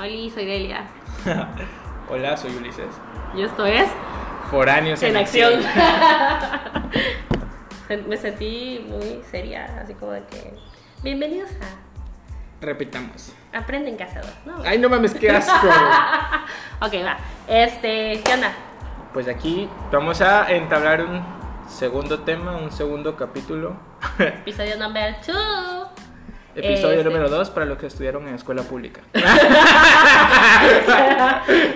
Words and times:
Hola, 0.00 0.30
soy 0.32 0.46
Delia. 0.46 0.86
Hola, 2.08 2.34
soy 2.34 2.56
Ulises. 2.56 2.86
Y 3.36 3.42
esto 3.42 3.66
es 3.66 3.86
Foráneos 4.50 5.02
En 5.02 5.14
Acción. 5.14 5.60
Me 8.08 8.16
sentí 8.16 8.82
muy 8.88 9.20
seria, 9.30 9.66
así 9.78 9.92
como 9.92 10.12
de 10.12 10.24
que. 10.24 10.54
Bienvenidos 11.02 11.50
a 11.50 12.64
Repitamos. 12.64 13.34
Aprenden 13.52 13.98
Casados, 13.98 14.32
¿no? 14.46 14.62
Ay, 14.64 14.78
no 14.78 14.88
mames, 14.88 15.12
qué 15.12 15.30
asco. 15.30 15.52
ok, 16.80 16.94
va. 17.04 17.18
Este, 17.46 18.22
¿qué 18.24 18.32
onda? 18.32 18.52
pues 19.12 19.28
aquí 19.28 19.68
vamos 19.92 20.22
a 20.22 20.50
entablar 20.50 21.04
un 21.04 21.22
segundo 21.68 22.20
tema, 22.20 22.56
un 22.56 22.72
segundo 22.72 23.16
capítulo. 23.16 23.76
Episodio 24.18 24.78
number 24.78 25.16
2. 25.26 25.69
Episodio 26.60 26.98
Este. 26.98 27.04
número 27.04 27.28
2 27.28 27.50
para 27.50 27.66
los 27.66 27.78
que 27.78 27.86
estudiaron 27.86 28.26
en 28.28 28.34
escuela 28.34 28.62
pública. 28.62 29.00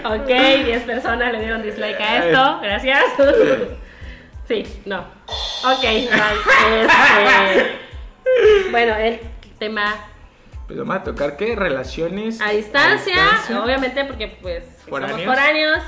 ok, 0.05 0.27
10 0.27 0.83
personas 0.85 1.33
le 1.33 1.41
dieron 1.41 1.63
dislike 1.63 2.01
a 2.01 2.25
esto. 2.27 2.61
Gracias. 2.63 3.03
Sí, 4.47 4.65
no. 4.85 5.01
Ok. 5.65 5.85
Este, 5.85 7.71
bueno, 8.71 8.95
el 8.97 9.21
tema 9.59 9.95
Pues 10.67 10.79
vamos 10.79 10.97
a 10.97 11.03
tocar 11.03 11.37
qué 11.37 11.55
relaciones 11.57 12.41
a 12.41 12.51
distancia, 12.51 13.15
a 13.15 13.23
distancia. 13.31 13.63
obviamente 13.65 14.05
porque 14.05 14.37
pues 14.43 14.65
Foráneos. 14.89 15.21
somos 15.21 15.35
foráneos 15.37 15.79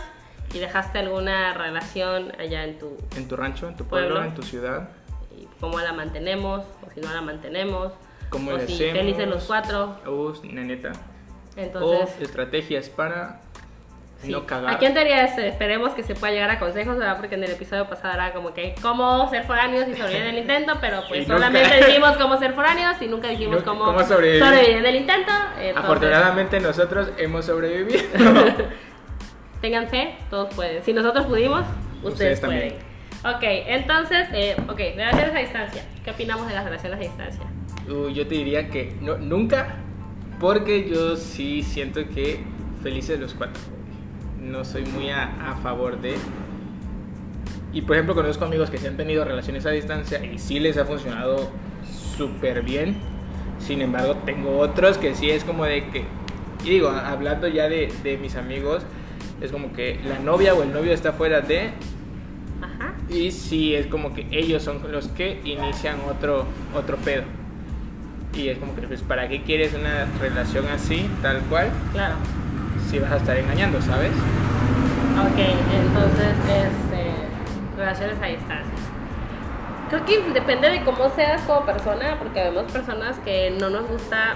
y 0.55 0.59
dejaste 0.59 0.99
alguna 1.01 1.53
relación 1.55 2.33
allá 2.39 2.65
en 2.65 2.79
tu 2.79 2.97
en 3.17 3.29
tu 3.29 3.37
rancho, 3.37 3.69
en 3.69 3.77
tu 3.77 3.85
pueblo, 3.85 4.09
Pueblo. 4.15 4.29
en 4.29 4.35
tu 4.35 4.43
ciudad. 4.43 4.89
y 5.37 5.47
cómo 5.61 5.79
la 5.81 5.93
mantenemos 5.93 6.63
o 6.87 6.91
si 6.95 7.01
no 7.01 7.13
la 7.13 7.21
mantenemos 7.21 7.93
¿Cómo 8.37 8.51
o 8.53 8.57
le 8.57 8.67
si 8.67 8.75
hacemos? 8.75 8.99
felices 8.99 9.29
los 9.29 9.45
cuatro. 9.45 9.97
Uh, 10.07 10.33
neneta. 10.45 10.93
Entonces, 11.57 12.17
o 12.21 12.23
estrategias 12.23 12.89
para 12.91 13.41
sí. 14.23 14.31
no 14.31 14.45
cagar. 14.47 14.75
Aquí 14.75 14.85
en 14.87 14.93
teoría 14.95 15.25
es, 15.25 15.39
esperemos 15.39 15.93
que 15.95 16.03
se 16.03 16.15
pueda 16.15 16.33
llegar 16.33 16.51
a 16.51 16.59
consejos, 16.59 16.99
¿verdad? 16.99 17.17
Porque 17.19 17.35
en 17.37 17.45
el 17.45 17.51
episodio 17.53 17.89
pasado 17.89 18.13
era 18.15 18.33
como 18.33 18.53
que 18.53 18.75
cómo 18.83 19.29
ser 19.31 19.45
foráneos 19.45 19.89
y 19.89 19.95
sobrevivir 19.95 20.27
el 20.27 20.39
intento, 20.39 20.75
pero 20.81 21.03
pues 21.09 21.27
nunca- 21.27 21.47
solamente 21.47 21.87
dijimos 21.87 22.17
cómo 22.19 22.37
ser 22.39 22.53
foráneos 22.53 22.97
y 23.01 23.07
nunca 23.09 23.29
dijimos 23.29 23.57
Nunca- 23.57 23.71
cómo, 23.71 23.85
cómo 23.87 24.01
sobrevivir. 24.05 24.43
sobrevivir 24.45 24.77
en 24.77 24.87
el 24.87 24.97
intento. 24.97 25.33
Entonces, 25.59 25.77
Afortunadamente 25.77 26.61
nosotros 26.61 27.09
hemos 27.17 27.45
sobrevivido. 27.47 28.03
Tengan 29.61 29.89
fe, 29.89 30.17
todos 30.31 30.55
pueden. 30.55 30.83
Si 30.85 30.93
nosotros 30.93 31.27
pudimos, 31.27 31.61
ustedes, 32.03 32.13
Ustedes 32.13 32.41
también. 32.43 32.75
pueden. 32.75 32.87
Ok, 33.37 33.43
entonces, 33.43 34.29
eh, 34.33 34.55
ok, 34.69 34.79
relaciones 34.95 35.35
a 35.35 35.39
distancia. 35.39 35.83
¿Qué 36.05 36.11
opinamos 36.11 36.47
de 36.47 36.55
las 36.55 36.65
relaciones 36.65 36.99
a 36.99 37.03
distancia? 37.03 37.43
Yo 37.87 38.27
te 38.27 38.35
diría 38.35 38.69
que 38.69 38.95
no, 39.01 39.17
nunca, 39.19 39.77
porque 40.41 40.89
yo 40.89 41.17
sí 41.17 41.63
siento 41.63 42.09
que 42.09 42.41
felices 42.83 43.21
los 43.21 43.35
cuatro. 43.35 43.63
No 44.43 44.65
soy 44.65 44.85
muy 44.87 45.11
a, 45.11 45.53
a 45.53 45.57
favor 45.57 46.01
de. 46.01 46.15
Y 47.73 47.83
por 47.83 47.97
ejemplo, 47.97 48.15
conozco 48.15 48.45
amigos 48.45 48.71
que 48.71 48.79
sí 48.79 48.87
han 48.87 48.97
tenido 48.97 49.25
relaciones 49.25 49.67
a 49.67 49.71
distancia 49.71 50.25
y 50.25 50.39
sí 50.39 50.59
les 50.59 50.77
ha 50.79 50.85
funcionado 50.85 51.51
súper 52.17 52.63
bien. 52.63 52.97
Sin 53.59 53.81
embargo, 53.81 54.17
tengo 54.25 54.59
otros 54.59 54.99
que 54.99 55.15
sí 55.15 55.31
es 55.31 55.45
como 55.45 55.65
de 55.65 55.89
que. 55.89 56.05
Y 56.65 56.71
digo, 56.71 56.89
hablando 56.89 57.49
ya 57.49 57.69
de, 57.69 57.93
de 58.03 58.19
mis 58.19 58.37
amigos, 58.37 58.83
es 59.41 59.53
como 59.53 59.73
que 59.73 60.01
la 60.09 60.19
novia 60.19 60.55
o 60.55 60.63
el 60.63 60.73
novio 60.73 60.93
está 60.93 61.13
fuera 61.13 61.41
de. 61.41 61.71
Ajá. 62.61 62.95
Y 63.09 63.31
sí, 63.31 63.75
es 63.75 63.87
como 63.87 64.15
que 64.15 64.27
ellos 64.31 64.63
son 64.63 64.81
los 64.91 65.09
que 65.09 65.41
inician 65.45 65.99
otro, 66.09 66.47
otro 66.75 66.97
pedo. 66.97 67.25
Y 68.37 68.49
es 68.51 68.59
como 68.59 68.75
que, 68.75 68.83
pues, 68.83 69.01
¿para 69.03 69.29
qué 69.29 69.43
quieres 69.43 69.75
una 69.75 70.07
relación 70.21 70.67
así, 70.69 71.09
tal 71.23 71.41
cual, 71.49 71.71
Claro. 71.93 72.15
si 72.91 72.99
vas 72.99 73.13
a 73.13 73.17
estar 73.17 73.37
engañando, 73.37 73.81
¿sabes? 73.81 74.11
Ok, 74.13 75.39
entonces, 75.39 76.35
este, 76.47 77.77
relaciones 77.79 78.17
a 78.23 78.27
distancia. 78.27 78.75
Creo 79.89 80.05
que 80.05 80.21
depende 80.33 80.69
de 80.69 80.85
cómo 80.85 81.09
seas 81.15 81.41
como 81.43 81.65
persona, 81.65 82.17
porque 82.19 82.43
vemos 82.43 82.71
personas 82.71 83.19
que 83.21 83.57
no 83.59 83.71
nos 83.71 83.89
gusta 83.89 84.35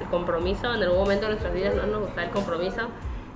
el 0.00 0.06
compromiso, 0.08 0.74
en 0.74 0.82
algún 0.82 0.98
momento 0.98 1.26
de 1.26 1.32
nuestras 1.32 1.54
vidas 1.54 1.74
no 1.76 1.86
nos 1.86 2.00
gusta 2.06 2.24
el 2.24 2.30
compromiso 2.30 2.88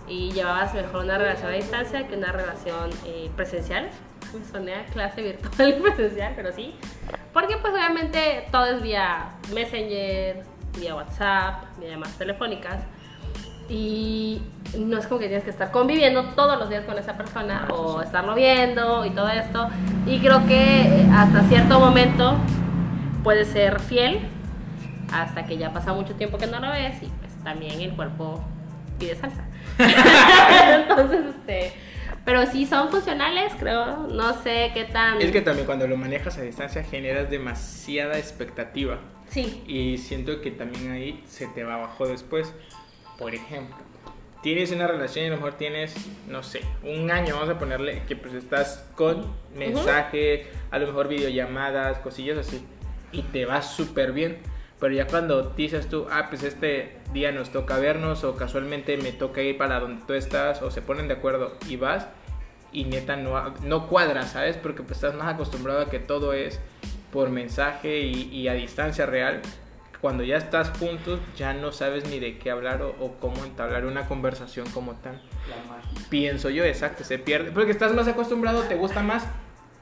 y 0.08 0.32
llevabas 0.32 0.74
mejor 0.74 1.04
una 1.04 1.18
relación 1.18 1.52
a 1.52 1.54
distancia 1.54 2.08
que 2.08 2.16
una 2.16 2.32
relación 2.32 2.90
eh, 3.04 3.30
presencial. 3.36 3.90
Me 4.36 4.44
soné 4.44 4.74
a 4.74 4.84
clase 4.86 5.22
virtual 5.22 5.76
y 5.78 5.82
presencial, 5.82 6.32
pero 6.34 6.52
sí. 6.52 6.74
Porque 7.36 7.58
pues 7.58 7.74
obviamente 7.74 8.48
todo 8.50 8.64
es 8.64 8.80
vía 8.80 9.28
Messenger, 9.52 10.42
vía 10.80 10.94
WhatsApp, 10.94 11.64
vía 11.78 11.90
llamadas 11.90 12.16
telefónicas. 12.16 12.78
Y 13.68 14.40
no 14.78 14.96
es 14.96 15.06
como 15.06 15.20
que 15.20 15.26
tienes 15.26 15.44
que 15.44 15.50
estar 15.50 15.70
conviviendo 15.70 16.30
todos 16.30 16.58
los 16.58 16.70
días 16.70 16.86
con 16.86 16.96
esa 16.96 17.18
persona 17.18 17.68
o 17.68 18.00
estarlo 18.00 18.34
viendo 18.34 19.04
y 19.04 19.10
todo 19.10 19.28
esto. 19.28 19.68
Y 20.06 20.20
creo 20.20 20.46
que 20.46 21.06
hasta 21.12 21.42
cierto 21.42 21.78
momento 21.78 22.38
puedes 23.22 23.48
ser 23.48 23.80
fiel 23.80 24.20
hasta 25.12 25.44
que 25.44 25.58
ya 25.58 25.74
pasa 25.74 25.92
mucho 25.92 26.14
tiempo 26.14 26.38
que 26.38 26.46
no 26.46 26.58
lo 26.58 26.70
ves 26.70 27.02
y 27.02 27.06
pues 27.20 27.34
también 27.44 27.82
el 27.82 27.94
cuerpo 27.94 28.42
pide 28.98 29.14
salsa. 29.14 29.44
Entonces, 30.88 31.20
este, 31.36 31.74
pero 32.26 32.44
sí 32.44 32.66
son 32.66 32.90
funcionales, 32.90 33.52
creo. 33.56 34.08
No 34.08 34.42
sé 34.42 34.72
qué 34.74 34.84
tan... 34.84 35.22
Es 35.22 35.30
que 35.30 35.40
también 35.40 35.64
cuando 35.64 35.86
lo 35.86 35.96
manejas 35.96 36.36
a 36.36 36.42
distancia 36.42 36.82
generas 36.82 37.30
demasiada 37.30 38.18
expectativa. 38.18 38.98
Sí, 39.30 39.62
Y 39.66 39.98
siento 39.98 40.40
que 40.40 40.50
también 40.50 40.90
ahí 40.90 41.22
se 41.28 41.46
te 41.46 41.62
va 41.62 41.74
abajo 41.74 42.06
después. 42.06 42.52
Por 43.16 43.32
ejemplo, 43.34 43.76
tienes 44.42 44.72
una 44.72 44.88
relación 44.88 45.24
y 45.24 45.28
a 45.28 45.30
lo 45.30 45.36
mejor 45.36 45.54
tienes, 45.54 45.94
no 46.28 46.42
sé, 46.42 46.62
un 46.82 47.10
año, 47.12 47.34
vamos 47.34 47.48
a 47.48 47.58
ponerle, 47.60 48.02
que 48.08 48.16
pues 48.16 48.34
estás 48.34 48.84
con 48.96 49.32
mensaje, 49.56 50.48
a 50.72 50.78
lo 50.80 50.88
mejor 50.88 51.06
videollamadas, 51.08 51.98
cosillas 51.98 52.38
así, 52.38 52.60
y 53.12 53.22
te 53.22 53.46
va 53.46 53.62
súper 53.62 54.12
bien. 54.12 54.38
Pero 54.78 54.94
ya 54.94 55.06
cuando 55.06 55.42
dices 55.56 55.88
tú, 55.88 56.06
ah, 56.10 56.26
pues 56.28 56.42
este 56.42 56.98
día 57.12 57.32
nos 57.32 57.50
toca 57.50 57.78
vernos, 57.78 58.24
o 58.24 58.36
casualmente 58.36 58.96
me 58.98 59.12
toca 59.12 59.40
ir 59.40 59.56
para 59.56 59.80
donde 59.80 60.04
tú 60.06 60.12
estás, 60.12 60.60
o 60.60 60.70
se 60.70 60.82
ponen 60.82 61.08
de 61.08 61.14
acuerdo 61.14 61.56
y 61.66 61.76
vas, 61.76 62.06
y 62.72 62.84
neta 62.84 63.16
no, 63.16 63.54
no 63.62 63.88
cuadra, 63.88 64.24
¿sabes? 64.24 64.56
Porque 64.58 64.82
pues 64.82 64.98
estás 64.98 65.14
más 65.14 65.32
acostumbrado 65.32 65.80
a 65.80 65.88
que 65.88 65.98
todo 65.98 66.34
es 66.34 66.60
por 67.10 67.30
mensaje 67.30 68.00
y, 68.00 68.28
y 68.30 68.48
a 68.48 68.52
distancia 68.52 69.06
real. 69.06 69.40
Cuando 70.02 70.22
ya 70.24 70.36
estás 70.36 70.70
juntos, 70.78 71.20
ya 71.36 71.54
no 71.54 71.72
sabes 71.72 72.06
ni 72.10 72.20
de 72.20 72.36
qué 72.36 72.50
hablar 72.50 72.82
o, 72.82 72.90
o 73.00 73.14
cómo 73.18 73.44
entablar 73.46 73.86
una 73.86 74.06
conversación 74.06 74.68
como 74.70 74.92
tal. 74.96 75.22
Pienso 76.10 76.50
yo, 76.50 76.64
exacto, 76.64 77.02
se 77.02 77.18
pierde. 77.18 77.50
Porque 77.50 77.70
estás 77.70 77.94
más 77.94 78.06
acostumbrado, 78.06 78.60
te 78.64 78.74
gusta 78.74 79.00
más 79.02 79.26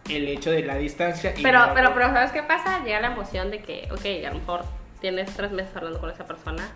el 0.08 0.28
hecho 0.28 0.52
de 0.52 0.62
la 0.62 0.76
distancia. 0.76 1.34
Y 1.36 1.42
pero, 1.42 1.72
pero, 1.74 1.92
pero 1.94 2.06
¿sabes 2.06 2.30
qué 2.30 2.44
pasa? 2.44 2.84
Llega 2.84 3.00
la 3.00 3.08
emoción 3.08 3.50
de 3.50 3.60
que, 3.60 3.88
ok, 3.90 4.24
a 4.24 4.32
lo 4.32 4.38
mejor 4.38 4.64
tienes 5.04 5.36
tres 5.36 5.52
meses 5.52 5.76
hablando 5.76 6.00
con 6.00 6.08
esa 6.08 6.24
persona 6.24 6.66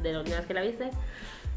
de, 0.00 0.12
la 0.12 0.20
última 0.20 0.36
vez 0.36 0.46
que 0.46 0.54
la 0.54 0.60
viste 0.60 0.90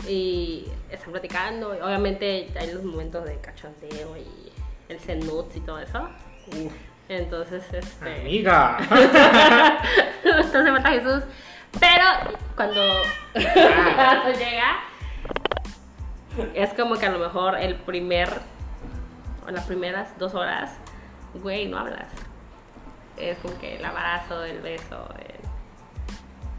y 0.09 0.65
están 0.89 1.11
platicando 1.11 1.75
y 1.75 1.79
obviamente 1.79 2.51
hay 2.59 2.73
los 2.73 2.83
momentos 2.83 3.23
de 3.23 3.39
cachondeo 3.39 4.17
y 4.17 4.51
el 4.89 4.99
send 4.99 5.25
nudes 5.25 5.55
y 5.55 5.59
todo 5.59 5.77
eso. 5.77 6.09
Uf, 6.47 6.73
Entonces, 7.07 7.71
este... 7.71 8.21
amiga. 8.21 8.79
Entonces 10.23 10.73
mata 10.73 10.89
a 10.89 10.91
Jesús. 10.93 11.21
Pero 11.79 12.35
cuando, 12.55 12.81
cuando 13.33 14.39
llega, 14.39 14.79
es 16.55 16.73
como 16.73 16.95
que 16.95 17.05
a 17.05 17.11
lo 17.11 17.19
mejor 17.19 17.59
el 17.59 17.75
primer, 17.75 18.29
o 19.47 19.51
las 19.51 19.65
primeras 19.65 20.17
dos 20.17 20.33
horas, 20.33 20.79
güey, 21.35 21.67
no 21.67 21.77
hablas. 21.77 22.07
Es 23.17 23.37
como 23.37 23.55
que 23.59 23.75
el 23.75 23.85
abrazo, 23.85 24.43
el 24.43 24.61
beso, 24.61 25.07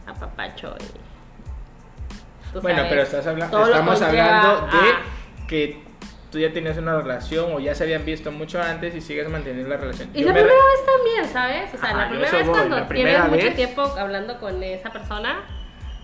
apapacho 0.07 0.75
y... 0.81 2.59
bueno, 2.61 2.77
sabes, 2.79 2.91
pero 2.91 3.03
estás 3.03 3.27
habla- 3.27 3.51
todo 3.51 3.61
lo 3.67 3.67
estamos 3.73 4.03
hablando 4.03 4.49
de 4.67 4.79
a- 4.79 5.47
que 5.49 5.83
tú 6.31 6.39
ya 6.39 6.53
tenías 6.53 6.77
una 6.79 6.97
relación 7.01 7.53
o 7.55 7.61
ya 7.61 7.75
se 7.75 7.85
habían 7.85 8.05
visto 8.05 8.31
mucho 8.33 8.61
antes 8.61 8.95
y 8.95 9.01
sigues 9.01 9.29
manteniendo 9.29 9.69
la 9.69 9.77
relación. 9.77 10.11
Y 10.15 10.21
Yo 10.21 10.27
la 10.29 10.33
me- 10.35 10.41
primera 10.41 10.61
vez 10.65 10.87
también, 10.97 11.33
¿sabes? 11.33 11.75
O 11.75 11.79
sea, 11.79 11.91
Ajá, 11.91 11.99
la 11.99 12.09
primera 12.09 12.31
vez 12.33 12.47
voy, 12.47 12.55
cuando 12.57 12.83
tienes 12.87 13.29
mucho 13.29 13.53
tiempo 13.55 13.83
hablando 13.99 14.39
con 14.39 14.63
esa 14.63 14.91
persona, 14.91 15.41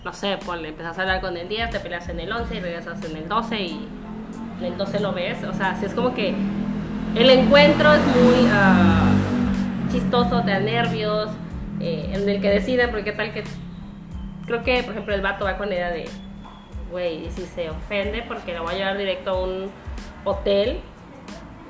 no 0.05 0.13
sé, 0.13 0.39
ponle, 0.45 0.69
empezás 0.69 0.99
a 0.99 1.03
hablar 1.03 1.21
con 1.21 1.37
el 1.37 1.49
10, 1.49 1.71
te 1.71 1.81
peleas 1.81 2.09
en 2.09 2.21
el 2.21 2.33
11 2.33 2.55
y 2.57 2.61
regresas 2.61 3.05
en 3.05 3.17
el 3.17 3.29
12 3.29 3.61
y 3.61 3.89
en 4.59 4.65
el 4.65 4.77
12 4.77 5.01
lo 5.01 5.13
ves. 5.13 5.43
O 5.45 5.53
sea, 5.53 5.77
sí 5.77 5.87
es 5.87 5.95
como 5.95 6.15
que 6.15 6.35
el 7.15 7.31
encuentro 7.31 7.93
es 7.93 8.01
muy 8.01 8.49
ah, 8.53 9.11
chistoso, 9.91 10.43
te 10.43 10.51
da 10.53 10.61
nervios, 10.61 11.29
eh, 11.81 12.11
en 12.15 12.29
el 12.29 12.41
que 12.41 12.49
deciden, 12.49 12.91
porque 12.91 13.05
qué 13.05 13.13
tal 13.13 13.33
que... 13.33 13.45
Creo 14.47 14.63
que, 14.63 14.83
por 14.83 14.93
ejemplo, 14.93 15.15
el 15.15 15.21
vato 15.23 15.45
va 15.45 15.57
con 15.57 15.69
la 15.69 15.75
idea 15.75 15.91
de, 15.91 16.05
güey, 16.91 17.27
y 17.27 17.31
si 17.31 17.47
se 17.47 17.71
ofende 17.71 18.23
porque 18.27 18.55
lo 18.55 18.63
voy 18.65 18.75
a 18.75 18.79
llevar 18.79 18.99
directo 18.99 19.31
a 19.31 19.43
un 19.43 19.71
hotel 20.25 20.81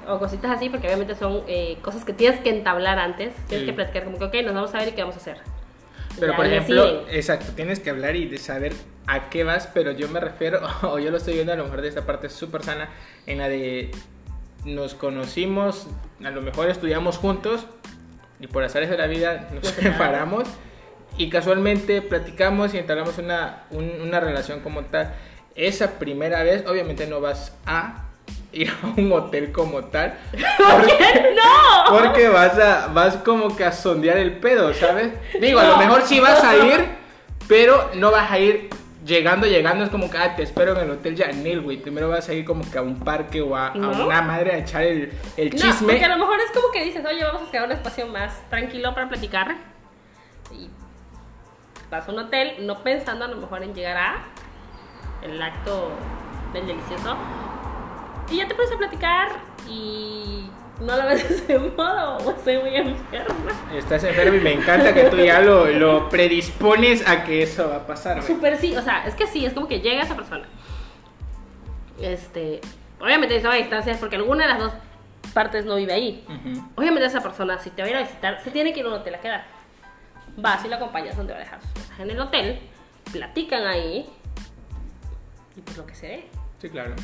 o 0.08 0.18
cositas 0.18 0.50
así, 0.50 0.68
porque 0.68 0.86
obviamente 0.88 1.14
son 1.14 1.42
eh, 1.46 1.78
cosas 1.82 2.04
que 2.04 2.12
tienes 2.12 2.40
que 2.40 2.50
entablar 2.50 2.98
antes, 2.98 3.34
tienes 3.46 3.60
Sí. 3.60 3.66
que 3.66 3.72
platicar 3.72 4.04
como 4.04 4.18
que, 4.18 4.24
ok, 4.24 4.34
nos 4.44 4.54
vamos 4.54 4.74
a 4.74 4.78
ver 4.78 4.88
y 4.88 4.92
qué 4.92 5.02
vamos 5.02 5.16
a 5.16 5.20
hacer. 5.20 5.36
Pero 6.18 6.32
Ya 6.32 6.36
por 6.36 6.46
ejemplo, 6.46 7.06
exacto, 7.08 7.52
tienes 7.54 7.80
que 7.80 7.88
hablar 7.90 8.16
y 8.16 8.26
de 8.26 8.36
saber 8.38 8.72
a 9.06 9.30
qué 9.30 9.44
vas, 9.44 9.68
pero 9.72 9.92
yo 9.92 10.08
me 10.08 10.20
refiero, 10.20 10.60
o 10.82 10.98
yo 10.98 11.10
lo 11.10 11.16
estoy 11.18 11.34
viendo 11.34 11.52
a 11.52 11.56
lo 11.56 11.64
mejor 11.64 11.82
de 11.82 11.88
esta 11.88 12.04
parte 12.04 12.28
súper 12.28 12.62
sana, 12.62 12.88
en 13.26 13.38
la 13.38 13.48
de 13.48 13.90
nos 14.64 14.94
conocimos, 14.94 15.88
a 16.24 16.30
lo 16.30 16.40
mejor 16.42 16.68
estudiamos 16.68 17.18
juntos 17.18 17.66
y 18.40 18.46
por 18.46 18.62
azares 18.64 18.90
de 18.90 18.98
la 18.98 19.06
vida 19.06 19.48
nos 19.52 19.62
Nos 19.64 19.72
separamos. 19.72 20.48
Y 21.18 21.28
casualmente 21.30 22.02
platicamos 22.02 22.74
y 22.74 22.78
entablamos 22.78 23.18
una, 23.18 23.64
un- 23.70 24.00
una 24.02 24.20
relación 24.20 24.60
como 24.60 24.82
tal. 24.82 25.12
Esa 25.54 25.98
primera 25.98 26.42
vez, 26.42 26.64
obviamente 26.66 27.06
no 27.06 27.20
vas 27.20 27.52
a 27.66 28.04
ir 28.52 28.70
a 28.82 28.86
un 29.00 29.12
hotel 29.12 29.52
como 29.52 29.84
tal. 29.84 30.14
porque- 30.32 31.34
¡No! 31.36 31.98
porque 31.98 32.28
vas 32.28 32.58
a 32.58 32.86
vas 32.88 33.16
como 33.18 33.54
que 33.56 33.64
a 33.64 33.72
sondear 33.72 34.16
el 34.16 34.38
pedo, 34.38 34.72
¿sabes? 34.74 35.12
Digo, 35.40 35.60
a 35.60 35.64
lo 35.68 35.76
mejor 35.76 36.02
sí 36.02 36.20
vas 36.20 36.42
a 36.42 36.56
ir, 36.56 36.86
pero 37.48 37.90
no 37.94 38.10
vas 38.10 38.30
a 38.30 38.38
ir 38.38 38.70
llegando, 39.04 39.46
llegando, 39.46 39.84
es 39.84 39.90
como 39.90 40.08
que 40.10 40.16
ah, 40.16 40.34
te 40.36 40.42
espero 40.44 40.72
en 40.76 40.84
el 40.84 40.90
hotel 40.92 41.16
Janel, 41.18 41.60
güey. 41.60 41.76
Primero 41.78 42.08
vas 42.08 42.28
a 42.28 42.32
ir 42.34 42.44
como 42.44 42.68
que 42.70 42.78
a 42.78 42.82
un 42.82 43.00
parque 43.00 43.42
o 43.42 43.54
a, 43.56 43.68
a 43.68 43.72
una 43.76 44.22
madre 44.22 44.52
a 44.52 44.58
echar 44.58 44.82
el, 44.84 45.12
el 45.36 45.50
No, 45.50 45.56
chisme. 45.58 45.88
porque 45.92 46.04
a 46.04 46.08
lo 46.08 46.18
mejor 46.18 46.38
es 46.40 46.50
como 46.52 46.70
que 46.72 46.84
dices, 46.84 47.04
oye, 47.04 47.22
vamos 47.24 47.42
a 47.42 47.50
crear 47.50 47.66
un 47.66 47.72
espacio 47.72 48.06
más 48.06 48.32
tranquilo 48.48 48.94
para 48.94 49.08
platicar. 49.08 49.56
Y 50.52 50.68
vas 51.92 52.08
a 52.08 52.12
un 52.12 52.18
hotel, 52.18 52.54
no 52.60 52.82
pensando 52.82 53.26
a 53.26 53.28
lo 53.28 53.36
mejor 53.36 53.62
en 53.62 53.74
llegar 53.74 53.98
a 53.98 54.24
el 55.22 55.40
acto 55.40 55.90
del 56.54 56.66
delicioso. 56.66 57.16
Y 58.30 58.38
ya 58.38 58.48
te 58.48 58.54
pones 58.54 58.72
a 58.72 58.78
platicar 58.78 59.28
y 59.68 60.48
no 60.80 60.96
lo 60.96 61.06
ves 61.06 61.28
de 61.28 61.34
ese 61.34 61.58
modo, 61.58 62.16
o 62.16 62.30
estoy 62.30 62.58
muy 62.58 62.74
enferma. 62.74 63.52
Estás 63.74 64.04
enfermo 64.04 64.38
y 64.38 64.40
me 64.40 64.54
encanta 64.54 64.94
que 64.94 65.04
tú 65.04 65.18
ya 65.18 65.42
lo, 65.42 65.66
lo 65.66 66.08
predispones 66.08 67.06
a 67.06 67.24
que 67.24 67.42
eso 67.42 67.68
va 67.68 67.76
a 67.76 67.86
pasar. 67.86 68.22
Súper 68.22 68.56
sí, 68.56 68.74
o 68.74 68.80
sea, 68.80 69.06
es 69.06 69.14
que 69.14 69.26
sí, 69.26 69.44
es 69.44 69.52
como 69.52 69.68
que 69.68 69.80
llega 69.80 70.02
esa 70.02 70.16
persona. 70.16 70.46
Este, 72.00 72.62
obviamente 73.00 73.36
estaba 73.36 73.54
a 73.54 73.58
distancias 73.58 73.98
porque 73.98 74.16
alguna 74.16 74.44
de 74.44 74.48
las 74.48 74.58
dos 74.58 74.72
partes 75.34 75.66
no 75.66 75.76
vive 75.76 75.92
ahí. 75.92 76.24
Ujú. 76.26 76.70
Obviamente 76.76 77.04
esa 77.04 77.20
persona, 77.20 77.58
si 77.58 77.68
te 77.68 77.82
va 77.82 77.88
a 77.88 77.90
ir 77.90 77.96
a 77.98 78.00
visitar, 78.00 78.40
se 78.42 78.50
tiene 78.50 78.72
que 78.72 78.80
ir 78.80 78.86
a 78.86 78.88
un 78.88 78.94
hotel 78.94 79.14
a 79.14 79.20
quedar. 79.20 79.61
Vas 80.36 80.64
y 80.64 80.68
lo 80.68 80.76
acompañas 80.76 81.16
donde 81.16 81.32
va 81.32 81.38
a 81.40 81.42
dejar 81.42 81.60
sus 81.60 81.70
cosas 81.72 82.00
en 82.00 82.10
el 82.10 82.20
hotel, 82.20 82.58
platican 83.12 83.66
ahí 83.66 84.06
y 85.56 85.60
pues 85.60 85.76
lo 85.76 85.86
que 85.86 85.94
se 85.94 86.08
ve. 86.08 86.24
Sí, 86.60 86.70
claro. 86.70 86.94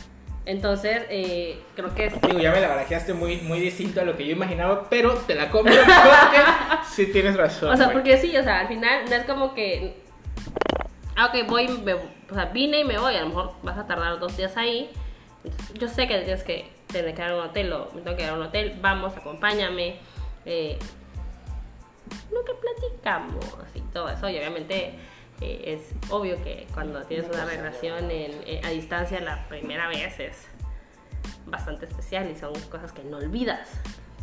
Entonces, 0.46 1.02
eh, 1.10 1.62
creo 1.76 1.94
que 1.94 2.06
es... 2.06 2.20
Digo, 2.22 2.38
ya 2.38 2.50
me 2.52 2.60
la 2.62 2.68
barajeaste 2.68 3.12
muy, 3.12 3.36
muy 3.42 3.60
distinto 3.60 4.00
a 4.00 4.04
lo 4.04 4.16
que 4.16 4.24
yo 4.26 4.32
imaginaba, 4.32 4.88
pero 4.88 5.12
te 5.14 5.34
la 5.34 5.50
compro 5.50 5.74
porque 5.74 6.38
sí 6.90 7.06
tienes 7.12 7.36
razón. 7.36 7.70
O 7.70 7.76
sea, 7.76 7.92
porque 7.92 8.16
sí, 8.16 8.34
o 8.34 8.42
sea, 8.42 8.60
al 8.60 8.68
final 8.68 9.04
no 9.10 9.14
es 9.14 9.24
como 9.24 9.52
que... 9.54 10.02
Ah, 11.16 11.26
ok, 11.26 11.46
voy, 11.46 11.68
me- 11.68 11.94
o 11.94 12.34
sea, 12.34 12.46
vine 12.46 12.80
y 12.80 12.84
me 12.84 12.96
voy, 12.98 13.14
a 13.16 13.20
lo 13.20 13.28
mejor 13.28 13.52
vas 13.62 13.76
a 13.76 13.86
tardar 13.86 14.18
dos 14.18 14.38
días 14.38 14.56
ahí. 14.56 14.88
Yo 15.74 15.86
sé 15.88 16.06
que 16.08 16.16
tienes 16.20 16.42
que 16.44 16.70
tener 16.86 17.06
que 17.10 17.14
quedar 17.14 17.30
en 17.32 17.36
un 17.36 17.42
hotel 17.42 17.72
o 17.74 17.90
me 17.94 18.00
tengo 18.00 18.16
que 18.16 18.22
quedar 18.22 18.34
en 18.34 18.40
un 18.40 18.46
hotel, 18.46 18.78
vamos, 18.80 19.14
acompáñame. 19.18 19.96
Eh, 20.46 20.78
lo 22.32 22.44
que 22.44 22.52
platicamos 22.54 23.44
y 23.74 23.80
todo 23.92 24.08
eso, 24.08 24.28
y 24.28 24.36
obviamente 24.38 24.94
eh, 25.40 25.78
es 25.78 25.94
obvio 26.10 26.42
que 26.42 26.66
cuando 26.74 27.02
tienes 27.04 27.28
una 27.28 27.44
relación 27.44 28.10
en- 28.10 28.40
eh, 28.46 28.60
a 28.64 28.70
distancia 28.70 29.20
la 29.20 29.46
primera 29.48 29.86
vez 29.88 30.18
es 30.18 30.46
bastante 31.46 31.86
especial 31.86 32.28
y 32.30 32.36
son 32.38 32.52
cosas 32.70 32.92
que 32.92 33.02
no 33.04 33.18
olvidas. 33.18 33.68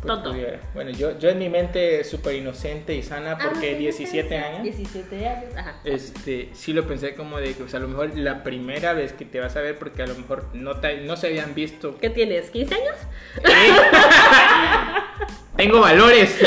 Pues. 0.02 0.60
Bueno, 0.74 0.90
yo, 0.90 1.18
yo 1.18 1.30
en 1.30 1.38
mi 1.38 1.48
mente 1.48 2.04
súper 2.04 2.34
inocente 2.34 2.94
y 2.94 3.02
sana 3.02 3.38
porque 3.38 3.74
Ah, 3.74 3.78
17 3.78 4.36
años. 4.38 4.62
17 4.62 5.26
años, 5.26 5.56
ajá. 5.56 5.76
Este, 5.84 6.50
sí 6.52 6.74
lo 6.74 6.86
pensé 6.86 7.14
como 7.14 7.38
de 7.38 7.54
que, 7.54 7.62
o 7.62 7.68
sea, 7.68 7.78
a 7.78 7.82
lo 7.82 7.88
mejor 7.88 8.14
la 8.16 8.42
primera 8.44 8.92
vez 8.92 9.14
que 9.14 9.24
te 9.24 9.40
vas 9.40 9.56
a 9.56 9.62
ver, 9.62 9.78
porque 9.78 10.02
a 10.02 10.06
lo 10.06 10.14
mejor 10.14 10.48
no, 10.52 10.78
te- 10.80 10.98
no 11.00 11.16
se 11.16 11.28
habían 11.28 11.54
visto. 11.54 11.96
¿Qué 11.98 12.10
tienes? 12.10 12.52
¿15 12.52 12.74
años? 12.74 12.96
Tengo 15.56 15.80
valores. 15.80 16.38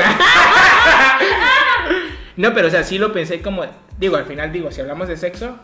no, 2.40 2.54
pero 2.54 2.68
o 2.68 2.72
sea, 2.72 2.84
sí 2.84 2.98
lo 2.98 3.12
pensé 3.12 3.42
como, 3.42 3.64
digo, 4.00 4.16
al 4.16 4.26
final 4.26 4.52
digo, 4.52 4.72
si 4.72 4.82
hablamos 4.82 5.08
de 5.08 5.18
sexo, 5.18 5.58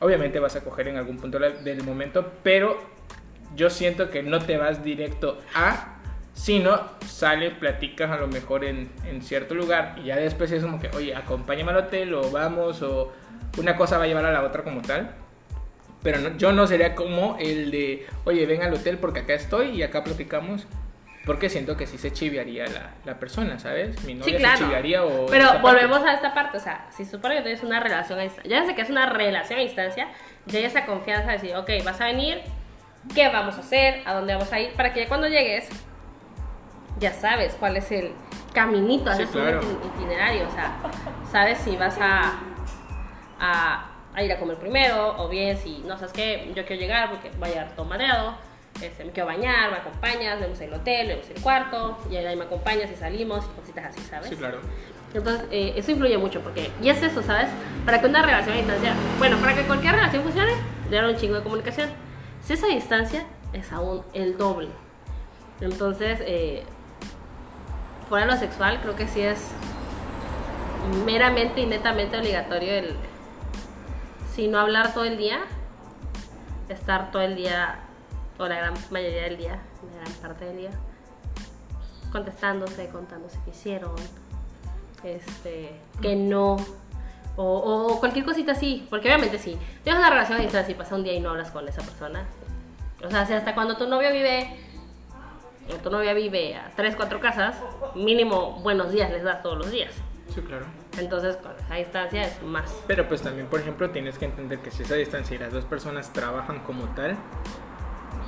obviamente 0.00 0.38
vas 0.38 0.56
a 0.56 0.64
coger 0.64 0.88
en 0.88 0.96
algún 0.96 1.18
punto 1.18 1.38
del 1.38 1.82
momento, 1.84 2.32
pero 2.42 2.78
yo 3.54 3.70
siento 3.70 4.10
que 4.10 4.22
no 4.22 4.38
te 4.40 4.56
vas 4.56 4.82
directo 4.82 5.38
a, 5.54 5.98
sino 6.32 6.80
sales, 7.06 7.52
platicas 7.54 8.10
a 8.10 8.16
lo 8.16 8.26
mejor 8.26 8.64
en, 8.64 8.90
en 9.06 9.22
cierto 9.22 9.54
lugar 9.54 9.96
y 10.02 10.06
ya 10.06 10.16
después 10.16 10.50
es 10.50 10.62
como 10.62 10.80
que, 10.80 10.88
oye, 10.96 11.14
acompáñame 11.14 11.70
al 11.70 11.76
hotel 11.78 12.14
o 12.14 12.30
vamos 12.30 12.82
o 12.82 13.12
una 13.58 13.76
cosa 13.76 13.98
va 13.98 14.04
a 14.04 14.06
llevar 14.06 14.24
a 14.24 14.32
la 14.32 14.42
otra 14.42 14.64
como 14.64 14.82
tal. 14.82 15.14
Pero 16.02 16.18
no- 16.18 16.36
yo 16.36 16.52
no 16.52 16.66
sería 16.66 16.94
como 16.94 17.36
el 17.38 17.70
de, 17.70 18.06
oye, 18.24 18.44
ven 18.46 18.62
al 18.62 18.74
hotel 18.74 18.98
porque 18.98 19.20
acá 19.20 19.34
estoy 19.34 19.68
y 19.70 19.82
acá 19.82 20.02
platicamos. 20.04 20.66
Porque 21.24 21.48
siento 21.48 21.76
que 21.76 21.86
sí 21.86 21.96
se 21.96 22.12
chiviaría 22.12 22.66
la, 22.66 22.90
la 23.06 23.18
persona, 23.18 23.58
¿sabes? 23.58 24.04
Mi 24.04 24.14
novia 24.14 24.34
Sí, 24.34 24.38
claro. 24.38 24.58
se 24.58 24.64
chiviaría 24.64 25.04
o... 25.04 25.26
Pero 25.26 25.46
parte. 25.46 25.62
volvemos 25.62 26.02
a 26.02 26.12
esta 26.12 26.34
parte, 26.34 26.58
o 26.58 26.60
sea, 26.60 26.86
si 26.90 27.04
supone 27.06 27.36
que 27.36 27.42
tienes 27.42 27.62
una 27.62 27.80
relación 27.80 28.18
a 28.18 28.22
distancia, 28.22 28.50
ya 28.50 28.66
sé 28.66 28.74
que 28.74 28.82
es 28.82 28.90
una 28.90 29.06
relación 29.06 29.58
a 29.58 29.62
distancia, 29.62 30.08
ya 30.46 30.58
hay 30.58 30.64
esa 30.66 30.84
confianza 30.84 31.28
de 31.28 31.32
decir, 31.38 31.56
ok, 31.56 31.70
vas 31.82 31.98
a 32.02 32.06
venir, 32.06 32.42
¿qué 33.14 33.28
vamos 33.28 33.56
a 33.56 33.60
hacer? 33.60 34.02
¿A 34.04 34.12
dónde 34.14 34.34
vamos 34.34 34.52
a 34.52 34.60
ir? 34.60 34.74
Para 34.74 34.92
que 34.92 35.00
ya 35.00 35.08
cuando 35.08 35.26
llegues, 35.28 35.66
ya 36.98 37.12
sabes 37.12 37.56
cuál 37.58 37.76
es 37.78 37.90
el 37.90 38.12
caminito, 38.52 39.06
Sí, 39.14 39.22
haces 39.22 39.30
claro. 39.30 39.60
un 39.60 39.64
itin- 39.66 39.96
itinerario, 39.96 40.46
o 40.46 40.50
sea, 40.52 40.76
sabes 41.32 41.56
si 41.58 41.74
vas 41.76 41.96
a, 42.00 42.34
a, 43.40 43.86
a 44.14 44.22
ir 44.22 44.30
a 44.30 44.38
comer 44.38 44.56
primero, 44.58 45.16
o 45.18 45.28
bien 45.28 45.56
si, 45.56 45.78
no 45.86 45.96
sabes 45.96 46.12
qué, 46.12 46.52
yo 46.54 46.64
quiero 46.66 46.80
llegar 46.82 47.10
porque 47.10 47.30
voy 47.38 47.48
a 47.48 47.52
llegar 47.52 47.70
todo 47.74 47.86
madreado, 47.86 48.36
este, 48.80 49.04
me 49.04 49.12
quiero 49.12 49.26
bañar, 49.26 49.70
me 49.70 49.78
acompañas, 49.78 50.40
vemos 50.40 50.60
el 50.60 50.72
hotel, 50.72 51.08
vemos 51.08 51.28
el 51.30 51.40
cuarto, 51.40 51.98
y 52.10 52.16
ahí 52.16 52.36
me 52.36 52.44
acompañas 52.44 52.90
y 52.90 52.96
salimos 52.96 53.44
y 53.44 53.60
cositas 53.60 53.86
así, 53.86 54.00
¿sabes? 54.00 54.28
Sí, 54.28 54.36
claro. 54.36 54.58
Entonces, 55.14 55.46
eh, 55.50 55.74
eso 55.76 55.92
influye 55.92 56.18
mucho 56.18 56.40
porque, 56.40 56.70
y 56.82 56.88
es 56.88 57.02
eso, 57.02 57.22
¿sabes? 57.22 57.48
Para 57.84 58.00
que 58.00 58.06
una 58.06 58.22
relación 58.22 58.54
a 58.54 58.58
distancia, 58.58 58.94
bueno, 59.18 59.36
para 59.38 59.54
que 59.54 59.62
cualquier 59.62 59.94
relación 59.94 60.24
funcione, 60.24 60.52
debe 60.84 60.98
haber 60.98 61.14
un 61.14 61.20
chingo 61.20 61.36
de 61.36 61.42
comunicación. 61.42 61.88
Si 62.42 62.52
esa 62.52 62.66
distancia 62.66 63.24
es 63.52 63.72
aún 63.72 64.02
el 64.12 64.36
doble. 64.36 64.68
Entonces, 65.60 66.18
eh, 66.22 66.64
fuera 68.08 68.26
de 68.26 68.32
lo 68.32 68.38
sexual, 68.38 68.80
creo 68.82 68.96
que 68.96 69.06
sí 69.06 69.20
es 69.20 69.50
meramente 71.06 71.60
y 71.60 71.66
netamente 71.66 72.18
obligatorio 72.18 72.72
el, 72.72 72.96
si 74.34 74.48
no 74.48 74.58
hablar 74.58 74.92
todo 74.92 75.04
el 75.04 75.16
día, 75.16 75.40
estar 76.68 77.10
todo 77.10 77.22
el 77.22 77.36
día, 77.36 77.83
o 78.38 78.46
la 78.48 78.56
gran 78.56 78.74
mayoría 78.90 79.22
del 79.22 79.36
día, 79.36 79.60
la 79.94 80.00
gran 80.02 80.12
parte 80.20 80.44
del 80.46 80.56
día, 80.56 80.70
contestándose, 82.12 82.88
contándose 82.88 83.38
qué 83.44 83.50
hicieron, 83.50 83.94
este, 85.02 85.80
que 86.00 86.16
no, 86.16 86.56
o, 87.36 87.44
o 87.44 88.00
cualquier 88.00 88.24
cosita 88.24 88.52
así, 88.52 88.86
porque 88.90 89.08
obviamente 89.08 89.38
sí, 89.38 89.58
tienes 89.82 89.98
una 90.00 90.10
relación 90.10 90.38
a 90.38 90.42
distancia 90.42 90.72
y 90.72 90.76
pasa 90.76 90.94
un 90.94 91.02
día 91.04 91.14
y 91.14 91.20
no 91.20 91.30
hablas 91.30 91.50
con 91.50 91.66
esa 91.68 91.82
persona, 91.82 92.26
o 93.04 93.10
sea, 93.10 93.26
si 93.26 93.32
hasta 93.32 93.54
cuando 93.54 93.76
tu 93.76 93.86
novio 93.86 94.12
vive, 94.12 94.56
o 95.72 95.76
tu 95.76 95.90
novia 95.90 96.14
vive 96.14 96.56
a 96.56 96.70
tres, 96.76 96.94
cuatro 96.96 97.20
casas, 97.20 97.56
mínimo 97.94 98.60
buenos 98.62 98.92
días 98.92 99.10
les 99.10 99.22
das 99.22 99.42
todos 99.42 99.58
los 99.58 99.70
días, 99.70 99.92
Sí, 100.34 100.40
claro. 100.40 100.66
entonces 100.98 101.36
con 101.36 101.52
esa 101.56 101.74
distancia 101.74 102.22
es 102.22 102.42
más. 102.42 102.74
Pero 102.86 103.06
pues 103.08 103.22
también, 103.22 103.46
por 103.48 103.60
ejemplo, 103.60 103.90
tienes 103.90 104.18
que 104.18 104.24
entender 104.24 104.60
que 104.60 104.70
si 104.70 104.82
esa 104.84 104.94
distancia 104.94 105.36
y 105.36 105.38
las 105.38 105.52
dos 105.52 105.64
personas 105.64 106.12
trabajan 106.12 106.60
como 106.60 106.84
tal, 106.94 107.16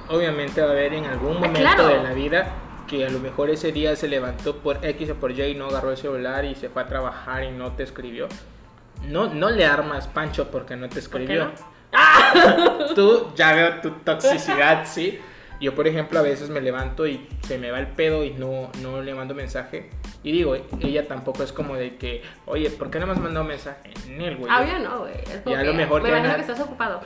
obviamente 0.09 0.61
va 0.61 0.69
a 0.69 0.71
haber 0.73 0.95
en 0.95 1.05
algún 1.07 1.37
Ah, 1.37 1.41
momento 1.41 1.61
claro. 1.61 1.89
de 1.89 2.03
la 2.03 2.13
vida 2.13 2.53
que 2.87 3.05
a 3.05 3.11
lo 3.11 3.19
mejor 3.19 3.51
ese 3.51 3.73
día 3.73 3.97
se 3.97 4.07
levantó 4.09 4.59
por 4.59 4.85
X 4.85 5.11
o 5.11 5.15
por 5.17 5.33
Y 5.33 5.43
y 5.43 5.55
no 5.55 5.67
agarró 5.67 5.91
el 5.91 5.97
celular 5.97 6.45
y 6.45 6.55
se 6.55 6.69
fue 6.69 6.83
a 6.83 6.87
trabajar 6.87 7.43
y 7.45 7.51
no 7.51 7.73
te 7.73 7.83
escribió. 7.83 8.29
No, 9.09 9.27
no 9.33 9.51
le 9.51 9.67
armas 9.67 10.07
pancho 10.09 10.51
porque 10.51 10.77
no 10.77 10.89
te 10.89 11.01
¿Por 11.03 11.21
qué 11.21 11.35
escribió. 11.35 11.45
no? 11.47 11.53
Tú 12.95 13.33
ya 13.35 13.53
veo 13.55 13.81
tu 13.81 13.91
toxicidad, 13.91 14.85
sí. 14.87 15.19
Yo, 15.61 15.75
por 15.75 15.89
ejemplo, 15.89 16.19
a 16.19 16.23
veces 16.23 16.51
me 16.51 16.61
levanto 16.61 17.07
y 17.07 17.27
se 17.47 17.57
me 17.57 17.71
va 17.71 17.79
el 17.81 17.87
pedo 17.87 18.25
y 18.25 18.31
no, 18.33 18.71
no 18.83 19.01
le 19.01 19.15
mando 19.15 19.35
mensaje. 19.35 19.89
Y 20.23 20.33
digo, 20.33 20.55
ella 20.81 21.09
tampoco 21.09 21.43
es 21.43 21.53
como 21.53 21.77
de 21.77 21.97
que, 21.97 22.23
oye, 22.45 22.69
¿por 22.69 22.91
qué 22.91 23.01
no 23.01 23.07
me 23.07 23.13
has 23.13 23.19
mandado 23.21 23.45
mensaje? 23.47 23.91
Nel, 24.11 24.37
güey. 24.37 24.51
Ah, 24.53 24.61
obvio 24.61 24.79
no, 24.81 24.99
güey. 25.01 25.15
Es 25.15 25.41
como 25.43 25.57
Y 25.57 25.59
a 25.59 25.63
que, 25.63 25.67
lo 25.67 25.75
mejor 25.75 26.03
me 26.03 26.11
ya 26.11 26.19
imagino 26.19 26.35
que 26.37 26.41
estás 26.43 26.61
ocupado. 26.61 27.01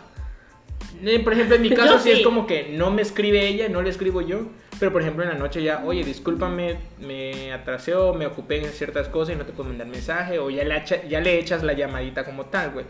Eh, 1.05 1.21
Por 1.21 1.33
ejemplo, 1.33 1.57
en 1.57 1.63
mi 1.63 1.71
caso 1.71 1.99
sí 1.99 2.11
es 2.11 2.21
como 2.23 2.47
que 2.47 2.69
no 2.73 2.91
me 2.91 3.03
escribe 3.03 3.47
ella, 3.47 3.69
no 3.69 3.83
le 3.83 3.91
escribo 3.91 4.21
yo. 4.21 4.47
Pero 4.79 4.93
por 4.93 5.03
ejemplo 5.03 5.23
en 5.25 5.29
la 5.29 5.35
noche 5.35 5.63
ya, 5.63 5.83
oye, 5.85 6.03
discúlpame, 6.05 6.79
me 7.01 7.53
atrasé 7.53 7.95
o 7.95 8.15
me 8.15 8.27
ocupé 8.27 8.59
en 8.65 8.71
ciertas 8.71 9.09
cosas 9.09 9.35
y 9.35 9.39
no 9.39 9.45
te 9.45 9.53
puedo 9.53 9.69
mandar 9.69 9.87
mensaje. 9.87 10.39
O 10.39 10.49
ya 10.49 10.65
le, 10.65 10.75
echa- 10.77 11.03
ya 11.07 11.21
le 11.21 11.39
echas 11.39 11.63
la 11.63 11.75
llamadita 11.75 12.25
como 12.25 12.47
tal, 12.47 12.71
güey. 12.71 12.87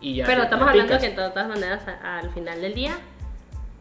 Y 0.00 0.16
ya 0.16 0.26
Pero 0.26 0.44
estamos 0.44 0.66
hablando 0.68 0.98
que 0.98 1.08
de 1.10 1.14
todas 1.14 1.46
maneras 1.48 1.82
al 2.02 2.30
final 2.32 2.60
del 2.62 2.74
día 2.74 2.96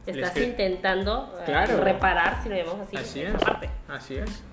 estás 0.06 0.36
intentando 0.38 1.34
eh, 1.40 1.44
Claro. 1.46 1.82
reparar, 1.82 2.44
si 2.44 2.50
lo 2.50 2.56
llamamos 2.58 2.88
así, 2.88 2.98
Así 2.98 3.22
esa 3.22 3.38
es. 3.38 3.44
parte. 3.44 3.70
Así 3.88 4.16
es. 4.16 4.44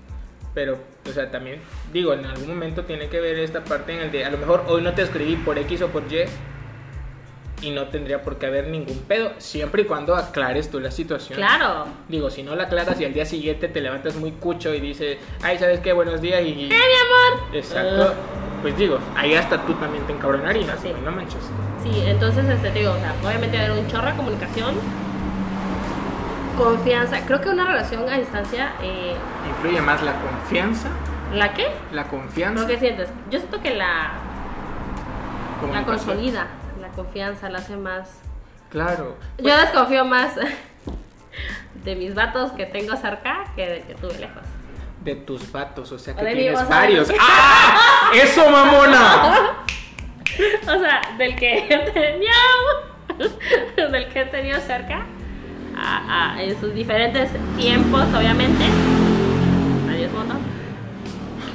Pero, 0.53 0.77
o 1.07 1.11
sea, 1.11 1.29
también, 1.29 1.59
digo, 1.91 2.13
en 2.13 2.25
algún 2.25 2.47
momento 2.47 2.85
tiene 2.85 3.09
que 3.09 3.19
ver 3.19 3.37
esta 3.39 3.63
parte 3.65 3.93
en 3.93 3.99
el 3.99 4.11
de, 4.11 4.23
a 4.25 4.29
lo 4.29 4.37
mejor 4.37 4.63
hoy 4.67 4.81
no 4.81 4.93
te 4.93 5.01
escribí 5.01 5.35
por 5.35 5.57
X 5.59 5.81
o 5.81 5.87
por 5.89 6.03
Y 6.11 6.23
y 7.61 7.71
no 7.71 7.85
tendría 7.87 8.21
por 8.21 8.37
qué 8.37 8.45
haber 8.45 8.67
ningún 8.67 8.97
pedo, 9.07 9.31
siempre 9.39 9.81
y 9.81 9.85
cuando 9.85 10.15
aclares 10.15 10.69
tú 10.69 10.79
la 10.79 10.91
situación. 10.91 11.37
Claro. 11.37 11.85
Digo, 12.07 12.29
si 12.29 12.43
no 12.43 12.55
la 12.55 12.63
aclaras 12.65 12.99
y 13.01 13.05
al 13.05 13.13
día 13.13 13.25
siguiente 13.25 13.67
te 13.67 13.81
levantas 13.81 14.15
muy 14.15 14.31
cucho 14.33 14.73
y 14.73 14.79
dices, 14.79 15.17
ay, 15.41 15.57
¿sabes 15.57 15.79
qué? 15.79 15.91
Buenos 15.93 16.21
días 16.21 16.41
y... 16.43 16.65
¡Eh, 16.65 16.67
mi 16.67 16.75
amor! 16.75 17.55
Exacto. 17.55 18.13
Pues 18.61 18.77
digo, 18.77 18.99
ahí 19.15 19.33
hasta 19.35 19.61
tú 19.65 19.73
también 19.75 20.03
te 20.05 20.13
encabronarías, 20.13 20.79
Sí. 20.81 20.91
no 21.03 21.11
manches. 21.11 21.39
Sí, 21.83 22.03
entonces, 22.05 22.45
este, 22.49 22.69
te 22.71 22.79
digo, 22.79 22.91
o 22.91 22.97
sea, 22.97 23.13
obviamente 23.23 23.55
va 23.57 23.63
a 23.63 23.65
haber 23.67 23.79
un 23.83 23.87
chorro 23.87 24.07
de 24.07 24.15
comunicación, 24.15 24.75
confianza. 26.57 27.21
Creo 27.25 27.39
que 27.41 27.49
una 27.49 27.65
relación 27.67 28.09
a 28.09 28.17
distancia, 28.17 28.73
eh, 28.81 29.15
Influye 29.49 29.81
más 29.81 30.01
la 30.03 30.13
confianza, 30.13 30.89
¿la 31.33 31.53
qué? 31.53 31.67
la 31.91 32.05
confianza. 32.05 32.61
¿Lo 32.63 32.67
que 32.67 32.77
sientes? 32.79 33.09
Yo 33.29 33.39
siento 33.39 33.61
que 33.61 33.75
la, 33.75 34.11
la 35.73 35.85
consolida, 35.85 36.47
confianza, 36.97 37.49
la 37.49 37.59
hace 37.59 37.77
más... 37.77 38.19
Claro. 38.69 39.15
Yo 39.37 39.55
desconfío 39.57 40.03
más 40.03 40.33
de 41.85 41.95
mis 41.95 42.13
vatos 42.13 42.51
que 42.51 42.65
tengo 42.65 42.97
cerca 42.97 43.45
que 43.55 43.65
de 43.69 43.81
que 43.83 43.95
tuve 43.95 44.17
lejos. 44.19 44.43
De 45.03 45.15
tus 45.15 45.49
vatos, 45.53 45.91
o 45.93 45.99
sea 45.99 46.13
que 46.15 46.25
tienes 46.25 46.67
varios. 46.67 47.09
¡Ah! 47.19 48.11
¡Eso, 48.13 48.49
mamona! 48.49 49.53
O 50.67 50.79
sea, 50.79 51.01
del 51.17 51.35
que 51.35 51.57
he 51.69 51.91
tenido, 51.91 53.89
del 53.89 54.07
que 54.09 54.21
he 54.21 54.25
tenido 54.25 54.59
cerca, 54.59 55.03
a- 55.75 56.33
a- 56.35 56.43
en 56.43 56.59
sus 56.59 56.75
diferentes 56.75 57.31
tiempos, 57.57 58.03
obviamente. 58.15 58.63
Adiós, 59.89 60.11
moto. 60.11 60.35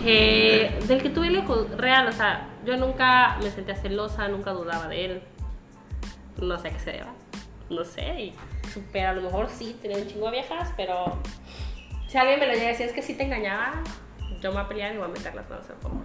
Que, 0.03 0.81
del 0.89 1.01
que 1.01 1.11
tuve 1.11 1.31
lejos, 1.31 1.71
real, 1.77 2.09
o 2.09 2.13
sea, 2.13 2.49
yo 2.65 2.77
nunca 2.77 3.37
me 3.41 3.51
sentía 3.51 3.77
celosa, 3.77 4.27
nunca 4.27 4.51
dudaba 4.51 4.89
de 4.89 5.05
él. 5.05 5.23
No 6.43 6.59
sé 6.59 6.69
a 6.69 6.71
qué 6.73 6.79
se 6.79 6.93
deba. 6.93 7.13
No 7.71 7.85
sé, 7.85 8.03
y 8.21 8.35
super, 8.73 9.07
a 9.07 9.13
lo 9.15 9.23
mejor 9.23 9.49
sí, 9.49 9.77
tenía 9.81 9.97
un 9.97 10.07
chingo 10.07 10.27
de 10.27 10.33
viejas, 10.33 10.73
pero 10.77 11.17
si 12.09 12.19
alguien 12.19 12.39
me 12.41 12.47
lo 12.47 12.53
llega 12.53 12.67
a 12.67 12.69
decir 12.69 12.87
es 12.87 12.93
que 12.93 13.01
sí 13.01 13.15
te 13.15 13.23
engañaba, 13.25 13.75
yo 14.41 14.51
me 14.51 14.57
voy 14.57 14.65
a 14.65 14.69
pelear 14.69 14.95
y 14.95 14.99
voy 14.99 15.07
a 15.07 15.09
meter 15.09 15.35
las 15.35 15.49
manos 15.49 15.71
al 15.71 15.77
fuego. 15.77 16.03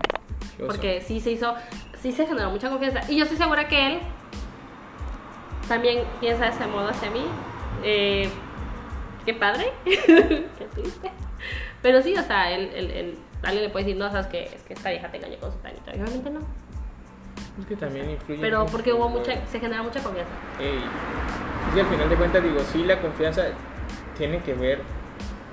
Porque 0.66 1.02
sí 1.02 1.20
se 1.20 1.32
hizo, 1.32 1.54
sí 2.02 2.12
se 2.12 2.26
generó 2.26 2.50
mucha 2.52 2.70
confianza. 2.70 3.02
Y 3.12 3.18
yo 3.18 3.24
estoy 3.24 3.38
segura 3.38 3.68
que 3.68 3.88
él 3.88 4.00
también 5.68 6.04
piensa 6.20 6.46
de 6.46 6.52
ese 6.52 6.66
modo 6.68 6.88
hacia 6.90 7.10
mí. 7.12 7.26
Eh, 7.84 8.30
qué 9.26 9.34
padre, 9.34 9.72
qué 9.86 10.68
triste. 10.74 11.12
Pero 11.82 12.02
sí, 12.02 12.16
o 12.16 12.24
sea, 12.24 12.52
él, 12.52 12.72
él- 12.74 12.92
él- 12.92 13.18
alguien 13.44 13.64
le 13.66 13.70
puede 13.70 13.86
decir, 13.86 14.00
no, 14.00 14.10
sabes 14.10 14.28
que 14.28 14.44
es 14.46 14.64
que 14.64 14.74
esta 14.74 14.90
vieja 14.90 15.10
te 15.12 15.18
engañó 15.18 15.38
con 15.40 15.52
su 15.52 15.58
tanito. 15.60 15.92
Obviamente 15.92 16.30
no. 16.30 16.40
Es 17.60 17.66
que 17.66 17.76
también 17.76 18.10
influye. 18.10 18.42
Pero 18.42 18.60
mucho 18.62 18.72
porque 18.72 18.94
hubo 18.94 19.10
mucha, 19.10 19.46
se 19.48 19.60
genera 19.60 19.82
mucha 19.84 20.02
confianza. 20.02 20.32
Ey, 20.60 20.80
es 21.68 21.74
que 21.74 21.82
al 21.82 21.88
final 21.88 22.10
de 22.10 22.16
cuentas 22.16 22.44
digo, 22.44 22.60
sí, 22.72 22.84
la 22.84 23.02
confianza 23.02 23.46
tiene 24.18 24.42
que 24.42 24.54
ver 24.54 24.82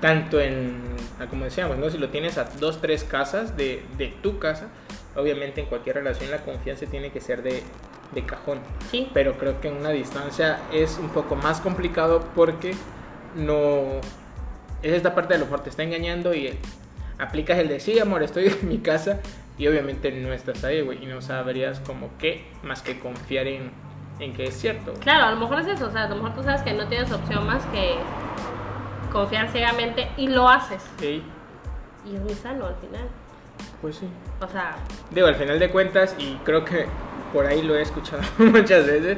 tanto 0.01 0.39
en, 0.39 0.81
ah, 1.19 1.25
como 1.27 1.45
decíamos, 1.45 1.77
¿no? 1.77 1.89
si 1.89 1.97
lo 1.97 2.09
tienes 2.09 2.37
a 2.37 2.43
dos, 2.43 2.81
tres 2.81 3.03
casas 3.03 3.57
de, 3.57 3.83
de 3.97 4.07
tu 4.21 4.39
casa, 4.39 4.67
obviamente 5.15 5.61
en 5.61 5.67
cualquier 5.67 5.95
relación 5.95 6.29
la 6.31 6.43
confianza 6.43 6.85
tiene 6.85 7.11
que 7.11 7.21
ser 7.21 7.41
de, 7.41 7.63
de 8.13 8.25
cajón. 8.25 8.59
Sí, 8.91 9.09
Pero 9.13 9.37
creo 9.37 9.59
que 9.61 9.69
en 9.69 9.77
una 9.77 9.89
distancia 9.89 10.59
es 10.71 10.97
un 10.99 11.09
poco 11.09 11.35
más 11.35 11.61
complicado 11.61 12.23
porque 12.35 12.75
no... 13.35 14.01
Es 14.83 14.93
esta 14.93 15.15
parte 15.15 15.33
de 15.33 15.39
lo 15.39 15.45
mejor 15.45 15.61
te 15.61 15.69
está 15.69 15.83
engañando 15.83 16.35
y 16.35 16.57
aplicas 17.17 17.57
el 17.57 17.67
de 17.67 17.79
sí, 17.79 17.97
amor, 17.97 18.21
estoy 18.21 18.47
en 18.47 18.69
mi 18.69 18.77
casa 18.79 19.21
y 19.57 19.67
obviamente 19.67 20.11
no 20.11 20.33
estás 20.33 20.63
ahí, 20.63 20.81
güey, 20.81 21.03
y 21.03 21.07
no 21.07 21.21
sabrías 21.21 21.79
como 21.81 22.09
qué 22.17 22.45
más 22.63 22.81
que 22.81 22.99
confiar 22.99 23.47
en, 23.47 23.71
en 24.19 24.33
que 24.33 24.45
es 24.45 24.55
cierto. 24.59 24.93
claro, 24.95 25.25
a 25.25 25.31
lo 25.31 25.37
mejor 25.39 25.59
es 25.61 25.67
eso. 25.67 25.87
O 25.87 25.91
sea, 25.91 26.03
a 26.03 26.09
lo 26.09 26.15
mejor 26.17 26.33
tú 26.35 26.43
sabes 26.43 26.61
que 26.61 26.73
no 26.73 26.87
tienes 26.87 27.11
opción 27.11 27.45
más 27.45 27.65
que 27.67 27.95
confiar 29.11 29.49
ciegamente 29.49 30.09
y 30.17 30.27
lo 30.27 30.49
haces. 30.49 30.83
Ey, 31.01 31.23
Y 32.05 32.15
es 32.15 32.21
muy 32.21 32.33
sano 32.33 32.65
al 32.67 32.75
final. 32.75 33.07
pues 33.81 33.95
sí. 33.97 34.07
O 34.41 34.47
sea, 34.47 34.75
Digo, 35.11 35.27
al 35.27 35.35
final 35.35 35.57
de 35.59 35.69
cuentas, 35.69 36.15
y 36.19 36.35
creo 36.43 36.65
que 36.65 36.85
por 37.31 37.45
ahí 37.45 37.61
lo 37.61 37.75
he 37.75 37.81
escuchado 37.81 38.21
muchas 38.37 38.85
veces, 38.85 39.17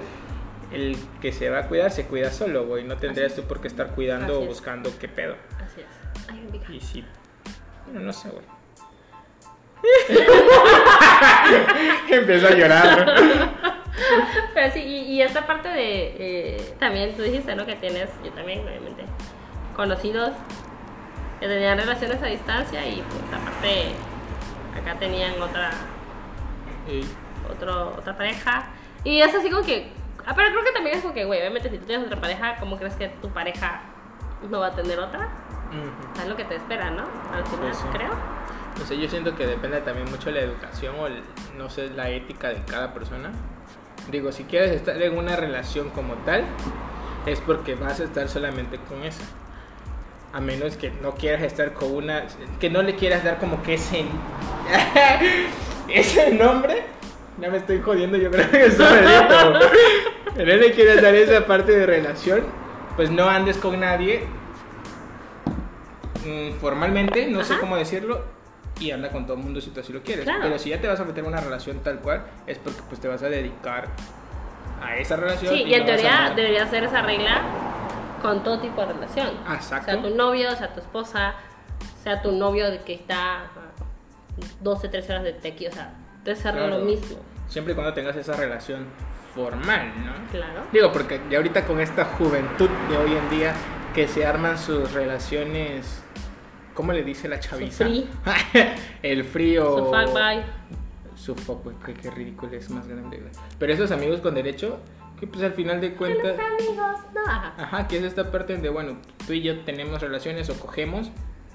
el 0.72 0.98
que 1.22 1.32
se 1.32 1.50
va 1.50 1.60
a 1.60 1.68
cuidar 1.68 1.92
se 1.92 2.06
cuida 2.06 2.30
solo, 2.32 2.66
güey. 2.68 2.84
No 2.84 2.98
tendrías 2.98 3.36
tú 3.36 3.44
por 3.44 3.60
qué 3.62 3.68
estar 3.68 3.96
cuidando 3.96 4.34
Así 4.34 4.36
o 4.36 4.42
es. 4.44 4.48
buscando 4.50 4.92
qué 5.00 5.08
pedo. 5.08 5.36
así 5.66 5.82
es. 5.82 6.30
Ay. 6.30 6.62
Y 6.76 6.80
sí. 6.82 7.04
Bueno, 7.86 8.02
no 8.02 8.14
sé, 8.14 8.30
güey. 8.30 8.44
Empezó 12.10 12.48
a 12.48 12.52
llorar. 12.52 13.52
Pero 14.54 14.74
sí, 14.74 14.80
y, 14.80 14.98
y 15.14 15.22
esta 15.22 15.46
parte 15.46 15.70
de. 15.70 16.16
eh, 16.20 16.76
también 16.80 17.16
tú 17.16 17.24
dijiste, 17.24 17.56
¿no? 17.56 17.66
Que 17.66 17.76
tienes, 17.76 18.10
yo 18.24 18.32
también, 18.32 18.62
obviamente, 18.68 19.06
conocidos 19.76 20.32
que 21.40 21.48
tenían 21.48 21.78
relaciones 21.78 22.22
a 22.24 22.28
distancia 22.28 22.86
y, 22.88 23.04
pues, 23.04 23.42
aparte, 23.42 23.90
acá 24.80 24.98
tenían 25.00 25.40
otra, 25.42 25.70
otro, 27.52 27.96
otra 27.98 28.18
pareja. 28.18 28.68
Y 29.04 29.22
es 29.22 29.34
así 29.36 29.50
como 29.50 29.64
que. 29.64 29.92
ah, 30.26 30.34
pero 30.36 30.50
creo 30.52 30.64
que 30.64 30.72
también 30.72 30.96
es 30.98 31.02
como 31.02 31.14
que, 31.14 31.26
güey, 31.26 31.40
obviamente, 31.40 31.70
si 31.70 31.78
tú 31.78 31.86
tienes 31.86 32.06
otra 32.08 32.20
pareja, 32.20 32.56
¿cómo 32.60 32.78
crees 32.78 32.96
que 32.96 33.10
tu 33.10 33.30
pareja 33.30 33.82
no 34.50 34.60
va 34.60 34.68
a 34.68 34.76
tener 34.76 35.00
otra? 35.00 35.30
ujú. 35.70 36.22
Es 36.22 36.28
lo 36.28 36.36
que 36.36 36.46
te 36.46 36.56
espera, 36.56 36.90
¿no? 36.92 37.04
Al 37.34 37.46
final, 37.46 37.60
Pues 37.68 37.78
sí. 37.78 37.86
creo. 37.94 38.37
No 38.80 38.86
sé, 38.86 38.98
yo 38.98 39.10
siento 39.10 39.36
que 39.36 39.46
depende 39.48 39.82
también 39.82 40.10
mucho 40.10 40.28
de 40.32 40.34
la 40.36 40.42
educación 40.42 40.96
o, 41.00 41.08
el- 41.08 41.22
no 41.58 41.70
sé, 41.70 41.90
la 41.90 42.10
ética 42.10 42.50
de 42.50 42.62
cada 42.64 42.94
persona. 42.94 43.32
Digo, 44.12 44.32
si 44.32 44.44
quieres 44.44 44.72
estar 44.72 45.02
en 45.02 45.18
una 45.18 45.36
relación 45.36 45.90
como 45.90 46.14
tal, 46.26 46.44
es 47.26 47.42
porque 47.42 47.76
vas 47.76 48.00
a 48.00 48.04
estar 48.06 48.30
solamente 48.30 48.78
con 48.88 49.04
esa. 49.04 49.24
A 50.34 50.40
menos 50.40 50.78
que 50.78 50.92
no 51.02 51.12
quieras 51.16 51.42
estar 51.42 51.74
con 51.74 51.92
una, 51.94 52.26
que 52.60 52.70
no 52.70 52.82
le 52.84 52.96
quieras 52.96 53.24
dar 53.24 53.40
como 53.40 53.62
que 53.64 53.74
ese, 53.76 54.06
ese 55.90 56.34
nombre. 56.34 56.84
Ya 57.40 57.50
me 57.50 57.58
estoy 57.58 57.82
jodiendo, 57.82 58.18
yo 58.18 58.32
creo 58.32 58.50
que 58.50 58.66
es 58.66 58.78
no 58.80 60.44
le 60.44 60.72
quieres 60.72 61.02
dar 61.02 61.14
esa 61.16 61.46
parte 61.46 61.72
de 61.72 61.86
relación, 61.86 62.42
pues 62.96 63.10
no 63.12 63.30
andes 63.30 63.58
con 63.58 63.80
nadie 63.80 64.24
mm, 66.26 66.60
formalmente, 66.60 67.28
no 67.28 67.44
sé 67.44 67.54
Ajá. 67.54 67.62
cómo 67.62 67.76
decirlo, 67.78 68.24
y 68.80 68.92
anda 68.92 69.10
con 69.10 69.26
todo 69.26 69.38
el 69.38 69.44
mundo 69.44 69.60
si 69.62 69.70
tú 69.72 69.80
así 69.80 69.92
lo 69.94 70.02
quieres. 70.04 70.26
Claro. 70.26 70.42
Pero 70.44 70.60
si 70.60 70.70
ya 70.70 70.80
te 70.82 70.88
vas 70.88 71.00
a 71.00 71.04
meter 71.06 71.24
en 71.24 71.30
una 71.30 71.42
relación 71.42 71.80
tal 71.80 72.00
cual, 72.00 72.24
es 72.46 72.58
porque 72.60 72.82
pues 72.88 73.00
te 73.02 73.08
vas 73.08 73.22
a 73.24 73.30
dedicar 73.30 73.88
a 74.82 74.96
esa 74.98 75.16
relación. 75.16 75.54
Sí, 75.54 75.64
y 75.64 75.74
en 75.74 75.86
teoría 75.86 76.34
debería 76.36 76.68
ser 76.68 76.84
esa 76.84 77.02
regla 77.02 77.42
con 78.22 78.44
todo 78.44 78.60
tipo 78.60 78.82
de 78.86 78.94
relación. 78.94 79.30
Exacto. 79.54 79.92
Sea 79.92 80.02
tu 80.02 80.10
novio, 80.16 80.56
sea 80.56 80.74
tu 80.74 80.80
esposa, 80.80 81.36
sea 82.04 82.22
tu 82.22 82.32
novio 82.32 82.70
de 82.72 82.80
que 82.82 82.94
está 82.94 83.42
a 83.42 83.50
12, 84.62 84.90
13 84.90 85.12
horas 85.14 85.24
de 85.24 85.34
tequi, 85.34 85.68
o 85.68 85.72
sea, 85.72 85.94
ser 86.24 86.38
Claro. 86.54 86.68
lo 86.68 86.80
mismo. 86.80 87.18
Siempre 87.48 87.72
y 87.74 87.76
cuando 87.76 87.94
tengas 87.94 88.16
esa 88.16 88.34
relación 88.36 88.86
formal, 89.34 89.92
¿no? 90.06 90.14
Claro. 90.32 90.64
Digo, 90.72 90.92
porque 90.92 91.22
ya 91.30 91.38
ahorita 91.38 91.66
con 91.66 91.80
esta 91.80 92.06
juventud 92.06 92.70
de 92.90 92.98
hoy 92.98 93.16
en 93.16 93.30
día 93.30 93.54
que 93.94 94.08
se 94.08 94.26
arman 94.26 94.58
sus 94.58 94.92
relaciones, 94.94 96.04
¿cómo 96.78 96.94
le 96.94 97.04
dice 97.04 97.28
la 97.28 97.40
chaviza? 97.40 97.86
free. 97.86 98.08
El 99.02 99.24
frío. 99.24 99.78
Su 99.78 99.86
fuck 99.86 100.14
bye. 100.14 100.44
Su 101.16 101.36
fuck, 101.36 101.64
güey, 101.64 101.76
qué, 101.84 101.96
qué 101.96 102.12
ridículo 102.12 102.54
es 102.54 102.70
más 102.70 102.88
grande. 102.88 103.20
Pero 103.58 103.74
esos 103.74 103.90
amigos 103.90 104.22
con 104.22 104.36
derecho, 104.36 104.78
que 105.20 105.26
pues 105.26 105.44
al 105.44 105.54
final 105.54 105.82
de 105.82 105.96
cuentas... 105.96 106.38
Los 106.38 106.46
amigos, 106.46 106.98
no. 107.16 107.22
ajá. 107.26 107.54
Ajá, 107.58 107.88
que 107.88 107.98
es 107.98 108.04
esta 108.04 108.32
parte 108.32 108.58
de, 108.58 108.70
bueno, 108.70 108.98
tú 109.26 109.34
y 109.34 109.42
yo 109.42 109.60
tenemos 109.62 110.00
relaciones 110.00 110.52
o 110.52 110.60
cogemos, 110.60 111.10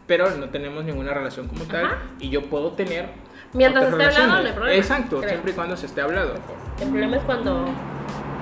pero 0.08 0.28
no 0.32 0.48
tenemos 0.48 0.84
ninguna 0.84 1.14
relación 1.14 1.46
como 1.46 1.64
tal, 1.66 1.84
Ajá. 1.86 1.98
y 2.18 2.28
yo 2.28 2.42
puedo 2.50 2.72
tener... 2.72 3.10
Mientras 3.52 3.92
otras 3.92 4.08
esté 4.08 4.22
hablando, 4.22 4.34
relaciones. 4.34 4.42
no 4.42 4.48
hay 4.48 4.54
problema, 4.54 4.76
Exacto, 4.76 5.18
creo. 5.18 5.30
siempre 5.30 5.52
y 5.52 5.54
cuando 5.54 5.76
se 5.76 5.86
esté 5.86 6.00
hablado. 6.00 6.34
El 6.80 6.88
problema 6.88 7.16
es 7.16 7.22
cuando 7.22 7.64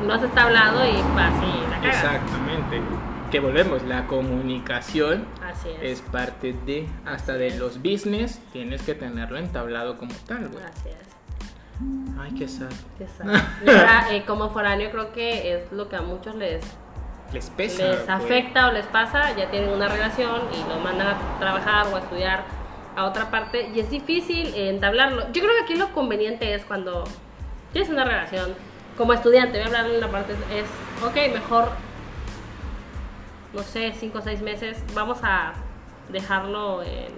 no 0.06 0.18
se 0.18 0.24
está 0.26 0.44
hablando 0.44 0.82
y 0.86 0.92
va 1.14 1.26
así 1.26 1.60
la 1.68 1.80
cagas. 1.80 1.96
Exactamente. 1.96 2.80
Que 3.30 3.38
volvemos, 3.38 3.82
la 3.84 4.06
comunicación 4.08 5.24
Así 5.44 5.68
es. 5.68 6.00
es 6.00 6.00
parte 6.00 6.52
de, 6.66 6.88
hasta 7.06 7.34
de 7.34 7.56
los 7.58 7.78
business, 7.80 8.40
tienes 8.52 8.82
que 8.82 8.94
tenerlo 8.94 9.38
entablado 9.38 9.96
como 9.98 10.12
tal, 10.26 10.48
güey. 10.48 10.64
Así 10.64 10.88
es. 10.88 12.16
Ay, 12.18 12.32
qué 12.36 12.48
sad. 12.48 12.70
Qué 12.98 13.06
sad. 13.06 13.28
Ahora, 13.68 14.06
eh, 14.12 14.24
como 14.26 14.50
foráneo, 14.50 14.90
creo 14.90 15.12
que 15.12 15.54
es 15.54 15.70
lo 15.72 15.88
que 15.88 15.94
a 15.96 16.02
muchos 16.02 16.34
les, 16.34 16.64
Les 17.32 17.50
pesa. 17.50 17.84
les 17.84 18.04
güey. 18.04 18.08
afecta 18.16 18.66
o 18.68 18.72
les 18.72 18.86
pasa, 18.86 19.34
ya 19.36 19.48
tienen 19.50 19.70
una 19.70 19.86
relación 19.88 20.40
y 20.52 20.68
lo 20.68 20.80
mandan 20.80 21.06
a 21.08 21.38
trabajar 21.38 21.86
o 21.92 21.96
a 21.96 22.00
estudiar 22.00 22.42
a 22.96 23.04
otra 23.04 23.30
parte 23.30 23.70
y 23.72 23.78
es 23.78 23.88
difícil 23.90 24.52
entablarlo. 24.56 25.26
Yo 25.32 25.40
creo 25.42 25.54
que 25.58 25.62
aquí 25.62 25.74
lo 25.76 25.92
conveniente 25.92 26.52
es 26.52 26.64
cuando 26.64 27.04
tienes 27.72 27.88
una 27.90 28.04
relación, 28.04 28.54
como 28.98 29.12
estudiante, 29.12 29.52
voy 29.52 29.62
a 29.62 29.66
hablar 29.66 29.88
de 29.88 29.98
una 29.98 30.08
parte, 30.08 30.32
es, 30.52 30.66
ok, 31.06 31.32
mejor, 31.32 31.70
no 33.52 33.62
sé, 33.62 33.92
cinco 33.98 34.18
o 34.18 34.22
seis 34.22 34.40
meses, 34.42 34.82
vamos 34.94 35.18
a 35.22 35.52
dejarlo 36.10 36.82
en, 36.82 37.08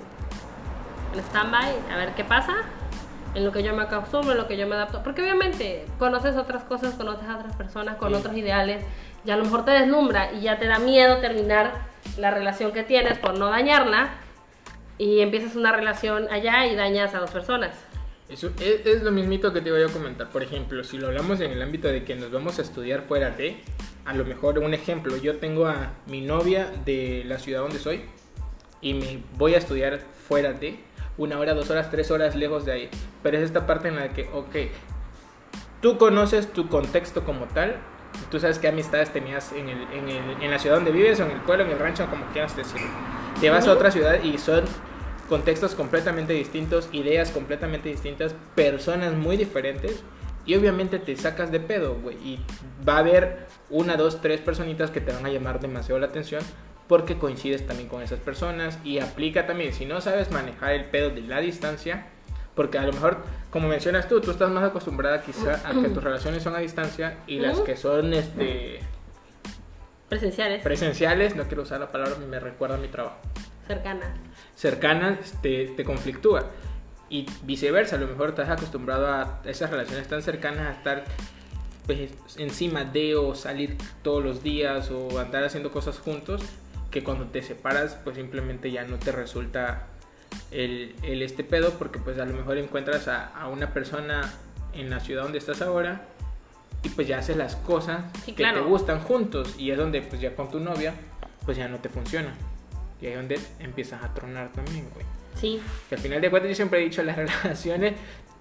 en 1.12 1.20
stand-by, 1.20 1.74
a 1.92 1.96
ver 1.96 2.14
qué 2.14 2.24
pasa, 2.24 2.54
en 3.34 3.44
lo 3.44 3.52
que 3.52 3.62
yo 3.62 3.74
me 3.74 3.82
acostumbro, 3.82 4.32
en 4.32 4.38
lo 4.38 4.46
que 4.46 4.56
yo 4.56 4.66
me 4.66 4.74
adapto. 4.74 5.02
Porque 5.02 5.22
obviamente 5.22 5.86
conoces 5.98 6.36
otras 6.36 6.62
cosas, 6.64 6.94
conoces 6.94 7.28
a 7.28 7.36
otras 7.36 7.56
personas 7.56 7.96
con 7.96 8.10
Sí. 8.10 8.14
otros 8.16 8.36
ideales, 8.36 8.84
y 9.24 9.30
a 9.30 9.36
lo 9.36 9.44
mejor 9.44 9.64
te 9.64 9.70
deslumbra 9.70 10.32
y 10.32 10.40
ya 10.40 10.58
te 10.58 10.66
da 10.66 10.78
miedo 10.78 11.18
terminar 11.18 11.72
la 12.18 12.30
relación 12.30 12.72
que 12.72 12.82
tienes 12.82 13.18
por 13.18 13.38
no 13.38 13.48
dañarla, 13.50 14.10
y 14.98 15.20
empiezas 15.20 15.56
una 15.56 15.72
relación 15.72 16.28
allá 16.30 16.66
y 16.66 16.76
dañas 16.76 17.14
a 17.14 17.18
dos 17.18 17.30
personas. 17.30 17.70
Eso 18.32 18.50
es, 18.60 18.86
es 18.86 19.02
lo 19.02 19.10
mismito 19.12 19.52
que 19.52 19.60
te 19.60 19.70
voy 19.70 19.82
a 19.82 19.88
comentar. 19.88 20.30
Por 20.30 20.42
ejemplo, 20.42 20.82
si 20.84 20.96
lo 20.98 21.08
hablamos 21.08 21.40
en 21.40 21.50
el 21.50 21.60
ámbito 21.60 21.88
de 21.88 22.02
que 22.04 22.14
nos 22.14 22.30
vamos 22.32 22.58
a 22.58 22.62
estudiar 22.62 23.02
fuera 23.02 23.30
de, 23.30 23.58
a 24.06 24.14
lo 24.14 24.24
mejor 24.24 24.58
un 24.58 24.72
ejemplo, 24.74 25.16
yo 25.18 25.36
tengo 25.36 25.66
a 25.66 25.92
mi 26.06 26.20
novia 26.22 26.70
de 26.84 27.24
la 27.26 27.38
ciudad 27.38 27.60
donde 27.60 27.78
soy 27.78 28.02
y 28.80 28.94
me 28.94 29.22
voy 29.36 29.54
a 29.54 29.58
estudiar 29.58 30.00
fuera 30.28 30.52
de 30.54 30.76
una 31.18 31.38
hora, 31.38 31.52
dos 31.54 31.68
horas, 31.70 31.90
tres 31.90 32.10
horas 32.10 32.34
lejos 32.34 32.64
de 32.64 32.72
ahí. 32.72 32.88
Pero 33.22 33.36
es 33.36 33.44
esta 33.44 33.66
parte 33.66 33.88
en 33.88 33.96
la 33.96 34.08
que, 34.14 34.28
ok, 34.32 34.56
tú 35.82 35.98
conoces 35.98 36.52
tu 36.52 36.68
contexto 36.68 37.24
como 37.24 37.46
tal, 37.46 37.76
tú 38.30 38.40
sabes 38.40 38.58
qué 38.58 38.68
amistades 38.68 39.12
tenías 39.12 39.52
en, 39.52 39.68
el, 39.68 39.82
en, 39.92 40.08
el- 40.08 40.42
en 40.42 40.50
la 40.50 40.58
ciudad 40.58 40.76
donde 40.76 40.90
vives, 40.90 41.20
o 41.20 41.24
en 41.24 41.32
el 41.32 41.40
pueblo, 41.42 41.64
en 41.64 41.70
el 41.70 41.78
rancho, 41.78 42.06
como 42.08 42.24
quieras 42.32 42.56
decirlo. 42.56 42.86
Te 43.40 43.50
vas 43.50 43.66
a 43.66 43.72
otra 43.72 43.90
ciudad 43.90 44.22
y 44.22 44.38
son 44.38 44.64
contextos 45.32 45.74
completamente 45.74 46.34
distintos, 46.34 46.90
ideas 46.92 47.30
completamente 47.30 47.88
distintas, 47.88 48.34
personas 48.54 49.14
muy 49.14 49.38
diferentes. 49.38 50.04
Y 50.44 50.56
obviamente 50.56 50.98
te 50.98 51.16
sacas 51.16 51.50
de 51.50 51.58
pedo, 51.58 51.94
güey. 51.94 52.16
Y 52.16 52.38
va 52.86 52.96
a 52.96 52.98
haber 52.98 53.46
una, 53.70 53.96
dos, 53.96 54.20
tres 54.20 54.42
personitas 54.42 54.90
que 54.90 55.00
te 55.00 55.10
van 55.10 55.24
a 55.24 55.30
llamar 55.30 55.58
demasiado 55.58 55.98
la 55.98 56.08
atención 56.08 56.42
porque 56.86 57.16
coincides 57.16 57.66
también 57.66 57.88
con 57.88 58.02
esas 58.02 58.20
personas. 58.20 58.78
Y 58.84 58.98
aplica 58.98 59.46
también, 59.46 59.72
si 59.72 59.86
no 59.86 60.02
sabes 60.02 60.30
manejar 60.30 60.72
el 60.72 60.84
pedo 60.84 61.08
de 61.08 61.22
la 61.22 61.40
distancia, 61.40 62.08
porque 62.54 62.76
a 62.76 62.82
lo 62.84 62.92
mejor, 62.92 63.22
como 63.48 63.68
mencionas 63.68 64.08
tú, 64.08 64.20
tú 64.20 64.32
estás 64.32 64.50
más 64.50 64.64
acostumbrada 64.64 65.22
quizá 65.22 65.66
a 65.66 65.72
que 65.72 65.88
tus 65.88 66.04
relaciones 66.04 66.42
son 66.42 66.56
a 66.56 66.58
distancia 66.58 67.16
y 67.26 67.38
las 67.38 67.58
que 67.60 67.78
son 67.78 68.12
este, 68.12 68.80
Presenciales, 70.10 70.62
presenciales, 70.62 71.36
no 71.36 71.44
quiero 71.44 71.62
usar 71.62 71.80
la 71.80 71.90
palabra, 71.90 72.16
me 72.18 72.38
recuerda 72.38 72.74
a 72.74 72.78
mi 72.78 72.88
trabajo 72.88 73.16
cercanas. 73.66 74.10
Cercanas 74.56 75.34
te, 75.42 75.66
te 75.68 75.84
conflictúa. 75.84 76.50
Y 77.08 77.26
viceversa, 77.42 77.96
a 77.96 77.98
lo 77.98 78.06
mejor 78.06 78.30
estás 78.30 78.48
acostumbrado 78.48 79.06
a 79.06 79.42
esas 79.44 79.70
relaciones 79.70 80.08
tan 80.08 80.22
cercanas, 80.22 80.68
a 80.68 80.72
estar 80.72 81.04
pues, 81.86 82.10
encima 82.38 82.84
de 82.84 83.16
o 83.16 83.34
salir 83.34 83.76
todos 84.02 84.24
los 84.24 84.42
días 84.42 84.90
o 84.90 85.18
andar 85.18 85.44
haciendo 85.44 85.70
cosas 85.70 85.98
juntos, 85.98 86.42
que 86.90 87.02
cuando 87.02 87.26
te 87.26 87.42
separas 87.42 87.98
pues 88.04 88.16
simplemente 88.16 88.70
ya 88.70 88.84
no 88.84 88.98
te 88.98 89.12
resulta 89.12 89.88
el, 90.50 90.94
el 91.02 91.22
este 91.22 91.42
pedo 91.44 91.72
porque 91.78 91.98
pues 91.98 92.18
a 92.18 92.24
lo 92.24 92.34
mejor 92.34 92.58
encuentras 92.58 93.08
a, 93.08 93.26
a 93.28 93.48
una 93.48 93.72
persona 93.72 94.32
en 94.74 94.90
la 94.90 95.00
ciudad 95.00 95.22
donde 95.24 95.38
estás 95.38 95.62
ahora 95.62 96.06
y 96.82 96.88
pues 96.90 97.08
ya 97.08 97.18
haces 97.18 97.36
las 97.36 97.56
cosas 97.56 98.04
Sí, 98.24 98.32
que 98.32 98.42
claro. 98.42 98.62
te 98.62 98.68
gustan 98.68 99.00
juntos 99.00 99.54
y 99.58 99.70
es 99.70 99.78
donde 99.78 100.02
pues 100.02 100.20
ya 100.20 100.34
con 100.34 100.50
tu 100.50 100.60
novia 100.60 100.94
pues 101.44 101.56
ya 101.56 101.68
no 101.68 101.78
te 101.78 101.88
funciona 101.88 102.34
y 103.02 103.06
ahí 103.06 103.12
es 103.12 103.18
donde 103.18 103.38
empiezas 103.58 104.02
a 104.02 104.14
tronar 104.14 104.52
también, 104.52 104.88
güey. 104.94 105.04
Sí, 105.34 105.60
Que 105.88 105.96
al 105.96 106.00
final 106.00 106.20
de 106.20 106.30
cuentas 106.30 106.50
yo 106.50 106.54
siempre 106.54 106.80
he 106.80 106.84
dicho 106.84 107.02
las 107.02 107.16
relaciones, 107.42 107.94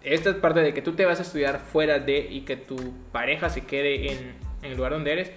esta 0.03 0.29
es 0.29 0.35
parte 0.35 0.61
de 0.61 0.73
que 0.73 0.81
tú 0.81 0.93
te 0.93 1.05
vas 1.05 1.19
a 1.19 1.23
estudiar 1.23 1.59
fuera 1.59 1.99
de 1.99 2.19
y 2.19 2.41
que 2.41 2.55
tu 2.55 2.77
pareja 3.11 3.49
se 3.49 3.61
quede 3.61 4.11
en, 4.11 4.35
en 4.61 4.71
el 4.71 4.77
lugar 4.77 4.93
donde 4.93 5.11
eres, 5.11 5.31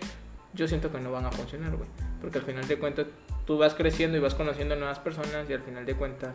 yo 0.52 0.68
siento 0.68 0.92
que 0.92 1.00
no 1.00 1.10
van 1.10 1.24
a 1.26 1.32
funcionar, 1.32 1.74
güey. 1.76 1.88
Porque 2.20 2.38
al 2.38 2.44
final 2.44 2.68
de 2.68 2.76
cuentas 2.76 3.06
tú 3.46 3.58
vas 3.58 3.74
creciendo 3.74 4.16
y 4.16 4.20
vas 4.20 4.34
conociendo 4.34 4.76
nuevas 4.76 4.98
personas 4.98 5.48
y 5.48 5.52
al 5.52 5.60
final 5.60 5.84
de 5.84 5.94
cuentas 5.94 6.34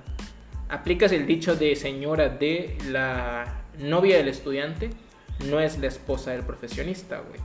aplicas 0.70 1.12
el 1.12 1.26
dicho 1.26 1.56
de 1.56 1.76
señora 1.76 2.30
de 2.30 2.78
la 2.90 3.64
novia 3.80 4.18
del 4.18 4.28
estudiante, 4.28 4.90
no 5.46 5.60
es 5.60 5.80
la 5.80 5.88
esposa 5.88 6.32
del 6.32 6.44
profesionista, 6.44 7.20
güey. 7.20 7.40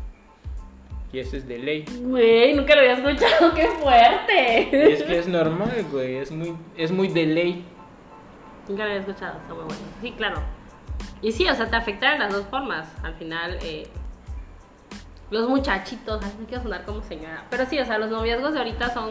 Y 1.14 1.20
eso 1.20 1.37
es 1.37 1.46
de 1.46 1.59
ley. 1.61 1.85
Güey, 2.03 2.55
nunca 2.55 2.74
lo 2.74 2.81
había 2.81 2.94
escuchado, 2.94 3.55
qué 3.55 3.68
fuerte. 3.81 4.68
Y 4.72 4.92
es 4.94 5.03
que 5.05 5.18
es 5.20 5.29
normal, 5.29 5.87
güey, 5.92 6.16
es 6.16 6.33
muy, 6.33 6.57
es 6.77 6.90
muy 6.90 7.07
de 7.07 7.24
ley. 7.24 7.64
Nunca 8.68 8.83
lo 8.83 8.90
había 8.90 9.00
escuchado, 9.00 9.38
está 9.38 9.55
muy 9.55 9.62
bueno. 9.62 9.81
Sí, 10.03 10.11
claro. 10.11 10.42
Y 11.22 11.31
sí, 11.31 11.48
o 11.48 11.55
sea, 11.55 11.70
te 11.70 11.77
afecta 11.77 12.14
de 12.14 12.18
las 12.18 12.33
dos 12.33 12.46
formas. 12.46 12.88
Al 13.05 13.14
final, 13.14 13.59
eh, 13.62 13.87
los 15.31 15.48
muchachitos, 15.48 16.20
ay, 16.24 16.33
no 16.40 16.46
quiero 16.48 16.64
sonar 16.64 16.85
como 16.85 17.00
señora, 17.05 17.44
pero 17.48 17.64
sí, 17.66 17.79
o 17.79 17.85
sea, 17.87 17.96
los 17.98 18.11
noviazgos 18.11 18.53
de 18.53 18.59
ahorita 18.59 18.92
son 18.92 19.11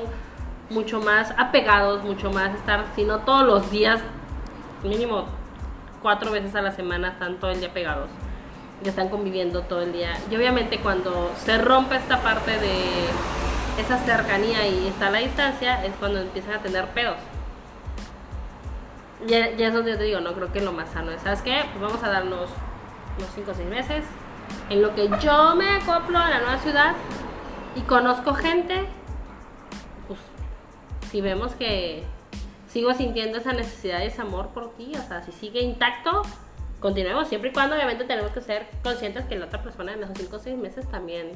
mucho 0.71 0.99
más 0.99 1.33
apegados, 1.37 2.03
mucho 2.03 2.31
más 2.31 2.53
estar, 2.53 2.83
si 2.97 3.05
no 3.05 3.19
todos 3.19 3.45
los 3.45 3.71
días, 3.71 4.01
mínimo 4.83 5.23
cuatro 6.01 6.31
veces 6.31 6.53
a 6.53 6.61
la 6.61 6.71
semana, 6.71 7.11
están 7.11 7.39
todo 7.39 7.51
el 7.51 7.61
día 7.61 7.73
pegados. 7.73 8.09
Y 8.83 8.89
están 8.89 9.09
conviviendo 9.09 9.61
todo 9.61 9.81
el 9.81 9.93
día. 9.93 10.17
Y 10.29 10.35
obviamente 10.35 10.79
cuando 10.79 11.31
se 11.37 11.57
rompe 11.57 11.95
esta 11.95 12.21
parte 12.21 12.59
de 12.59 13.05
esa 13.79 13.97
cercanía 13.99 14.67
y 14.67 14.87
está 14.87 15.09
la 15.09 15.19
distancia, 15.19 15.83
es 15.85 15.93
cuando 15.99 16.19
empiezan 16.19 16.55
a 16.55 16.59
tener 16.61 16.87
pedos. 16.89 17.17
Ya, 19.25 19.51
ya 19.51 19.67
es 19.67 19.73
donde 19.73 19.91
yo 19.91 19.97
te 19.97 20.03
digo, 20.03 20.19
no 20.19 20.33
creo 20.33 20.51
que 20.51 20.59
lo 20.59 20.73
más 20.73 20.89
sano 20.89 21.11
es, 21.11 21.21
¿sabes 21.21 21.41
qué? 21.41 21.63
Pues 21.71 21.81
vamos 21.81 22.03
a 22.03 22.09
darnos 22.09 22.49
unos 23.17 23.29
5 23.35 23.51
o 23.51 23.53
6 23.53 23.69
meses 23.69 24.03
en 24.69 24.81
lo 24.81 24.93
que 24.95 25.09
yo 25.21 25.55
me 25.55 25.69
acoplo 25.69 26.17
a 26.17 26.29
la 26.29 26.39
nueva 26.39 26.57
ciudad 26.57 26.93
y 27.75 27.81
conozco 27.81 28.33
gente, 28.33 28.85
pues 30.07 30.19
si 31.09 31.21
vemos 31.21 31.53
que 31.53 32.03
sigo 32.67 32.93
sintiendo 32.93 33.37
esa 33.37 33.53
necesidad 33.53 34.01
y 34.01 34.07
ese 34.07 34.21
amor 34.21 34.49
por 34.49 34.73
ti, 34.73 34.91
o 34.95 35.07
sea, 35.07 35.21
si 35.23 35.31
sigue 35.31 35.61
intacto, 35.61 36.23
continuemos, 36.83 37.29
siempre 37.29 37.49
y 37.49 37.53
cuando 37.53 37.75
obviamente 37.75 38.03
tenemos 38.03 38.31
que 38.31 38.41
ser 38.41 38.67
conscientes 38.83 39.23
que 39.25 39.37
la 39.39 39.45
otra 39.45 39.63
persona 39.63 39.93
en 39.93 40.03
esos 40.03 40.17
5 40.17 40.35
o 40.35 40.39
6 40.39 40.57
meses 40.57 40.87
también 40.89 41.31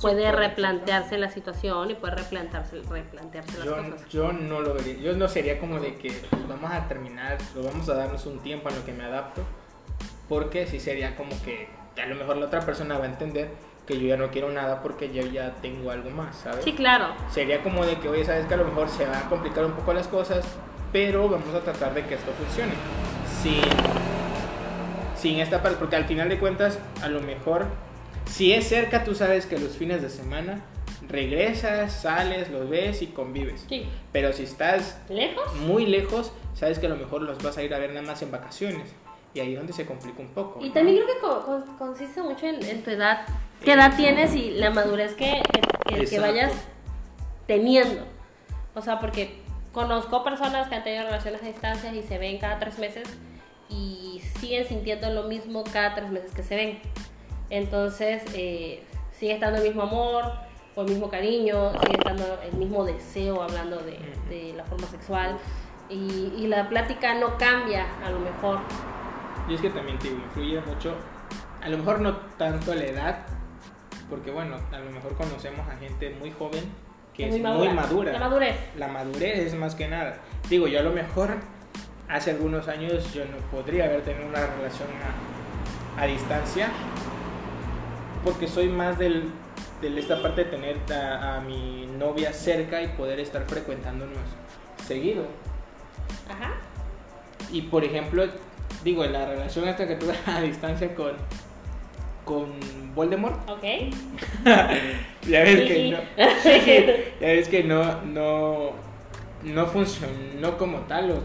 puede 0.00 0.30
replantearse 0.30 1.18
la 1.18 1.28
situación 1.30 1.90
y 1.90 1.94
puede 1.94 2.14
replantearse, 2.14 2.80
replantearse 2.88 3.58
las 3.58 3.66
Yo, 3.66 3.74
cosas. 3.76 4.08
yo 4.08 4.32
no 4.32 4.60
lo 4.60 4.72
vería, 4.74 4.94
yo 4.94 5.12
no 5.14 5.26
sería 5.26 5.58
como 5.58 5.80
de 5.80 5.96
que 5.96 6.12
pues, 6.30 6.48
vamos 6.48 6.70
a 6.70 6.86
terminar, 6.86 7.38
lo 7.56 7.64
vamos 7.64 7.88
a 7.88 7.94
darnos 7.94 8.24
un 8.26 8.38
tiempo 8.38 8.68
en 8.68 8.76
lo 8.76 8.84
que 8.84 8.92
me 8.92 9.02
adapto, 9.02 9.42
porque 10.28 10.68
sí 10.68 10.78
sería 10.78 11.16
como 11.16 11.30
que 11.42 11.68
a 12.00 12.06
lo 12.06 12.14
mejor 12.14 12.36
la 12.36 12.46
otra 12.46 12.60
persona 12.60 12.96
va 12.96 13.04
a 13.04 13.08
entender 13.08 13.50
que 13.88 13.98
yo 13.98 14.06
ya 14.06 14.16
no 14.16 14.30
quiero 14.30 14.50
nada 14.52 14.80
porque 14.80 15.12
yo 15.12 15.22
ya 15.26 15.54
tengo 15.60 15.90
algo 15.90 16.10
más, 16.10 16.36
¿sabes? 16.36 16.64
Sí, 16.64 16.72
claro. 16.72 17.08
Sería 17.30 17.64
como 17.64 17.84
de 17.84 17.98
que, 17.98 18.08
oye, 18.08 18.24
sabes 18.24 18.46
que 18.46 18.54
a 18.54 18.58
lo 18.58 18.64
mejor 18.64 18.88
se 18.88 19.04
van 19.06 19.16
a 19.16 19.28
complicar 19.28 19.64
un 19.64 19.72
poco 19.72 19.92
las 19.92 20.06
cosas, 20.06 20.44
pero 20.92 21.28
vamos 21.28 21.52
a 21.52 21.60
tratar 21.60 21.94
de 21.94 22.06
que 22.06 22.14
esto 22.14 22.30
funcione. 22.32 22.72
Sin, 23.42 23.60
sin 25.24 25.40
esta 25.40 25.62
parte, 25.62 25.78
porque 25.78 25.96
al 25.96 26.04
final 26.04 26.28
de 26.28 26.38
cuentas, 26.38 26.78
a 27.02 27.08
lo 27.08 27.20
mejor, 27.22 27.64
si 28.26 28.52
es 28.52 28.68
cerca, 28.68 29.04
tú 29.04 29.14
sabes 29.14 29.46
que 29.46 29.58
los 29.58 29.70
fines 29.74 30.02
de 30.02 30.10
semana 30.10 30.60
regresas, 31.08 31.92
sales, 31.94 32.50
los 32.50 32.68
ves 32.68 33.00
y 33.00 33.06
convives. 33.06 33.64
Sí. 33.66 33.86
Pero 34.12 34.34
si 34.34 34.42
estás 34.42 34.98
¿Lejos? 35.08 35.54
muy 35.60 35.86
lejos, 35.86 36.30
sabes 36.52 36.78
que 36.78 36.84
a 36.86 36.88
lo 36.90 36.96
mejor 36.96 37.22
los 37.22 37.42
vas 37.42 37.56
a 37.56 37.62
ir 37.62 37.72
a 37.74 37.78
ver 37.78 37.90
nada 37.94 38.06
más 38.06 38.20
en 38.20 38.30
vacaciones. 38.30 38.92
Y 39.32 39.40
ahí 39.40 39.52
es 39.52 39.58
donde 39.58 39.72
se 39.72 39.86
complica 39.86 40.20
un 40.20 40.28
poco. 40.28 40.60
Y 40.62 40.68
¿no? 40.68 40.74
también 40.74 40.98
creo 41.02 41.06
que 41.14 41.20
co- 41.22 41.44
co- 41.46 41.76
consiste 41.78 42.20
mucho 42.22 42.44
en, 42.46 42.62
en 42.62 42.82
tu 42.82 42.90
edad, 42.90 43.24
qué 43.64 43.72
edad 43.72 43.96
tienes 43.96 44.34
y 44.34 44.50
la 44.50 44.68
madurez 44.70 45.14
que, 45.14 45.40
que- 45.52 45.94
que- 45.94 46.02
Exacto. 46.02 46.20
vayas 46.26 46.52
teniendo. 47.46 48.04
O 48.74 48.82
sea, 48.82 49.00
porque 49.00 49.40
conozco 49.72 50.22
personas 50.22 50.68
que 50.68 50.74
han 50.74 50.84
tenido 50.84 51.04
relaciones 51.04 51.42
a 51.42 51.46
distancia 51.46 51.94
y 51.94 52.02
se 52.02 52.18
ven 52.18 52.36
cada 52.38 52.58
tres 52.58 52.78
meses 52.78 53.04
y 53.74 54.20
siguen 54.38 54.66
sintiendo 54.66 55.10
lo 55.10 55.24
mismo 55.24 55.64
cada 55.64 55.94
tres 55.94 56.10
meses 56.10 56.32
que 56.32 56.42
se 56.42 56.56
ven. 56.56 56.78
Entonces, 57.50 58.22
eh, 58.34 58.82
sigue 59.12 59.34
estando 59.34 59.58
el 59.58 59.64
mismo 59.64 59.82
amor 59.82 60.32
o 60.74 60.82
el 60.82 60.88
mismo 60.88 61.08
cariño, 61.08 61.72
sigue 61.72 61.98
estando 61.98 62.40
el 62.42 62.56
mismo 62.56 62.84
deseo 62.84 63.42
hablando 63.42 63.78
de, 63.78 63.98
de 64.28 64.52
la 64.56 64.64
forma 64.64 64.86
sexual 64.86 65.36
y, 65.88 66.32
y 66.36 66.46
la 66.46 66.68
plática 66.68 67.14
no 67.14 67.36
cambia 67.38 67.86
a 68.04 68.10
lo 68.10 68.20
mejor. 68.20 68.60
Y 69.48 69.54
es 69.54 69.60
que 69.60 69.70
también 69.70 69.98
te 69.98 70.08
influye 70.08 70.60
mucho, 70.60 70.94
a 71.60 71.68
lo 71.68 71.78
mejor 71.78 72.00
no 72.00 72.16
tanto 72.38 72.74
la 72.74 72.84
edad, 72.84 73.26
porque 74.08 74.30
bueno, 74.30 74.56
a 74.72 74.78
lo 74.78 74.90
mejor 74.90 75.16
conocemos 75.16 75.68
a 75.68 75.76
gente 75.76 76.10
muy 76.18 76.30
joven 76.30 76.64
que 77.14 77.28
es 77.28 77.32
muy 77.40 77.68
madura. 77.68 78.12
La 78.12 78.18
madurez. 78.18 78.56
La 78.76 78.88
madurez 78.88 79.38
es 79.38 79.54
más 79.54 79.74
que 79.74 79.86
nada. 79.86 80.18
Digo, 80.48 80.66
yo 80.66 80.80
a 80.80 80.82
lo 80.82 80.92
mejor 80.92 81.36
hace 82.08 82.32
algunos 82.32 82.68
años 82.68 83.12
yo 83.12 83.24
no 83.24 83.36
podría 83.50 83.84
haber 83.86 84.02
tenido 84.02 84.26
una 84.28 84.46
relación 84.46 84.88
a, 85.96 86.02
a 86.02 86.06
distancia, 86.06 86.68
porque 88.24 88.48
soy 88.48 88.68
más 88.68 88.98
del, 88.98 89.30
de 89.80 89.98
esta 89.98 90.22
parte 90.22 90.44
de 90.44 90.50
tener 90.50 90.76
a, 90.92 91.36
a 91.36 91.40
mi 91.40 91.86
novia 91.98 92.32
cerca 92.32 92.82
y 92.82 92.88
poder 92.88 93.20
estar 93.20 93.44
frecuentándonos 93.44 94.18
seguido. 94.86 95.26
Ajá. 96.28 96.54
Y 97.50 97.62
por 97.62 97.84
ejemplo, 97.84 98.24
digo, 98.82 99.04
la 99.04 99.26
relación 99.26 99.68
esta 99.68 99.86
que 99.86 99.96
tuve 99.96 100.14
a 100.26 100.40
distancia 100.40 100.94
con, 100.94 101.12
con 102.24 102.46
Voldemort, 102.94 103.48
Ok. 103.48 103.62
ya 105.28 105.42
ves 105.42 105.68
que 105.68 105.90
no, 105.90 105.98
ya 107.20 107.26
ves 107.26 107.48
que 107.48 107.64
no, 107.64 108.02
no, 108.02 108.70
no 109.42 109.66
funcionó 109.66 110.56
como 110.58 110.78
tal. 110.80 111.20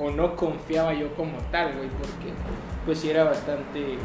O- 0.00 0.10
no 0.10 0.36
confiaba 0.36 0.92
yo 0.94 1.14
como 1.14 1.38
tal, 1.50 1.74
güey, 1.76 1.88
porque 1.88 2.32
pues 2.84 2.98
sí 3.00 3.10
era 3.10 3.24
bastante, 3.24 3.98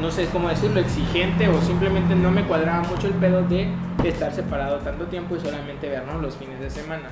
no 0.00 0.10
sé 0.10 0.26
cómo 0.28 0.48
decirlo, 0.48 0.80
exigente 0.80 1.48
o 1.48 1.60
simplemente 1.60 2.14
no 2.14 2.30
me 2.30 2.44
cuadraba 2.44 2.82
mucho 2.88 3.06
el 3.08 3.14
pedo 3.14 3.42
de 3.42 3.72
estar 4.04 4.32
separado 4.32 4.78
tanto 4.78 5.06
tiempo 5.06 5.36
y 5.36 5.40
solamente 5.40 5.88
vernos 5.88 6.22
los 6.22 6.36
fines 6.36 6.60
de 6.60 6.70
semana, 6.70 7.08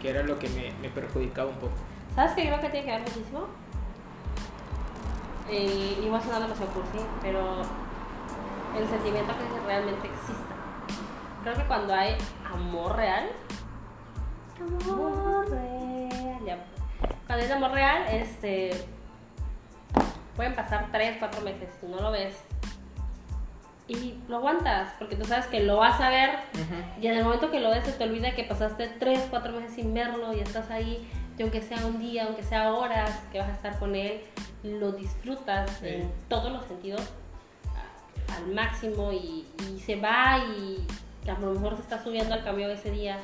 que 0.00 0.10
era 0.10 0.22
lo 0.22 0.38
que 0.38 0.48
me, 0.50 0.72
me 0.80 0.88
perjudicaba 0.88 1.50
un 1.50 1.56
poco. 1.56 1.72
¿Sabes 2.14 2.32
qué 2.32 2.46
creo 2.46 2.60
que 2.60 2.68
tiene 2.70 2.86
que 2.86 2.92
ver 2.92 3.00
muchísimo? 3.00 3.46
Eh, 5.50 6.00
y 6.04 6.08
va 6.08 6.18
a 6.18 6.20
sonar 6.20 6.42
demasiado 6.42 6.70
cursi, 6.72 6.98
pero 7.20 7.40
el 8.78 8.88
sentimiento 8.88 9.32
que 9.32 9.66
realmente 9.66 10.06
exista. 10.06 10.54
Creo 11.42 11.54
que 11.56 11.64
cuando 11.64 11.92
hay 11.94 12.16
amor 12.52 12.96
real, 12.96 13.30
amor 14.88 15.48
real, 15.50 15.99
ya. 16.46 16.58
Cuando 17.26 17.44
hay 17.44 17.52
amor 17.52 17.72
real, 17.72 18.02
este, 18.10 18.70
pueden 20.36 20.54
pasar 20.54 20.88
3, 20.92 21.16
4 21.18 21.40
meses, 21.42 21.68
tú 21.80 21.88
no 21.88 22.00
lo 22.00 22.10
ves. 22.10 22.36
Y 23.88 24.14
lo 24.28 24.36
aguantas, 24.36 24.92
porque 24.98 25.16
tú 25.16 25.24
sabes 25.24 25.46
que 25.46 25.60
lo 25.64 25.78
vas 25.78 26.00
a 26.00 26.10
ver 26.10 26.30
y 27.00 27.08
en 27.08 27.16
el 27.16 27.24
momento 27.24 27.50
que 27.50 27.58
lo 27.58 27.70
ves 27.70 27.84
se 27.84 27.92
te 27.92 28.04
olvida 28.04 28.36
que 28.36 28.44
pasaste 28.44 28.86
3, 28.86 29.26
4 29.30 29.52
meses 29.52 29.74
sin 29.74 29.92
verlo 29.92 30.32
y 30.32 30.38
estás 30.38 30.70
ahí, 30.70 31.10
y 31.36 31.42
aunque 31.42 31.60
sea 31.60 31.84
un 31.84 31.98
día, 31.98 32.26
aunque 32.26 32.44
sea 32.44 32.72
horas 32.72 33.18
que 33.32 33.40
vas 33.40 33.48
a 33.48 33.52
estar 33.52 33.78
con 33.80 33.96
él, 33.96 34.20
lo 34.62 34.92
disfrutas 34.92 35.70
Sí. 35.80 35.88
en 35.88 36.12
todos 36.28 36.52
los 36.52 36.64
sentidos 36.66 37.02
al 38.36 38.46
máximo 38.54 39.10
y, 39.12 39.46
y 39.68 39.80
se 39.80 39.96
va 39.96 40.38
y 40.38 40.86
a 41.28 41.32
lo 41.40 41.52
mejor 41.52 41.74
se 41.76 41.82
está 41.82 42.02
subiendo 42.02 42.34
al 42.34 42.44
camión 42.44 42.70
ese 42.70 42.92
día 42.92 43.18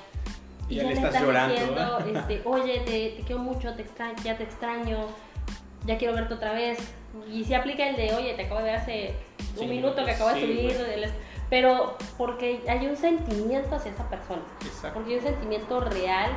Y 0.68 0.76
ya 0.76 0.82
le 0.82 0.88
le 0.88 0.94
estás 0.94 1.22
llorando, 1.22 1.54
diciendo, 1.54 1.98
este, 2.14 2.42
oye, 2.44 2.80
te, 2.80 3.10
te 3.16 3.22
quiero 3.26 3.40
mucho, 3.42 3.74
te 3.74 3.82
extraño, 3.82 4.14
ya 4.24 4.36
te 4.36 4.44
extraño, 4.44 4.98
ya 5.86 5.96
quiero 5.98 6.14
verte 6.14 6.34
otra 6.34 6.52
vez. 6.52 6.78
Y 7.32 7.44
si 7.44 7.54
aplica 7.54 7.88
el 7.88 7.96
de, 7.96 8.14
oye, 8.14 8.34
te 8.34 8.44
acabo 8.44 8.58
de 8.60 8.66
ver 8.66 8.76
hace 8.76 9.14
un 9.58 9.68
minuto 9.70 10.04
que 10.04 10.10
acabo 10.10 10.30
de 10.30 10.40
subir, 10.40 10.76
pero 11.48 11.96
porque 12.18 12.60
hay 12.68 12.84
un 12.88 12.96
sentimiento 12.96 13.76
hacia 13.76 13.92
esa 13.92 14.08
persona, 14.10 14.42
Exacto. 14.64 14.94
porque 14.94 15.12
hay 15.12 15.18
un 15.18 15.24
sentimiento 15.24 15.80
real 15.80 16.30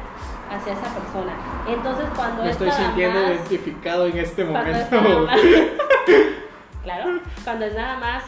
hacia 0.51 0.73
esa 0.73 0.93
persona. 0.93 1.33
Entonces 1.67 2.05
cuando 2.15 2.43
Me 2.43 2.49
es 2.51 2.53
estoy 2.61 2.71
sintiendo 2.71 3.19
más- 3.19 3.29
identificado 3.31 4.05
en 4.05 4.17
este 4.19 4.45
cuando 4.45 4.69
es 4.71 4.91
momento. 4.91 5.25
más, 5.25 5.39
claro, 6.83 7.19
cuando 7.43 7.65
es 7.65 7.73
nada 7.75 7.97
más 7.97 8.23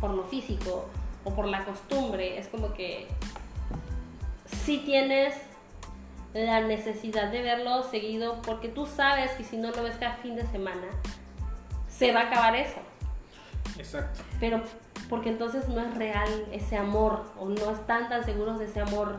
por 0.00 0.10
lo 0.10 0.24
físico 0.24 0.84
o 1.24 1.34
por 1.34 1.46
la 1.46 1.64
costumbre, 1.64 2.38
es 2.38 2.48
como 2.48 2.72
que 2.74 3.08
si 4.64 4.78
tienes 4.78 5.34
la 6.34 6.60
necesidad 6.60 7.30
de 7.30 7.42
verlo 7.42 7.82
seguido 7.84 8.40
porque 8.42 8.68
tú 8.68 8.86
sabes 8.86 9.32
que 9.32 9.44
si 9.44 9.56
no 9.56 9.70
lo 9.70 9.82
ves 9.82 9.96
cada 9.96 10.16
fin 10.16 10.36
de 10.36 10.46
semana, 10.46 10.86
se 11.88 12.12
va 12.12 12.20
a 12.20 12.22
acabar 12.24 12.56
eso. 12.56 12.80
Exacto. 13.78 14.20
Pero 14.40 14.62
porque 15.08 15.28
entonces 15.28 15.68
no 15.68 15.80
es 15.80 15.94
real 15.94 16.46
ese 16.52 16.76
amor 16.76 17.30
o 17.38 17.48
no 17.48 17.70
están 17.70 18.08
tan 18.08 18.24
seguros 18.24 18.58
de 18.58 18.64
ese 18.66 18.80
amor. 18.80 19.18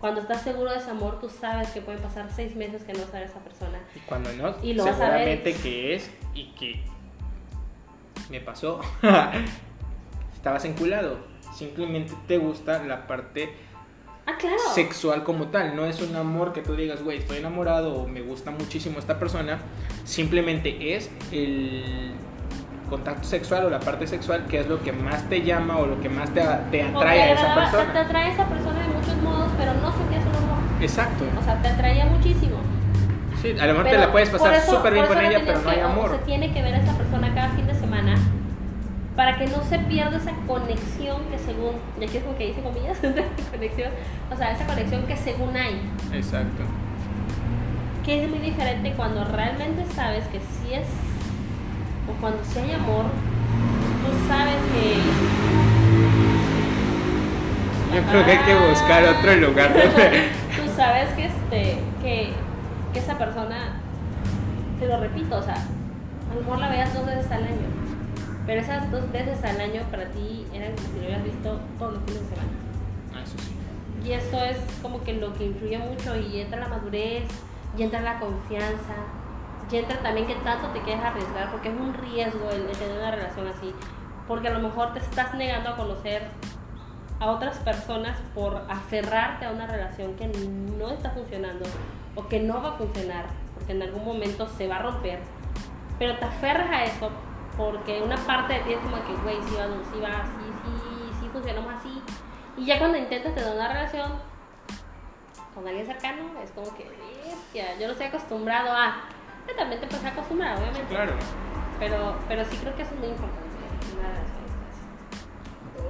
Cuando 0.00 0.20
estás 0.20 0.42
seguro 0.42 0.70
de 0.70 0.78
ese 0.78 0.90
amor, 0.90 1.18
tú 1.20 1.28
sabes 1.28 1.70
que 1.70 1.80
pueden 1.80 2.00
pasar 2.00 2.30
seis 2.34 2.54
meses 2.54 2.84
que 2.84 2.92
no 2.92 3.00
sabes 3.00 3.14
a 3.14 3.32
esa 3.32 3.40
persona. 3.40 3.80
Y 3.94 3.98
cuando 4.00 4.32
no, 4.32 4.54
Y 4.62 4.74
lo 4.74 4.84
vas 4.84 4.94
a 5.00 5.10
ver. 5.10 5.18
seguramente 5.18 5.54
que 5.54 5.94
es 5.96 6.10
y 6.34 6.52
que 6.52 6.80
me 8.30 8.40
pasó. 8.40 8.80
Estabas 10.34 10.64
enculado. 10.64 11.18
Simplemente 11.52 12.14
te 12.28 12.38
gusta 12.38 12.82
la 12.84 13.06
parte 13.06 13.52
Ah, 14.30 14.36
claro. 14.38 14.58
sexual 14.74 15.24
como 15.24 15.46
tal. 15.46 15.74
No 15.74 15.86
es 15.86 16.02
un 16.02 16.14
amor 16.14 16.52
que 16.52 16.60
tú 16.60 16.76
digas, 16.76 17.02
güey, 17.02 17.18
estoy 17.18 17.38
enamorado 17.38 17.94
o 17.94 18.06
me 18.06 18.20
gusta 18.20 18.50
muchísimo 18.50 18.98
esta 18.98 19.18
persona. 19.18 19.58
Simplemente 20.04 20.94
es 20.94 21.10
el 21.32 22.12
contacto 22.90 23.24
sexual 23.24 23.64
o 23.66 23.70
la 23.70 23.80
parte 23.80 24.06
sexual 24.06 24.44
que 24.46 24.60
es 24.60 24.66
lo 24.68 24.82
que 24.82 24.92
más 24.92 25.28
te 25.28 25.42
llama 25.42 25.76
o 25.78 25.86
lo 25.86 26.00
que 26.00 26.08
más 26.08 26.32
te, 26.32 26.40
te 26.70 26.82
atrae 26.82 27.22
a 27.22 27.32
esa 27.32 27.52
agrada- 27.52 27.70
Te 27.70 27.76
persona. 27.76 28.00
atrae 28.00 28.24
a 28.24 28.32
esa 28.32 28.44
persona 28.46 28.80
de 28.82 28.88
muchos 28.88 29.16
modos, 29.22 29.50
pero 29.58 29.72
no 29.74 29.92
sentías 29.92 30.22
un 30.24 30.36
amor. 30.44 30.58
Exacto. 30.82 31.24
O 31.40 31.44
sea, 31.44 31.60
te 31.62 31.68
atraía 31.68 32.06
muchísimo. 32.06 32.56
Sí, 33.42 33.54
a 33.58 33.66
lo 33.66 33.72
mejor 33.74 33.90
te 33.90 33.98
la 33.98 34.10
puedes 34.12 34.30
pasar 34.30 34.60
súper 34.60 34.92
bien 34.94 35.06
con 35.06 35.18
ella, 35.24 35.40
pero 35.44 35.60
no 35.60 35.70
hay 35.70 35.80
amor. 35.80 36.10
Se 36.10 36.18
tiene 36.24 36.52
que 36.52 36.60
ver 36.62 36.74
a 36.74 36.78
esa 36.78 36.92
persona 36.96 37.32
cada 37.34 37.48
fin 37.50 37.66
de 37.66 37.74
semana 37.74 38.14
para 39.18 39.36
que 39.36 39.48
no 39.48 39.64
se 39.64 39.80
pierda 39.80 40.16
esa 40.16 40.30
conexión 40.46 41.22
que 41.28 41.40
según, 41.40 41.74
y 42.00 42.04
aquí 42.04 42.18
es 42.18 42.22
como 42.22 42.38
que 42.38 42.46
dice 42.46 42.62
comillas, 42.62 42.98
conexión, 43.50 43.90
o 44.32 44.36
sea, 44.36 44.52
esa 44.52 44.64
conexión 44.64 45.08
que 45.08 45.16
según 45.16 45.56
hay, 45.56 45.82
Exacto. 46.12 46.62
que 48.04 48.22
es 48.22 48.30
muy 48.30 48.38
diferente 48.38 48.92
cuando 48.92 49.24
realmente 49.24 49.84
sabes 49.92 50.24
que 50.28 50.38
sí 50.38 50.72
es, 50.72 50.86
o 52.08 52.12
cuando 52.20 52.38
sí 52.44 52.60
hay 52.60 52.70
amor, 52.74 53.06
tú 54.06 54.28
sabes 54.28 54.54
que... 54.72 54.98
Yo 57.96 58.02
creo 58.12 58.24
que 58.24 58.30
hay 58.30 58.44
que 58.44 58.68
buscar 58.68 59.02
otro 59.02 59.34
lugar. 59.34 59.72
tú 60.56 60.70
sabes 60.76 61.08
que 61.14 61.24
este 61.24 61.80
que, 62.00 62.32
que 62.92 62.98
esa 63.00 63.18
persona 63.18 63.80
te 64.78 64.86
lo 64.86 65.00
repito 65.00 65.38
o 65.38 65.42
sea 65.42 65.56
a 65.56 66.34
lo 66.36 66.40
mejor 66.42 66.58
la 66.60 66.68
veas 66.68 66.94
dos 66.94 67.04
veces 67.04 67.28
al 67.32 67.42
año 67.42 67.87
pero 68.48 68.62
esas 68.62 68.90
dos 68.90 69.12
veces 69.12 69.44
al 69.44 69.60
año 69.60 69.82
para 69.90 70.06
ti 70.06 70.46
eran 70.54 70.72
como 70.74 70.88
si 70.88 70.94
lo 70.94 71.00
hubieras 71.00 71.22
visto 71.24 71.60
todos 71.78 71.92
los 71.94 72.02
fines 72.04 72.22
de 72.22 72.28
semana 72.34 72.48
Ah, 73.14 73.20
eso 73.22 73.36
sí. 73.38 73.52
y 74.08 74.12
eso 74.12 74.42
es 74.44 74.56
como 74.82 75.02
que 75.04 75.12
lo 75.12 75.34
que 75.34 75.44
influye 75.44 75.76
mucho 75.78 76.16
y 76.16 76.40
entra 76.40 76.58
la 76.60 76.68
madurez 76.68 77.24
y 77.76 77.82
entra 77.82 78.00
la 78.00 78.18
confianza 78.18 78.94
y 79.70 79.76
entra 79.76 79.98
también 79.98 80.26
que 80.26 80.34
tanto 80.36 80.68
te 80.68 80.80
quieres 80.80 81.04
arriesgar 81.04 81.50
porque 81.50 81.68
es 81.68 81.74
un 81.78 81.92
riesgo 81.92 82.50
el, 82.50 82.62
el 82.62 82.76
tener 82.76 82.98
una 82.98 83.10
relación 83.10 83.46
así 83.48 83.74
porque 84.26 84.48
a 84.48 84.52
lo 84.52 84.60
mejor 84.60 84.94
te 84.94 85.00
estás 85.00 85.34
negando 85.34 85.68
a 85.70 85.76
conocer 85.76 86.22
a 87.20 87.26
otras 87.26 87.58
personas 87.58 88.16
por 88.34 88.62
aferrarte 88.70 89.44
a 89.44 89.50
una 89.50 89.66
relación 89.66 90.14
que 90.14 90.26
no 90.28 90.90
está 90.90 91.10
funcionando 91.10 91.66
o 92.14 92.26
que 92.28 92.40
no 92.40 92.62
va 92.62 92.70
a 92.70 92.72
funcionar 92.78 93.26
porque 93.54 93.72
en 93.72 93.82
algún 93.82 94.04
momento 94.06 94.48
se 94.56 94.68
va 94.68 94.76
a 94.76 94.82
romper 94.82 95.18
pero 95.98 96.16
te 96.18 96.24
aferras 96.24 96.70
a 96.70 96.84
eso 96.84 97.10
porque 97.58 98.00
una 98.00 98.16
parte 98.16 98.54
de 98.54 98.60
ti 98.60 98.72
es 98.72 98.78
como 98.78 98.96
que 98.96 99.12
güey 99.22 99.36
sí 99.42 99.56
va, 99.56 99.66
sí 99.92 100.00
va, 100.00 100.24
sí, 100.24 100.46
sí, 100.64 101.20
sí 101.20 101.28
funcionamos 101.30 101.74
así 101.74 102.02
y 102.58 102.66
ya 102.66 102.78
cuando 102.78 102.98
intentas 102.98 103.34
tener 103.34 103.54
una 103.54 103.68
relación 103.68 104.12
con 105.54 105.66
alguien 105.66 105.86
cercano, 105.86 106.22
es 106.42 106.50
como 106.50 106.74
que, 106.76 106.84
bestia, 107.24 107.78
yo 107.78 107.86
no 107.86 107.92
estoy 107.92 108.08
acostumbrado 108.08 108.72
a. 108.72 109.04
Yo 109.46 109.54
también 109.54 109.80
te 109.80 109.86
puedes 109.86 110.04
acostumbrar, 110.04 110.58
obviamente. 110.58 110.86
Claro. 110.88 111.14
Pero, 111.78 112.16
pero 112.26 112.44
sí 112.44 112.56
creo 112.56 112.74
que 112.74 112.82
eso 112.82 112.94
es 112.94 113.00
muy 113.00 113.08
importante. 113.08 113.48
Una 113.96 114.08
relación. 114.08 114.44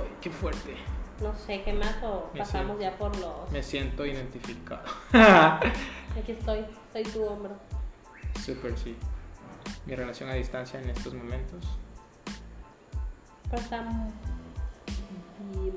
Ay, 0.02 0.12
qué 0.20 0.30
fuerte. 0.30 0.76
No 1.22 1.34
sé, 1.34 1.62
¿qué 1.62 1.72
más? 1.72 1.96
O 2.02 2.30
Me 2.34 2.40
pasamos 2.40 2.78
ya 2.78 2.96
por 2.96 3.16
los. 3.16 3.50
Me 3.50 3.62
siento 3.62 4.04
identificado. 4.04 4.82
Aquí 5.12 6.32
estoy, 6.32 6.64
soy 6.92 7.02
tu 7.04 7.24
hombro. 7.24 7.56
Súper 8.40 8.76
sí. 8.78 8.96
Mi 9.86 9.94
relación 9.94 10.28
a 10.28 10.34
distancia 10.34 10.80
en 10.80 10.90
estos 10.90 11.14
momentos. 11.14 11.64
Pero 13.50 13.62
está 13.62 13.76
en 13.78 14.12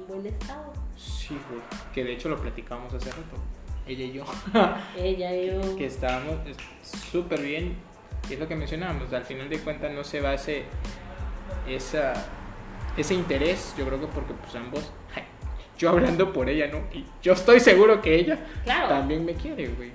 buen 0.07 0.25
estado. 0.25 0.73
Sí, 0.97 1.37
güey. 1.49 1.61
Que 1.93 2.03
de 2.03 2.13
hecho 2.13 2.29
lo 2.29 2.37
platicamos 2.41 2.93
hace 2.93 3.09
rato. 3.09 3.37
Ella 3.87 4.05
y 4.05 4.11
yo. 4.11 4.25
Ella 4.97 5.33
y 5.35 5.47
yo. 5.47 5.75
que 5.77 5.85
estábamos 5.85 6.35
es- 6.47 6.57
súper 7.11 7.41
bien. 7.41 7.75
Y 8.29 8.33
es 8.33 8.39
lo 8.39 8.47
que 8.47 8.55
mencionábamos. 8.55 9.11
Al 9.13 9.23
final 9.23 9.49
de 9.49 9.59
cuentas 9.59 9.91
no 9.91 10.03
se 10.03 10.21
va 10.21 10.33
ese, 10.33 10.65
esa, 11.67 12.13
ese 12.97 13.13
interés. 13.13 13.73
Yo 13.77 13.85
creo 13.85 13.99
que 13.99 14.07
porque 14.07 14.33
pues 14.33 14.55
ambos... 14.55 14.91
Yo 15.77 15.89
hablando 15.89 16.31
por 16.31 16.47
ella, 16.47 16.67
¿no? 16.67 16.77
Y 16.95 17.03
yo 17.23 17.33
estoy 17.33 17.59
seguro 17.59 18.03
que 18.03 18.13
ella 18.13 18.37
Claro. 18.63 18.89
también 18.89 19.25
me 19.25 19.33
quiere, 19.33 19.67
güey. 19.69 19.91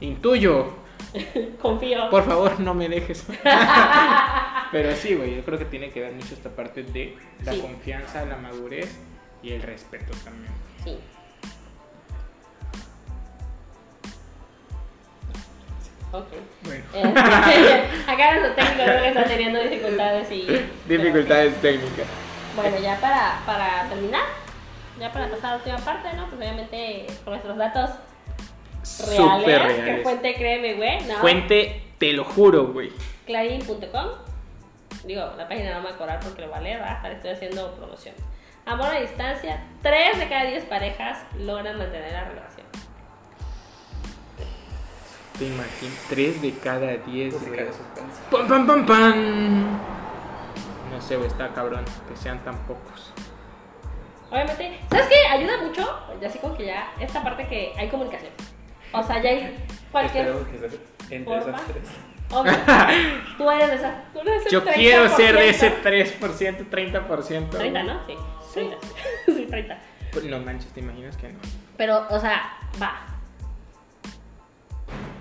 Intuyo. 0.00 0.81
Confío. 1.62 2.08
Por 2.10 2.24
favor, 2.24 2.58
no 2.60 2.74
me 2.74 2.88
dejes. 2.88 3.24
Pero 4.72 4.96
sí, 4.96 5.14
güey, 5.14 5.36
yo 5.36 5.42
creo 5.44 5.58
que 5.58 5.66
tiene 5.66 5.90
que 5.90 6.00
ver 6.00 6.12
mucho 6.12 6.34
esta 6.34 6.48
parte 6.50 6.82
de 6.82 7.16
la 7.44 7.52
Sí. 7.52 7.60
confianza, 7.60 8.24
la 8.24 8.36
madurez 8.36 8.98
y 9.42 9.52
el 9.52 9.62
respeto 9.62 10.12
también. 10.24 10.52
Sí. 10.82 10.98
Ok. 16.12 16.26
Bueno, 16.64 16.84
Eh, 16.94 17.84
acá 18.06 18.34
nuestro 18.38 18.54
técnico 18.54 18.82
creo 18.84 19.00
que 19.02 19.08
está 19.08 19.24
teniendo 19.24 19.62
dificultades 19.62 20.30
y. 20.30 20.46
dificultades 20.86 21.54
técnicas. 21.62 22.06
Bueno, 22.54 22.76
ya 22.78 23.00
para, 23.00 23.40
para 23.46 23.88
terminar, 23.88 24.24
ya 25.00 25.10
para 25.10 25.28
pasar 25.30 25.46
a 25.46 25.50
la 25.52 25.56
última 25.56 25.78
parte, 25.78 26.14
¿no? 26.14 26.26
Pues 26.26 26.36
obviamente 26.38 27.06
con 27.24 27.32
nuestros 27.32 27.56
datos 27.56 27.90
reales, 28.82 29.16
Súper 29.16 29.44
que 29.44 29.82
reales. 29.82 30.02
fuente 30.02 30.34
créeme, 30.34 30.74
güey, 30.74 31.00
¿no? 31.04 31.14
Fuente, 31.16 31.82
te 31.98 32.12
lo 32.12 32.24
juro, 32.24 32.66
güey. 32.66 32.92
Clarín.com. 33.26 34.06
Digo, 35.04 35.32
la 35.36 35.48
página 35.48 35.74
no 35.74 35.80
me 35.80 35.90
va 35.90 35.94
a 35.94 35.98
cobrar 35.98 36.20
porque 36.20 36.42
lo 36.42 36.50
va 36.50 36.58
a 36.58 36.60
leer, 36.60 36.78
¿verdad? 36.78 36.98
Ahora 37.02 37.14
estoy 37.14 37.30
haciendo 37.30 37.74
promoción. 37.74 38.14
Amor 38.64 38.86
a 38.86 39.00
distancia, 39.00 39.64
3 39.82 40.18
de 40.18 40.28
cada 40.28 40.44
10 40.44 40.64
parejas 40.66 41.18
logran 41.38 41.76
mantener 41.78 42.12
la 42.12 42.24
relación. 42.24 42.66
Te 45.38 45.46
imaginas, 45.46 45.98
3 46.08 46.42
de 46.42 46.52
cada 46.58 46.96
10. 46.96 47.32
Música 47.34 47.50
güey. 47.50 47.64
de 47.64 47.72
suspenso. 47.72 48.20
¡Pam, 48.30 48.46
pam, 48.48 48.66
pam, 48.66 48.86
pam! 48.86 49.80
No 50.92 51.00
sé, 51.00 51.16
güey, 51.16 51.28
está 51.28 51.48
cabrón 51.48 51.84
que 52.08 52.16
sean 52.16 52.38
tan 52.44 52.56
pocos. 52.66 53.12
Obviamente, 54.30 54.78
¿sabes 54.90 55.06
qué? 55.08 55.26
Ayuda 55.28 55.60
mucho, 55.62 55.98
ya 56.20 56.28
así 56.28 56.38
como 56.38 56.56
que 56.56 56.66
ya, 56.66 56.92
esta 57.00 57.22
parte 57.22 57.46
que 57.48 57.72
hay 57.76 57.88
comunicación. 57.88 58.32
O 58.92 59.02
sea, 59.02 59.22
ya 59.22 59.30
hay 59.30 59.56
cualquier 59.90 60.26
Esperemos 60.28 60.48
que 60.48 60.58
sea 60.58 60.78
entre 61.10 61.40
forma. 61.40 61.56
esas 61.56 61.66
tres. 61.68 61.88
Tú 63.36 63.50
eres 63.50 63.68
de 63.68 63.74
esa. 63.76 64.04
Tú 64.12 64.20
eres 64.20 64.40
ese 64.40 64.50
Yo 64.50 64.64
quiero 64.64 65.08
ser 65.08 65.34
de 65.36 65.50
30%. 65.50 65.50
ese 65.50 65.82
3%, 66.20 66.70
30%. 66.70 67.48
30, 67.50 67.82
¿no? 67.82 68.06
Sí. 68.06 68.14
30. 68.54 68.76
Sí, 69.26 69.46
30. 69.48 69.78
Pues 70.12 70.26
No 70.26 70.38
manches, 70.40 70.70
¿te 70.72 70.80
imaginas 70.80 71.16
que 71.16 71.30
no? 71.30 71.38
Pero, 71.78 72.06
o 72.10 72.20
sea, 72.20 72.58
va. 72.80 73.06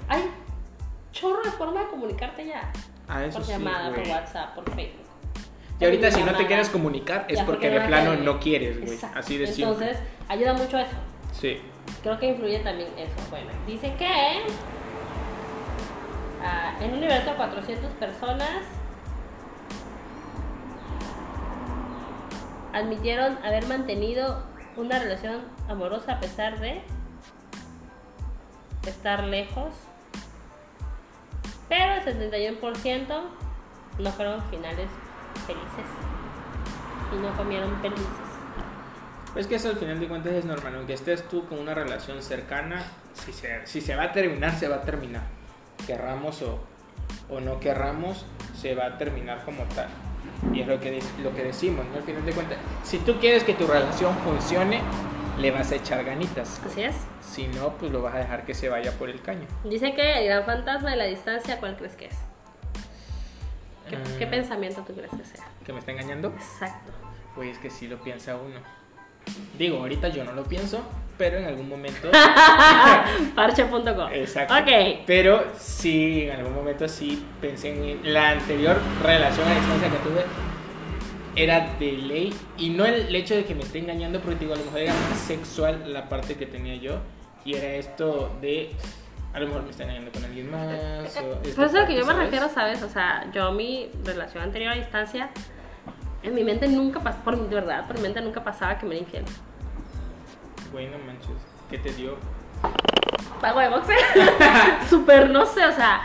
Hay 0.09 0.29
chorro 1.13 1.41
de 1.43 1.51
forma 1.51 1.81
de 1.81 1.87
comunicarte 1.87 2.45
ya. 2.45 2.69
Ah, 3.07 3.23
eso 3.23 3.37
por 3.37 3.45
sí, 3.45 3.53
llamada, 3.53 3.89
por. 3.89 4.05
WhatsApp, 4.05 4.53
por 4.53 4.65
Facebook. 4.75 5.05
Y 5.79 5.85
ahorita 5.85 6.11
si 6.11 6.21
no 6.23 6.35
te 6.35 6.45
quieres 6.45 6.69
comunicar 6.69 7.25
es 7.29 7.41
porque 7.41 7.67
no 7.69 7.73
de 7.75 7.79
la 7.79 7.87
plano 7.87 8.15
no 8.15 8.39
quieres, 8.39 8.79
güey. 8.79 8.93
Exacto. 8.93 9.19
Así 9.19 9.37
de 9.37 9.47
simple. 9.47 9.63
Entonces, 9.73 9.97
ayuda 10.27 10.53
mucho 10.53 10.77
eso. 10.77 10.91
Sí. 11.31 11.61
Creo 12.03 12.19
que 12.19 12.27
influye 12.27 12.59
también 12.59 12.89
eso. 12.97 13.13
Bueno, 13.29 13.51
dice 13.67 13.93
que 13.95 14.07
ah, 16.43 16.75
en 16.79 16.91
un 16.91 16.97
universo 16.97 17.31
de 17.31 17.35
400 17.35 17.91
personas 17.93 18.63
admitieron 22.73 23.37
haber 23.43 23.67
mantenido 23.67 24.43
una 24.77 24.99
relación 24.99 25.41
amorosa 25.67 26.13
a 26.13 26.19
pesar 26.19 26.59
de 26.59 26.81
estar 28.87 29.23
lejos. 29.23 29.73
Pero 31.69 31.93
el 31.93 32.03
71% 32.03 33.21
no 33.99 34.11
fueron 34.11 34.41
finales 34.49 34.89
felices 35.45 35.85
y 37.13 37.15
no 37.17 37.35
comieron 37.37 37.79
felices. 37.81 38.30
Pues 39.33 39.47
que 39.47 39.55
eso 39.55 39.69
al 39.69 39.77
final 39.77 39.99
de 39.99 40.07
cuentas 40.07 40.33
es 40.33 40.45
normal, 40.45 40.75
aunque 40.75 40.93
estés 40.93 41.27
tú 41.29 41.45
con 41.47 41.59
una 41.59 41.73
relación 41.73 42.21
cercana, 42.21 42.83
si 43.13 43.31
se, 43.31 43.65
si 43.65 43.79
se 43.81 43.95
va 43.95 44.03
a 44.03 44.11
terminar, 44.11 44.53
se 44.57 44.67
va 44.67 44.77
a 44.77 44.81
terminar. 44.81 45.21
Querramos 45.87 46.41
o, 46.41 46.59
o 47.29 47.39
no 47.39 47.59
querramos, 47.59 48.25
se 48.59 48.75
va 48.75 48.85
a 48.87 48.97
terminar 48.97 49.43
como 49.45 49.63
tal. 49.75 49.87
Y 50.53 50.61
es 50.61 50.67
lo 50.67 50.79
que, 50.79 51.01
lo 51.23 51.33
que 51.33 51.43
decimos, 51.43 51.85
¿no? 51.87 51.97
Al 51.97 52.03
final 52.03 52.25
de 52.25 52.33
cuentas, 52.33 52.57
si 52.83 52.97
tú 52.99 53.19
quieres 53.19 53.43
que 53.43 53.53
tu 53.53 53.67
relación 53.67 54.15
funcione, 54.17 54.81
le 55.39 55.51
vas 55.51 55.71
a 55.71 55.75
echar 55.75 56.03
ganitas. 56.03 56.59
Así 56.65 56.83
es. 56.83 56.95
Si 57.21 57.47
no, 57.47 57.69
pues 57.77 57.91
lo 57.91 58.01
vas 58.01 58.15
a 58.15 58.17
dejar 58.19 58.43
que 58.45 58.53
se 58.53 58.67
vaya 58.67 58.91
por 58.97 59.09
el 59.09 59.21
caño. 59.21 59.47
Dice 59.63 59.93
que 59.93 60.19
el 60.19 60.25
gran 60.25 60.45
fantasma 60.45 60.91
de 60.91 60.97
la 60.97 61.05
distancia, 61.05 61.57
¿cuál 61.59 61.77
crees 61.77 61.95
que 61.95 62.07
es? 62.07 62.15
¿Qué, 63.89 63.95
Ah. 63.95 63.99
qué 64.19 64.27
pensamiento 64.27 64.83
tú 64.85 64.93
crees 64.93 65.11
que 65.11 65.23
sea? 65.23 65.45
¿Que 65.65 65.71
me 65.73 65.79
está 65.79 65.91
engañando? 65.91 66.29
Exacto. 66.29 66.91
Pues 67.35 67.51
es 67.51 67.57
que 67.59 67.69
sí 67.69 67.87
lo 67.87 67.97
piensa 68.01 68.35
uno. 68.35 68.59
Digo, 69.57 69.77
ahorita 69.77 70.09
yo 70.09 70.23
no 70.23 70.33
lo 70.33 70.43
pienso, 70.43 70.83
pero 71.17 71.37
en 71.37 71.45
algún 71.45 71.69
momento... 71.69 72.09
Parche.com. 73.35 74.09
Exacto. 74.11 74.55
Ok. 74.55 75.03
Pero 75.05 75.45
sí, 75.57 76.23
en 76.23 76.39
algún 76.39 76.55
momento 76.55 76.87
sí 76.87 77.23
pensé 77.39 77.91
en 77.91 78.13
la 78.13 78.31
anterior 78.31 78.77
relación 79.03 79.47
a 79.47 79.53
distancia 79.53 79.89
que 79.89 79.97
tuve. 79.97 80.23
Era 81.35 81.75
de 81.79 81.91
ley. 81.91 82.33
Y 82.57 82.71
no 82.71 82.85
el 82.85 83.15
hecho 83.15 83.35
de 83.35 83.45
que 83.45 83.53
me 83.53 83.61
esté 83.61 83.79
engañando, 83.79 84.19
porque 84.19 84.39
digo, 84.39 84.53
a 84.53 84.57
lo 84.57 84.65
mejor 84.65 84.79
era 84.79 84.93
más 84.93 85.19
sexual 85.19 85.93
la 85.93 86.09
parte 86.09 86.35
que 86.35 86.47
tenía 86.47 86.75
yo. 86.75 86.99
Y 87.45 87.53
era 87.53 87.67
esto 87.75 88.35
de. 88.41 88.71
A 89.33 89.39
lo 89.39 89.47
mejor 89.47 89.63
me 89.63 89.69
está 89.69 89.83
engañando 89.83 90.11
con 90.11 90.25
alguien 90.25 90.49
más. 90.51 90.67
o 90.67 91.05
esta 91.05 91.21
Por 91.21 91.47
eso 91.47 91.65
es 91.65 91.73
lo 91.73 91.85
que 91.85 91.95
yo 91.95 92.05
me 92.05 92.13
parte, 92.13 92.15
¿sabes? 92.15 92.31
refiero, 92.31 92.49
¿sabes? 92.49 92.83
O 92.83 92.89
sea, 92.89 93.31
yo 93.31 93.51
mi 93.51 93.89
relación 94.03 94.43
anterior 94.43 94.73
a 94.73 94.75
distancia, 94.75 95.29
en 96.23 96.35
mi 96.35 96.43
mente 96.43 96.67
nunca 96.67 96.99
pasó, 96.99 97.19
por 97.19 97.37
de 97.37 97.55
verdad, 97.55 97.85
por 97.87 97.95
mi 97.97 98.03
mente 98.03 98.21
nunca 98.21 98.43
pasaba 98.43 98.77
que 98.77 98.85
me 98.85 98.95
era 98.95 99.03
infiel. 99.03 99.25
Güey, 100.71 100.87
no 100.89 100.97
manches. 100.99 101.29
¿Qué 101.69 101.77
te 101.77 101.91
dio? 101.93 102.15
Pago 103.39 103.59
de 103.59 103.69
boxeo. 103.69 103.97
Súper, 104.89 105.29
no 105.29 105.45
sé, 105.45 105.65
o 105.65 105.71
sea, 105.71 106.01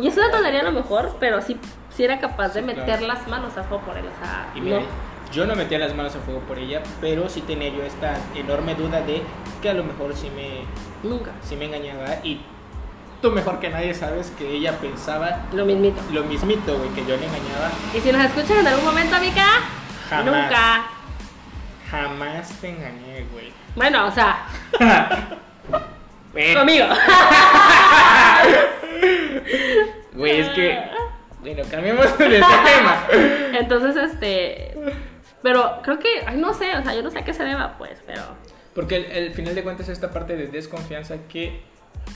y 0.00 0.06
es 0.08 0.16
una 0.16 0.30
tontería 0.30 0.60
a 0.60 0.64
lo 0.64 0.72
mejor, 0.72 1.16
pero 1.20 1.40
sí, 1.42 1.58
sí 1.90 2.04
era 2.04 2.18
capaz 2.18 2.54
de 2.54 2.62
meter 2.62 2.84
claro. 2.84 3.06
las 3.06 3.28
manos 3.28 3.56
a 3.56 3.62
fuego 3.64 3.84
por 3.84 3.96
él, 3.96 4.04
o 4.06 4.24
sea, 4.24 4.50
Y 4.54 4.60
mira, 4.60 4.78
no. 4.80 4.86
yo 5.32 5.46
no 5.46 5.54
metía 5.54 5.78
las 5.78 5.94
manos 5.94 6.14
a 6.16 6.20
fuego 6.20 6.40
por 6.40 6.58
ella, 6.58 6.82
pero 7.00 7.28
sí 7.28 7.42
tenía 7.42 7.68
yo 7.68 7.82
esta 7.82 8.16
enorme 8.34 8.74
duda 8.74 9.02
de 9.02 9.22
que 9.60 9.68
a 9.70 9.74
lo 9.74 9.84
mejor 9.84 10.14
sí 10.16 10.30
me, 10.34 10.62
Nunca. 11.08 11.32
sí 11.42 11.54
me 11.56 11.66
engañaba. 11.66 12.06
Y 12.24 12.40
tú 13.24 13.30
mejor 13.30 13.58
que 13.58 13.70
nadie 13.70 13.94
sabes 13.94 14.30
que 14.36 14.46
ella 14.46 14.72
pensaba 14.78 15.46
Lo 15.54 15.64
mismito. 15.64 15.98
lo 16.12 16.24
mismito, 16.24 16.76
güey, 16.76 16.90
que 16.90 17.00
yo 17.06 17.16
le 17.16 17.24
engañaba. 17.24 17.70
Y 17.94 18.00
si 18.00 18.12
nos 18.12 18.22
escuchan 18.22 18.58
en 18.58 18.66
algún 18.66 18.84
momento, 18.84 19.16
Jamás. 20.10 20.26
nunca. 20.26 20.84
Jamás 21.90 22.50
te 22.60 22.68
engañé, 22.68 23.24
güey. 23.32 23.50
Bueno, 23.76 24.08
o 24.08 24.10
sea, 24.10 24.44
conmigo. 26.54 26.86
Güey, 30.12 30.40
es 30.40 30.48
que. 30.50 30.78
Bueno, 31.40 31.62
cambiemos 31.70 32.18
de 32.18 32.28
tema. 32.28 33.06
Entonces, 33.58 33.96
este. 33.96 34.74
Pero 35.42 35.80
creo 35.82 35.98
que, 35.98 36.22
ay, 36.26 36.36
no 36.36 36.54
sé, 36.54 36.76
o 36.76 36.82
sea, 36.82 36.94
yo 36.94 37.02
no 37.02 37.10
sé 37.10 37.18
a 37.20 37.24
qué 37.24 37.32
se 37.34 37.42
deba, 37.42 37.76
pues, 37.78 37.98
pero. 38.06 38.22
Porque 38.74 38.96
el, 38.96 39.04
el 39.06 39.32
final 39.32 39.54
de 39.54 39.62
cuentas 39.62 39.88
esta 39.88 40.10
parte 40.12 40.36
de 40.36 40.46
desconfianza 40.46 41.16
que 41.28 41.62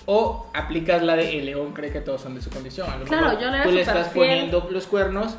o 0.06 0.50
aplicas 0.54 1.02
la 1.02 1.16
de 1.16 1.38
el 1.38 1.46
león 1.46 1.72
cree 1.72 1.92
que 1.92 2.00
todos 2.00 2.20
son 2.20 2.34
de 2.34 2.42
su 2.42 2.50
condición. 2.50 2.88
A 2.90 2.96
lo 2.96 3.04
Claro, 3.04 3.26
mejor 3.28 3.40
yo 3.42 3.50
le 3.50 3.62
tú 3.62 3.70
le 3.72 3.80
estás 3.80 4.12
fiel. 4.12 4.26
poniendo 4.28 4.68
los 4.70 4.86
cuernos 4.86 5.36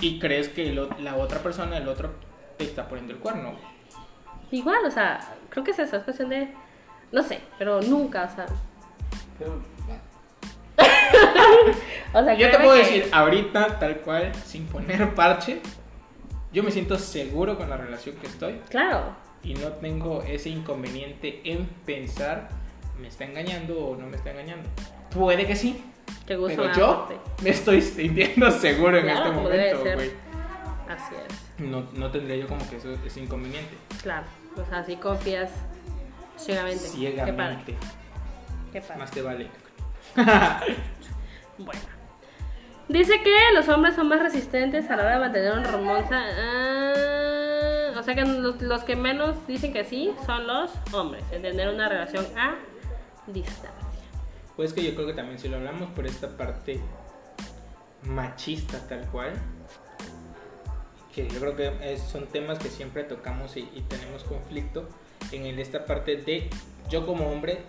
y 0.00 0.18
crees 0.18 0.48
que 0.48 0.68
el 0.70 0.78
o- 0.78 0.88
la 1.00 1.16
otra 1.16 1.38
persona, 1.38 1.76
el 1.78 1.88
otro, 1.88 2.10
te 2.58 2.64
está 2.64 2.88
poniendo 2.88 3.12
el 3.14 3.18
cuerno. 3.20 3.54
Igual, 4.50 4.84
o 4.86 4.90
sea, 4.90 5.20
creo 5.48 5.64
que 5.64 5.70
es 5.72 5.78
eso, 5.78 5.96
es 5.96 6.04
cuestión 6.04 6.28
de. 6.28 6.48
No 7.12 7.22
sé, 7.22 7.40
pero 7.58 7.80
nunca, 7.82 8.28
o 8.30 8.34
sea. 8.34 8.46
Pero, 9.38 9.60
O 12.12 12.22
sea, 12.22 12.34
Yo 12.34 12.50
te 12.50 12.56
puedo 12.58 12.72
que- 12.74 12.78
decir 12.78 13.08
ahorita, 13.12 13.78
tal 13.78 13.96
cual, 13.98 14.32
sin 14.44 14.66
poner 14.66 15.14
parche, 15.14 15.60
yo 16.52 16.62
me 16.62 16.70
siento 16.70 16.98
seguro 16.98 17.56
con 17.56 17.68
la 17.68 17.76
relación 17.76 18.14
que 18.16 18.26
estoy 18.28 18.60
Claro, 18.68 19.14
y 19.42 19.54
no 19.54 19.68
tengo 19.72 20.22
ese 20.22 20.50
inconveniente 20.50 21.40
en 21.44 21.66
pensar 21.84 22.48
me 23.00 23.08
está 23.08 23.24
engañando 23.24 23.78
o 23.78 23.96
no 23.96 24.06
me 24.06 24.16
está 24.16 24.30
engañando. 24.30 24.68
Puede 25.10 25.46
que 25.46 25.56
sí, 25.56 25.84
pero 26.26 26.48
yo 26.72 27.08
me 27.42 27.50
estoy 27.50 27.80
sintiendo 27.82 28.50
seguro 28.58 28.98
en 28.98 29.04
Claro, 29.04 29.24
este 29.26 29.40
momento, 29.40 29.94
güey. 29.94 30.10
Así 30.88 31.14
es, 31.14 31.64
No, 31.66 31.86
no 31.94 32.10
tendría 32.10 32.36
yo 32.36 32.46
como 32.46 32.68
que 32.68 32.76
eso 32.76 32.92
ese 33.04 33.20
inconveniente. 33.20 33.74
claro. 34.02 34.26
O 34.56 34.64
sea, 34.66 34.84
si 34.84 34.96
confías 34.96 35.50
ciegamente. 36.36 36.84
Qué 36.84 36.88
padre, 36.92 37.16
Ciegamente. 37.16 37.74
qué 38.72 38.80
padre. 38.80 38.98
Más 38.98 39.10
te 39.10 39.22
vale. 39.22 39.48
Bueno. 41.58 41.80
Dice 42.88 43.22
que 43.22 43.34
los 43.54 43.68
hombres 43.68 43.94
son 43.94 44.08
más 44.08 44.20
resistentes 44.20 44.90
a 44.90 44.96
la 44.96 45.04
hora 45.04 45.14
de 45.14 45.20
mantener 45.20 45.52
una 45.52 45.68
hormosa. 45.68 46.20
Ah, 46.36 47.92
o 47.98 48.02
sea 48.02 48.14
que 48.14 48.22
los, 48.24 48.60
los 48.60 48.82
que 48.84 48.96
menos 48.96 49.46
dicen 49.46 49.72
que 49.72 49.84
sí 49.84 50.12
son 50.26 50.46
los 50.46 50.70
hombres, 50.92 51.24
en 51.32 51.42
tener 51.42 51.68
una 51.68 51.88
relación 51.88 52.26
a 52.36 52.56
distancia. 53.26 54.04
Pues 54.56 54.72
que 54.72 54.84
yo 54.84 54.94
creo 54.94 55.06
que 55.06 55.14
también 55.14 55.38
si 55.38 55.48
lo 55.48 55.56
hablamos 55.56 55.90
por 55.90 56.06
esta 56.06 56.36
parte 56.36 56.80
machista 58.02 58.78
tal 58.86 59.06
cual, 59.08 59.32
que 61.14 61.28
yo 61.28 61.40
creo 61.40 61.56
que 61.56 61.98
son 61.98 62.26
temas 62.26 62.58
que 62.58 62.68
siempre 62.68 63.04
tocamos 63.04 63.56
y, 63.56 63.64
tenemos 63.88 64.24
conflicto 64.24 64.88
en 65.32 65.58
esta 65.58 65.84
parte 65.86 66.16
de 66.16 66.50
yo 66.90 67.06
como 67.06 67.30
hombre 67.30 67.62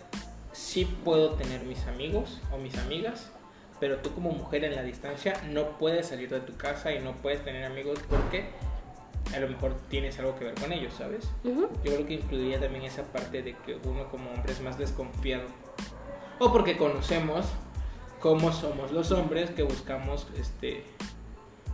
sí 0.51 0.85
puedo 0.85 1.31
tener 1.31 1.63
mis 1.63 1.85
amigos 1.87 2.41
o 2.51 2.57
mis 2.57 2.77
amigas, 2.77 3.31
pero 3.79 3.97
tú 3.97 4.13
como 4.13 4.31
mujer 4.31 4.63
en 4.63 4.75
la 4.75 4.83
distancia 4.83 5.41
no 5.49 5.77
puedes 5.77 6.07
salir 6.07 6.29
de 6.29 6.39
tu 6.39 6.55
casa 6.57 6.93
y 6.93 6.99
no 6.99 7.15
puedes 7.15 7.43
tener 7.43 7.63
amigos 7.65 7.99
porque 8.09 8.49
a 9.33 9.39
lo 9.39 9.47
mejor 9.47 9.75
tienes 9.89 10.17
algo 10.19 10.35
que 10.37 10.45
ver 10.45 10.55
con 10.55 10.71
ellos, 10.71 10.93
¿sabes? 10.93 11.29
Ujú. 11.43 11.67
Yo 11.83 11.93
creo 11.93 12.05
que 12.05 12.13
incluiría 12.15 12.59
también 12.59 12.83
esa 12.85 13.03
parte 13.03 13.41
de 13.41 13.55
que 13.65 13.77
uno 13.85 14.07
como 14.09 14.29
hombre 14.31 14.51
es 14.51 14.61
más 14.61 14.77
desconfiado. 14.77 15.45
O 16.39 16.51
porque 16.51 16.77
conocemos 16.77 17.45
cómo 18.19 18.51
somos 18.51 18.91
los 18.91 19.11
hombres 19.11 19.49
que 19.51 19.63
buscamos 19.63 20.27
este 20.37 20.83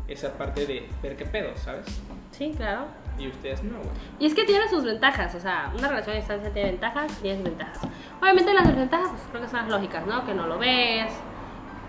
esa 0.07 0.33
parte 0.37 0.65
de 0.65 0.89
ver 1.01 1.15
qué 1.15 1.25
pedo, 1.25 1.55
¿sabes? 1.55 1.85
Sí, 2.31 2.53
claro. 2.57 2.85
Y 3.17 3.27
ustedes 3.29 3.63
no, 3.63 3.77
güey. 3.77 3.89
Y 4.19 4.25
es 4.25 4.33
que 4.33 4.43
tiene 4.43 4.67
sus 4.67 4.83
ventajas, 4.83 5.33
o 5.35 5.39
sea, 5.39 5.71
una 5.77 5.87
relación 5.87 6.15
a 6.15 6.19
distancia 6.19 6.51
tiene 6.51 6.71
ventajas 6.71 7.17
y 7.23 7.29
desventajas. 7.29 7.79
Obviamente 8.21 8.53
las 8.53 8.67
desventajas 8.67 9.09
pues, 9.11 9.21
creo 9.29 9.41
que 9.43 9.47
son 9.47 9.59
las 9.61 9.69
lógicas, 9.69 10.05
¿no? 10.05 10.25
Que 10.25 10.33
no 10.33 10.47
lo 10.47 10.57
ves, 10.57 11.13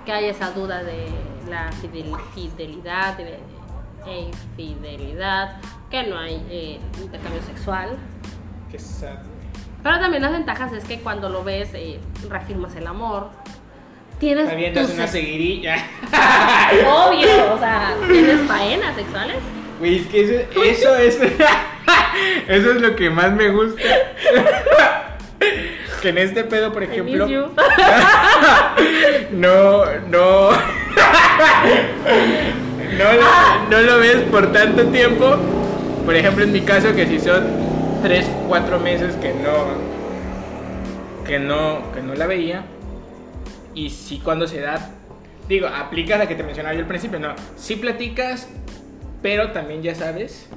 que 0.05 0.13
hay 0.13 0.27
esa 0.27 0.53
duda 0.53 0.83
de 0.85 1.09
la 1.49 1.71
fidel- 1.73 2.17
fidelidad 2.35 3.19
y 3.19 3.25
de 3.25 3.39
e 4.07 4.21
infidelidad, 4.21 5.57
que 5.91 6.05
no 6.05 6.19
hay 6.19 6.45
eh, 6.51 6.81
intercambio 7.01 7.43
sexual. 7.43 7.97
Qué 8.71 8.79
sad. 8.79 9.19
Pero 9.83 9.99
también 9.99 10.23
las 10.23 10.33
ventajas 10.33 10.73
es 10.73 10.85
que 10.85 11.01
cuando 11.01 11.29
lo 11.29 11.43
ves, 11.43 11.71
eh, 11.75 11.99
reafirmas 12.29 12.75
el 12.77 12.87
amor. 12.87 13.31
Tienes 14.19 14.49
Avientas 14.49 14.91
una 14.91 15.09
seguirilla. 15.09 15.77
Obvio, 16.87 17.55
o 17.55 17.59
sea, 17.59 17.95
tienes 18.09 18.41
faenas 18.47 18.95
sexuales. 18.95 19.39
Güey, 19.81 19.99
es 19.99 20.07
que 20.07 20.23
eso, 20.23 20.95
eso 20.95 20.97
es. 20.97 21.19
eso 22.49 22.71
es 22.71 22.81
lo 22.81 22.95
que 22.95 23.11
más 23.11 23.33
me 23.33 23.49
gusta. 23.49 23.83
que 26.03 26.09
en 26.09 26.19
este 26.19 26.45
pedo, 26.45 26.73
por 26.73 26.85
ejemplo. 26.85 27.27
No, 29.33 29.85
no. 30.09 30.51
No, 32.99 33.13
lo- 33.13 33.71
no 33.71 33.81
lo 33.81 33.99
ves 33.99 34.17
por 34.31 34.53
tanto 34.53 34.85
tiempo. 34.87 35.37
Por 36.05 36.15
ejemplo, 36.17 36.45
en 36.45 36.53
mi 36.53 36.61
caso, 36.63 36.95
que 36.95 37.07
si 37.07 37.21
son 37.21 37.45
3, 38.03 38.27
4 38.49 38.79
meses 38.81 39.15
que 39.17 39.33
no. 39.35 39.93
Que 41.27 41.39
no, 41.39 41.93
que 41.93 42.03
no 42.03 42.15
la 42.15 42.27
veía. 42.27 42.65
Y 43.75 43.91
si 43.91 44.19
cuando 44.19 44.47
se 44.47 44.61
da. 44.61 44.91
Digo, 45.49 45.67
aplicas 45.67 46.19
la 46.19 46.29
que 46.29 46.35
te 46.35 46.43
mencionaba 46.43 46.75
yo 46.75 46.81
al 46.81 46.87
principio, 46.89 47.19
no. 47.19 47.35
Si 47.57 47.77
platicas, 47.77 48.49
pero 49.23 49.53
también 49.53 49.83
ya 49.83 49.95
sabes 49.95 50.49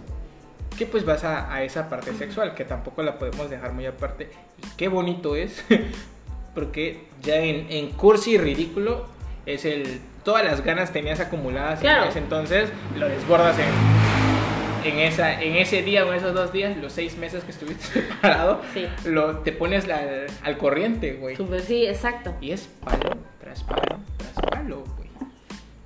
que 0.78 0.86
pues 0.86 1.06
vas 1.06 1.24
a, 1.24 1.64
esa 1.64 1.90
parte 1.90 2.14
sexual, 2.14 2.54
que 2.54 2.66
tampoco 2.66 3.02
la 3.02 3.18
podemos 3.18 3.50
dejar 3.50 3.72
muy 3.74 3.86
aparte. 3.86 4.30
Y 4.62 4.68
qué 4.78 4.88
bonito 4.90 5.36
es, 5.36 5.64
porque 6.54 7.08
ya 7.24 7.38
en, 7.38 7.68
en 7.72 7.92
cursi 7.92 8.32
y 8.34 8.38
ridículo 8.38 9.06
es 9.46 9.64
el... 9.66 10.02
Todas 10.26 10.44
las 10.44 10.62
ganas 10.64 10.92
tenías 10.92 11.20
acumuladas 11.22 11.80
Claro. 11.80 12.04
en 12.04 12.10
ese 12.10 12.20
entonces, 12.20 12.70
lo 12.98 13.08
desbordas 13.08 13.56
en, 13.60 14.92
en, 14.92 15.00
esa, 15.00 15.42
en 15.42 15.56
ese 15.56 15.84
día 15.84 16.04
o 16.06 16.10
en 16.12 16.16
esos 16.18 16.34
dos 16.34 16.52
días, 16.52 16.76
los 16.78 16.92
seis 16.94 17.16
meses 17.18 17.44
que 17.44 17.52
estuviste 17.52 17.86
separado, 17.94 18.62
Sí. 18.74 18.88
lo, 19.06 19.38
te 19.40 19.52
pones 19.54 19.88
la- 19.88 20.26
al 20.44 20.58
corriente, 20.58 21.14
güey. 21.14 21.38
Sí, 21.66 21.86
exacto. 21.86 22.34
Y 22.42 22.52
es 22.52 22.68
palo 22.84 23.18
tras 23.40 23.64
palo 23.64 24.00
tras 24.18 24.34
palo, 24.50 24.84
güey. 24.98 25.10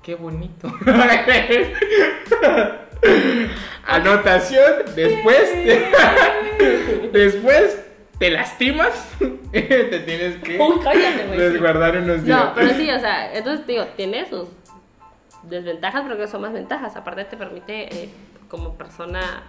Qué 0.02 0.14
bonito. 0.16 0.72
Anotación, 3.86 4.72
después 4.94 5.50
después 7.12 7.80
te 8.20 8.30
lastimas, 8.30 9.08
te 9.52 10.00
tienes 10.06 10.36
que 10.44 10.58
Uy, 10.60 10.78
cállate, 10.84 11.26
resguardar 11.36 11.96
unos 11.96 12.22
días. 12.22 12.38
No, 12.38 12.54
pero 12.54 12.68
sí, 12.74 12.88
o 12.90 13.00
sea, 13.00 13.34
entonces 13.34 13.66
digo, 13.66 13.84
tiene 13.96 14.28
sus 14.28 14.46
desventajas, 15.44 16.02
pero 16.04 16.16
que 16.18 16.28
son 16.28 16.42
más 16.42 16.52
ventajas. 16.52 16.94
Aparte 16.96 17.24
te 17.24 17.36
permite 17.36 18.04
eh, 18.04 18.10
como 18.48 18.74
persona 18.74 19.42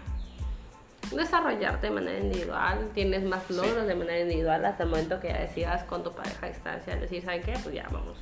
desarrollarte 1.12 1.88
de 1.88 1.92
manera 1.94 2.20
individual, 2.20 2.90
tienes 2.94 3.24
más 3.24 3.44
Sí. 3.48 3.54
logros 3.56 3.86
de 3.86 3.96
manera 3.96 4.20
individual 4.22 4.64
hasta 4.64 4.84
el 4.84 4.90
momento 4.90 5.20
que 5.20 5.28
ya 5.28 5.40
decidas 5.40 5.84
con 5.84 6.04
tu 6.04 6.14
pareja 6.14 6.46
a 6.46 6.50
distancia, 6.50 6.96
decir, 6.96 7.24
¿saben 7.24 7.42
qué? 7.44 7.54
Pues 7.62 7.76
ya 7.76 7.86
vamos, 7.92 8.18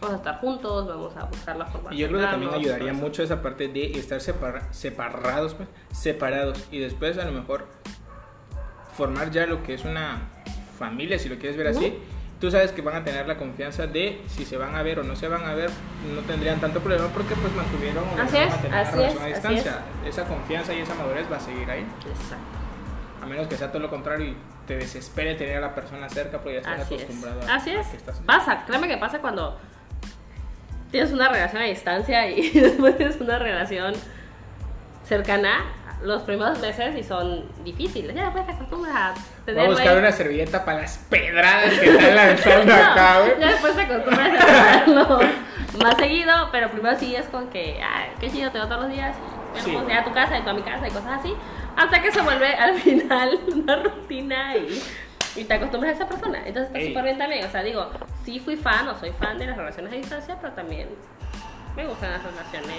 vamos 0.00 0.14
a 0.14 0.16
estar 0.18 0.38
juntos, 0.40 0.86
vamos 0.86 1.16
a 1.16 1.24
buscar 1.24 1.56
la 1.56 1.64
forma 1.64 1.94
Y 1.94 1.96
yo 1.98 2.08
creo 2.08 2.20
que 2.20 2.26
también 2.26 2.52
ayudaría 2.52 2.92
mucho 2.92 3.22
esa 3.22 3.40
parte 3.40 3.68
de 3.68 3.92
estar 3.92 4.20
separa- 4.20 4.70
separados, 4.72 5.54
pues, 5.54 5.68
separados 5.92 6.68
y 6.70 6.80
después 6.80 7.16
a 7.16 7.24
lo 7.24 7.32
mejor 7.32 7.66
formar 8.98 9.30
ya 9.30 9.46
lo 9.46 9.62
que 9.62 9.74
es 9.74 9.84
una 9.84 10.18
familia, 10.76 11.18
si 11.20 11.28
lo 11.28 11.36
quieres 11.38 11.56
ver 11.56 11.68
así. 11.68 11.96
Tú 12.40 12.50
sabes 12.50 12.70
que 12.72 12.82
van 12.82 12.96
a 12.96 13.04
tener 13.04 13.26
la 13.26 13.36
confianza 13.36 13.86
de 13.86 14.20
si 14.28 14.44
se 14.44 14.56
van 14.56 14.74
a 14.76 14.82
ver 14.82 14.98
o 15.00 15.02
no 15.04 15.16
se 15.16 15.26
van 15.28 15.44
a 15.44 15.54
ver, 15.54 15.70
no 16.14 16.20
tendrían 16.22 16.60
tanto 16.60 16.80
problema 16.80 17.08
porque 17.08 17.34
pues 17.34 17.52
mantuvieron 17.54 18.04
Así 18.20 18.36
es, 18.36 18.52
a 18.52 18.56
tener 18.58 18.78
así 18.78 18.92
una 18.98 19.02
relación 19.08 19.10
es, 19.10 19.18
a 19.18 19.24
así 19.24 19.54
distancia. 19.54 19.78
Esa 20.06 20.24
confianza 20.24 20.74
y 20.74 20.80
esa 20.80 20.94
madurez 20.94 21.30
va 21.32 21.36
a 21.36 21.40
seguir 21.40 21.68
ahí, 21.70 21.80
Exacto. 21.80 22.36
a 23.22 23.26
menos 23.26 23.48
que 23.48 23.56
sea 23.56 23.68
todo 23.72 23.82
lo 23.82 23.90
contrario 23.90 24.26
y 24.26 24.36
te 24.68 24.76
desespere 24.76 25.34
tener 25.34 25.56
a 25.56 25.60
la 25.60 25.74
persona 25.74 26.08
cerca 26.08 26.38
porque 26.38 26.54
ya 26.54 26.58
estás 26.60 26.80
Así 26.80 26.94
es. 26.94 27.02
acostumbrado 27.02 27.40
a, 27.42 27.54
Así 27.56 27.70
a 27.70 27.80
es. 27.80 27.86
que 27.88 27.96
estás 27.96 28.20
Pasa, 28.20 28.64
créeme 28.66 28.86
que 28.86 28.98
pasa 28.98 29.18
cuando 29.20 29.58
tienes 30.92 31.10
una 31.12 31.28
relación 31.28 31.62
a 31.62 31.64
distancia 31.64 32.30
y 32.30 32.50
después 32.60 32.96
tienes 32.96 33.20
una 33.20 33.38
relación 33.40 33.94
cercana. 35.04 35.64
Los 36.02 36.22
primeros 36.22 36.58
meses 36.60 36.96
y 36.96 37.02
son 37.02 37.44
difíciles. 37.64 38.14
Ya 38.14 38.24
después 38.24 38.46
te 38.46 38.52
acostumbras 38.52 38.94
a 38.94 39.14
Voy 39.14 39.22
tener. 39.46 39.64
a 39.66 39.68
buscar 39.68 39.98
una 39.98 40.12
servilleta 40.12 40.64
para 40.64 40.82
las 40.82 40.98
pedradas 41.10 41.72
que 41.78 41.90
están 41.90 42.14
lanzando 42.14 42.72
acá, 42.74 43.20
güey. 43.20 43.32
Ya 43.40 43.48
después 43.48 43.74
te 43.74 43.82
acostumbras 43.82 44.28
a 44.40 44.70
hacerlo 44.74 45.20
más 45.82 45.96
seguido, 45.96 46.32
pero 46.52 46.70
primero 46.70 46.96
sí 46.98 47.14
es 47.16 47.26
con 47.26 47.48
que, 47.50 47.80
ay, 47.82 48.10
qué 48.20 48.30
chido, 48.30 48.50
te 48.52 48.58
veo 48.58 48.68
todos 48.68 48.82
los 48.82 48.90
días. 48.92 49.16
Y 49.56 49.60
Sí. 49.60 49.70
bueno, 49.72 49.86
pues 49.86 49.98
a 49.98 50.04
tu 50.04 50.12
casa 50.12 50.38
y 50.38 50.42
tú 50.42 50.50
a 50.50 50.54
mi 50.54 50.62
casa 50.62 50.86
y 50.86 50.90
cosas 50.90 51.20
así. 51.20 51.34
Hasta 51.76 52.00
que 52.02 52.12
se 52.12 52.20
vuelve 52.20 52.54
al 52.54 52.74
final 52.80 53.40
una 53.54 53.76
rutina 53.82 54.56
y, 54.56 54.82
y 55.36 55.44
te 55.44 55.54
acostumbras 55.54 55.92
a 55.92 55.96
esa 55.96 56.08
persona. 56.08 56.38
Entonces 56.46 56.72
está 56.72 56.86
súper 56.88 57.04
bien 57.04 57.18
también. 57.18 57.44
O 57.44 57.50
sea, 57.50 57.62
digo, 57.64 57.90
sí 58.24 58.38
fui 58.38 58.56
fan 58.56 58.86
o 58.88 58.96
soy 58.98 59.10
fan 59.12 59.36
de 59.38 59.46
las 59.46 59.56
relaciones 59.56 59.92
a 59.92 59.96
distancia, 59.96 60.36
pero 60.40 60.52
también 60.52 60.88
me 61.74 61.86
gustan 61.86 62.12
las 62.12 62.22
relaciones 62.22 62.78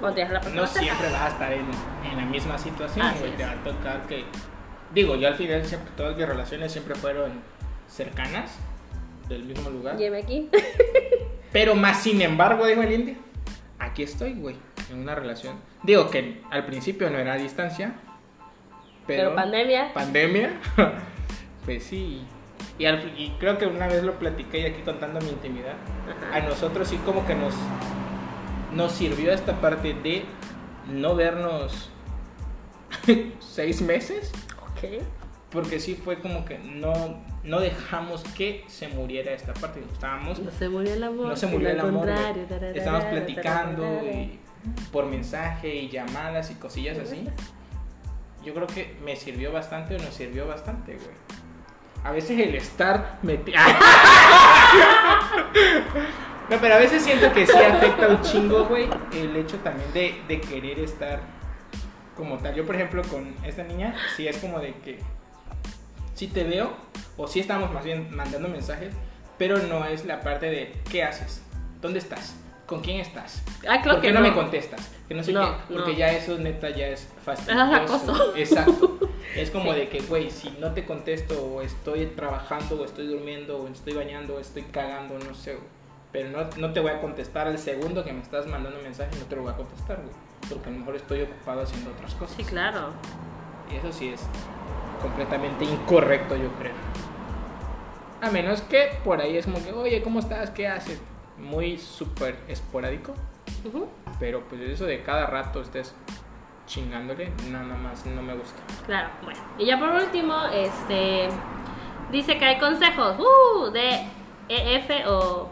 la 0.00 0.14
persona 0.40 0.54
No 0.54 0.66
siempre 0.66 1.10
vas 1.10 1.22
a 1.22 1.28
estar 1.28 1.52
en, 1.52 1.66
en 2.10 2.16
la 2.16 2.24
misma 2.24 2.58
situación, 2.58 3.06
güey. 3.20 3.32
Te 3.36 3.44
va 3.44 3.52
a 3.52 3.64
tocar 3.64 4.06
que. 4.06 4.24
Digo, 4.94 5.16
yo 5.16 5.28
al 5.28 5.34
final 5.34 5.64
siempre, 5.64 5.90
todas 5.96 6.16
mis 6.16 6.26
relaciones 6.26 6.72
siempre 6.72 6.94
fueron 6.94 7.32
cercanas, 7.88 8.56
del 9.28 9.44
mismo 9.44 9.70
lugar. 9.70 9.96
Lléveme 9.96 10.22
aquí. 10.22 10.48
Pero 11.52 11.74
más 11.74 12.02
sin 12.02 12.20
embargo, 12.22 12.66
dijo 12.66 12.82
el 12.82 12.92
indio, 12.92 13.14
aquí 13.78 14.02
estoy, 14.02 14.34
güey, 14.34 14.56
en 14.90 15.00
una 15.00 15.14
relación. 15.14 15.56
Digo 15.82 16.10
que 16.10 16.42
al 16.50 16.64
principio 16.66 17.10
no 17.10 17.18
era 17.18 17.34
a 17.34 17.36
distancia, 17.36 17.94
pero. 19.06 19.22
Pero 19.24 19.34
pandemia. 19.34 19.92
Pandemia, 19.92 20.52
pues 21.64 21.84
sí. 21.84 22.24
Y, 22.78 22.84
al- 22.84 23.18
y 23.18 23.30
creo 23.38 23.56
que 23.58 23.66
una 23.66 23.86
vez 23.86 24.02
lo 24.02 24.18
platiqué 24.18 24.60
y 24.60 24.66
aquí 24.66 24.82
contando 24.82 25.18
mi 25.20 25.30
intimidad. 25.30 25.74
Ajá. 26.28 26.36
A 26.36 26.40
nosotros 26.40 26.86
sí 26.88 26.98
como 27.06 27.26
que 27.26 27.34
nos, 27.34 27.54
nos 28.76 28.92
sirvió 28.92 29.32
esta 29.32 29.60
parte 29.60 29.94
de 29.94 30.24
no 30.92 31.16
vernos 31.16 31.90
seis 33.40 33.80
meses. 33.80 34.30
Ok. 34.70 35.02
Porque 35.50 35.80
sí 35.80 35.94
fue 35.94 36.20
como 36.20 36.44
que 36.44 36.58
no, 36.58 37.22
no 37.42 37.60
dejamos 37.60 38.22
que 38.24 38.64
se 38.68 38.88
muriera 38.88 39.32
esta 39.32 39.54
parte. 39.54 39.82
Estábamos 39.92 40.38
No 40.40 40.50
se 40.50 40.68
murió 40.68 40.92
el 40.92 41.02
amor. 41.02 41.28
no 41.28 41.36
se 41.36 41.46
murió 41.46 41.70
el 41.70 41.80
amor. 41.80 42.06
Tararara, 42.06 42.70
Estábamos 42.70 43.06
platicando 43.06 44.02
y 44.04 44.38
por 44.92 45.06
mensaje 45.06 45.74
y 45.74 45.88
llamadas 45.88 46.50
y 46.50 46.54
cosillas 46.54 46.98
así. 46.98 47.24
Yo 48.44 48.52
creo 48.54 48.66
que 48.66 48.96
me 49.02 49.16
sirvió 49.16 49.52
bastante 49.52 49.96
o 49.96 49.98
nos 49.98 50.14
sirvió 50.14 50.46
bastante, 50.46 50.96
güey. 50.96 51.16
A 52.04 52.12
veces 52.12 52.38
el 52.38 52.54
estar 52.54 53.18
metido. 53.22 53.58
no, 56.50 56.56
pero 56.60 56.74
a 56.74 56.78
veces 56.78 57.02
siento 57.02 57.32
que 57.32 57.46
sí 57.46 57.56
afecta 57.56 58.08
un 58.08 58.20
chingo, 58.22 58.64
güey. 58.66 58.88
El 59.12 59.36
hecho 59.36 59.56
también 59.58 59.92
de, 59.92 60.14
de 60.28 60.40
querer 60.40 60.78
estar 60.80 61.20
como 62.16 62.38
tal. 62.38 62.54
Yo, 62.54 62.64
por 62.64 62.74
ejemplo, 62.76 63.02
con 63.02 63.34
esta 63.44 63.62
niña, 63.64 63.94
sí 64.16 64.26
es 64.28 64.38
como 64.38 64.58
de 64.60 64.74
que 64.74 64.98
sí 66.14 66.28
te 66.28 66.44
veo, 66.44 66.72
o 67.16 67.26
sí 67.26 67.40
estamos 67.40 67.72
más 67.72 67.84
bien 67.84 68.08
mandando 68.14 68.48
mensajes, 68.48 68.94
pero 69.38 69.58
no 69.58 69.84
es 69.84 70.04
la 70.06 70.20
parte 70.20 70.46
de 70.46 70.72
¿qué 70.90 71.02
haces? 71.02 71.42
¿Dónde 71.82 71.98
estás? 71.98 72.34
¿Con 72.66 72.80
quién 72.80 73.00
estás? 73.00 73.42
Ah, 73.68 73.80
claro 73.82 73.98
¿Por 73.98 74.00
qué 74.00 74.06
que 74.08 74.12
no, 74.12 74.20
no. 74.20 74.28
me 74.28 74.34
contestas? 74.34 74.90
Que 75.06 75.14
no 75.14 75.22
sé 75.22 75.32
No, 75.32 75.42
qué, 75.68 75.74
porque 75.74 75.92
no. 75.92 75.98
ya 75.98 76.12
eso 76.12 76.36
neta 76.38 76.70
ya 76.70 76.88
es 76.88 77.06
fastidioso. 77.24 77.74
es 77.74 77.80
acoso. 77.80 78.36
Exacto. 78.36 78.98
Es 79.36 79.50
como 79.50 79.74
Sí. 79.74 79.80
de 79.80 79.88
que, 79.88 80.00
güey, 80.00 80.30
si 80.30 80.48
no 80.60 80.72
te 80.72 80.86
contesto 80.86 81.38
o 81.44 81.60
estoy 81.60 82.06
trabajando 82.06 82.80
o 82.80 82.84
estoy 82.86 83.06
durmiendo 83.06 83.58
o 83.58 83.68
estoy 83.68 83.92
bañando 83.92 84.36
o 84.36 84.40
estoy 84.40 84.62
cagando, 84.62 85.18
no 85.18 85.34
sé, 85.34 85.52
güey. 85.56 85.66
Pero 86.12 86.30
no, 86.30 86.48
no 86.56 86.72
te 86.72 86.80
voy 86.80 86.90
a 86.90 87.00
contestar 87.00 87.46
al 87.46 87.58
segundo 87.58 88.04
que 88.04 88.12
me 88.12 88.22
estás 88.22 88.46
mandando 88.46 88.78
un 88.78 88.84
mensaje, 88.84 89.10
no 89.18 89.26
te 89.26 89.36
lo 89.36 89.42
voy 89.42 89.52
a 89.52 89.56
contestar, 89.56 89.96
güey. 89.96 90.14
Porque 90.48 90.68
a 90.68 90.72
lo 90.72 90.78
mejor 90.78 90.96
estoy 90.96 91.22
ocupado 91.22 91.62
haciendo 91.62 91.90
otras 91.90 92.14
cosas. 92.14 92.36
Sí, 92.36 92.44
claro. 92.44 92.90
Y 93.70 93.76
eso 93.76 93.92
sí 93.92 94.08
es 94.08 94.22
completamente 95.02 95.64
incorrecto, 95.64 96.36
yo 96.36 96.48
creo. 96.58 96.72
A 98.22 98.30
menos 98.30 98.62
que 98.62 98.98
por 99.04 99.20
ahí 99.20 99.36
es 99.36 99.44
como 99.44 99.62
que, 99.62 99.72
oye, 99.72 100.02
¿cómo 100.02 100.20
estás? 100.20 100.50
¿Qué 100.50 100.68
haces? 100.68 101.00
Muy 101.36 101.78
súper 101.78 102.36
esporádico. 102.48 103.12
Ujú. 103.64 103.88
Pero 104.18 104.42
pues 104.48 104.60
eso 104.62 104.86
de 104.86 105.02
cada 105.02 105.26
rato 105.26 105.60
estés 105.60 105.94
chingándole, 106.66 107.30
nada 107.50 107.76
más 107.76 108.06
no 108.06 108.22
me 108.22 108.34
gusta. 108.34 108.60
Claro, 108.86 109.10
bueno. 109.22 109.38
Y 109.58 109.66
ya 109.66 109.78
por 109.78 109.90
último, 109.90 110.34
este 110.52 111.28
dice 112.10 112.38
que 112.38 112.44
hay 112.44 112.58
consejos 112.58 113.16
uh, 113.18 113.70
de 113.70 114.06
EF 114.48 115.06
o 115.08 115.48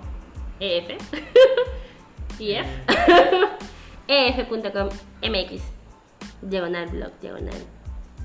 EF. 0.61 0.91
EF. 2.41 2.67
EF.com 4.09 4.89
MX. 5.23 5.63
Diagonal 6.43 6.89
blog, 6.89 7.13
diagonal. 7.21 7.55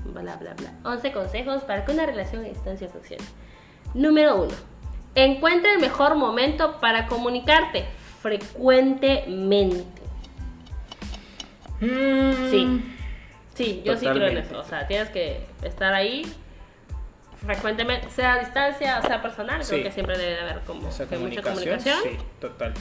Bla 0.04 0.36
bla 0.36 0.54
bla. 0.54 0.74
11 0.84 1.12
consejos 1.12 1.62
para 1.62 1.84
que 1.84 1.92
una 1.92 2.06
relación 2.06 2.44
a 2.44 2.48
distancia 2.48 2.88
funcione. 2.88 3.24
Número 3.94 4.42
1. 4.42 4.48
Encuentra 5.14 5.72
el 5.72 5.80
mejor 5.80 6.14
momento 6.14 6.78
para 6.80 7.06
comunicarte 7.06 7.86
frecuentemente. 8.20 10.00
Sí. 11.80 12.96
Sí, 13.54 13.82
yo 13.84 13.96
sí 13.96 14.06
creo 14.06 14.28
en 14.28 14.38
eso. 14.38 14.58
O 14.58 14.64
sea, 14.64 14.86
tienes 14.86 15.10
que 15.10 15.44
estar 15.62 15.92
ahí 15.92 16.22
frecuentemente, 17.44 18.10
sea 18.10 18.34
a 18.34 18.38
distancia 18.38 18.98
o 19.02 19.06
sea 19.06 19.22
personal, 19.22 19.62
Sí. 19.64 19.70
creo 19.72 19.84
que 19.84 19.92
siempre 19.92 20.18
debe 20.18 20.40
haber 20.40 20.60
como 20.60 20.80
que 20.80 20.86
mucha 20.86 21.06
comunicación, 21.06 21.54
comunicación. 21.54 21.98
sí, 22.02 22.18
total. 22.40 22.74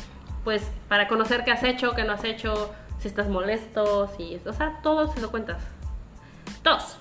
Pues 0.44 0.64
para 0.88 1.08
conocer 1.08 1.44
qué 1.44 1.52
has 1.52 1.64
hecho, 1.64 1.94
qué 1.94 2.04
no 2.04 2.14
has 2.14 2.24
hecho, 2.24 2.74
si 3.00 3.08
estás 3.08 3.28
molesto, 3.28 4.08
si. 4.18 4.42
O 4.46 4.54
sea, 4.54 4.80
todo 4.84 5.12
se 5.14 5.22
lo 5.22 5.32
cuentas. 5.32 5.62
Dos. 6.64 6.98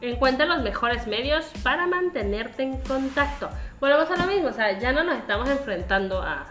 Encuentra 0.00 0.44
los 0.46 0.62
mejores 0.62 1.06
medios 1.06 1.46
para 1.62 1.86
mantenerte 1.86 2.62
en 2.62 2.78
contacto. 2.80 3.48
Volvemos 3.80 4.10
a 4.10 4.16
lo 4.16 4.26
mismo, 4.26 4.48
o 4.48 4.52
sea, 4.52 4.78
ya 4.78 4.92
no 4.92 5.02
nos 5.04 5.16
estamos 5.16 5.48
enfrentando 5.48 6.20
a, 6.22 6.46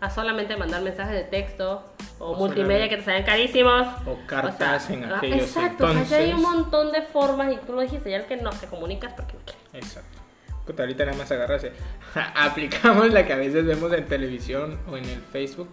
a 0.00 0.10
solamente 0.10 0.56
mandar 0.56 0.82
mensajes 0.82 1.14
de 1.14 1.24
texto 1.24 1.84
o, 2.18 2.32
O 2.32 2.36
multimedia 2.36 2.66
solamente- 2.86 2.88
que 2.90 2.96
te 2.98 3.04
salen 3.04 3.24
carísimos. 3.24 3.86
O 4.06 4.18
cartas 4.26 4.90
en 4.90 5.04
ah, 5.04 5.16
aquellos 5.18 5.40
Exacto, 5.42 5.86
o 5.86 5.92
sea, 6.04 6.18
hay 6.18 6.32
un 6.32 6.38
entonces. 6.38 6.56
montón 6.56 6.92
de 6.92 7.02
formas 7.02 7.52
y 7.52 7.56
tú 7.66 7.72
lo 7.72 7.80
dijiste, 7.80 8.10
ya 8.10 8.18
el 8.18 8.24
que 8.26 8.36
no 8.36 8.50
te 8.50 8.66
comunicas 8.66 9.12
porque 9.14 9.34
no 9.34 9.40
quieres. 9.44 9.64
Exacto. 9.86 10.18
Puta, 10.66 10.82
ahorita 10.82 11.04
nada 11.06 11.16
más 11.16 11.30
agarrase. 11.32 11.72
Aplicamos 12.34 13.10
la 13.12 13.24
que 13.26 13.32
a 13.32 13.36
veces 13.36 13.64
vemos 13.64 13.92
en 13.92 14.04
televisión 14.06 14.78
o 14.90 14.96
en 14.96 15.04
el 15.04 15.20
Facebook, 15.20 15.68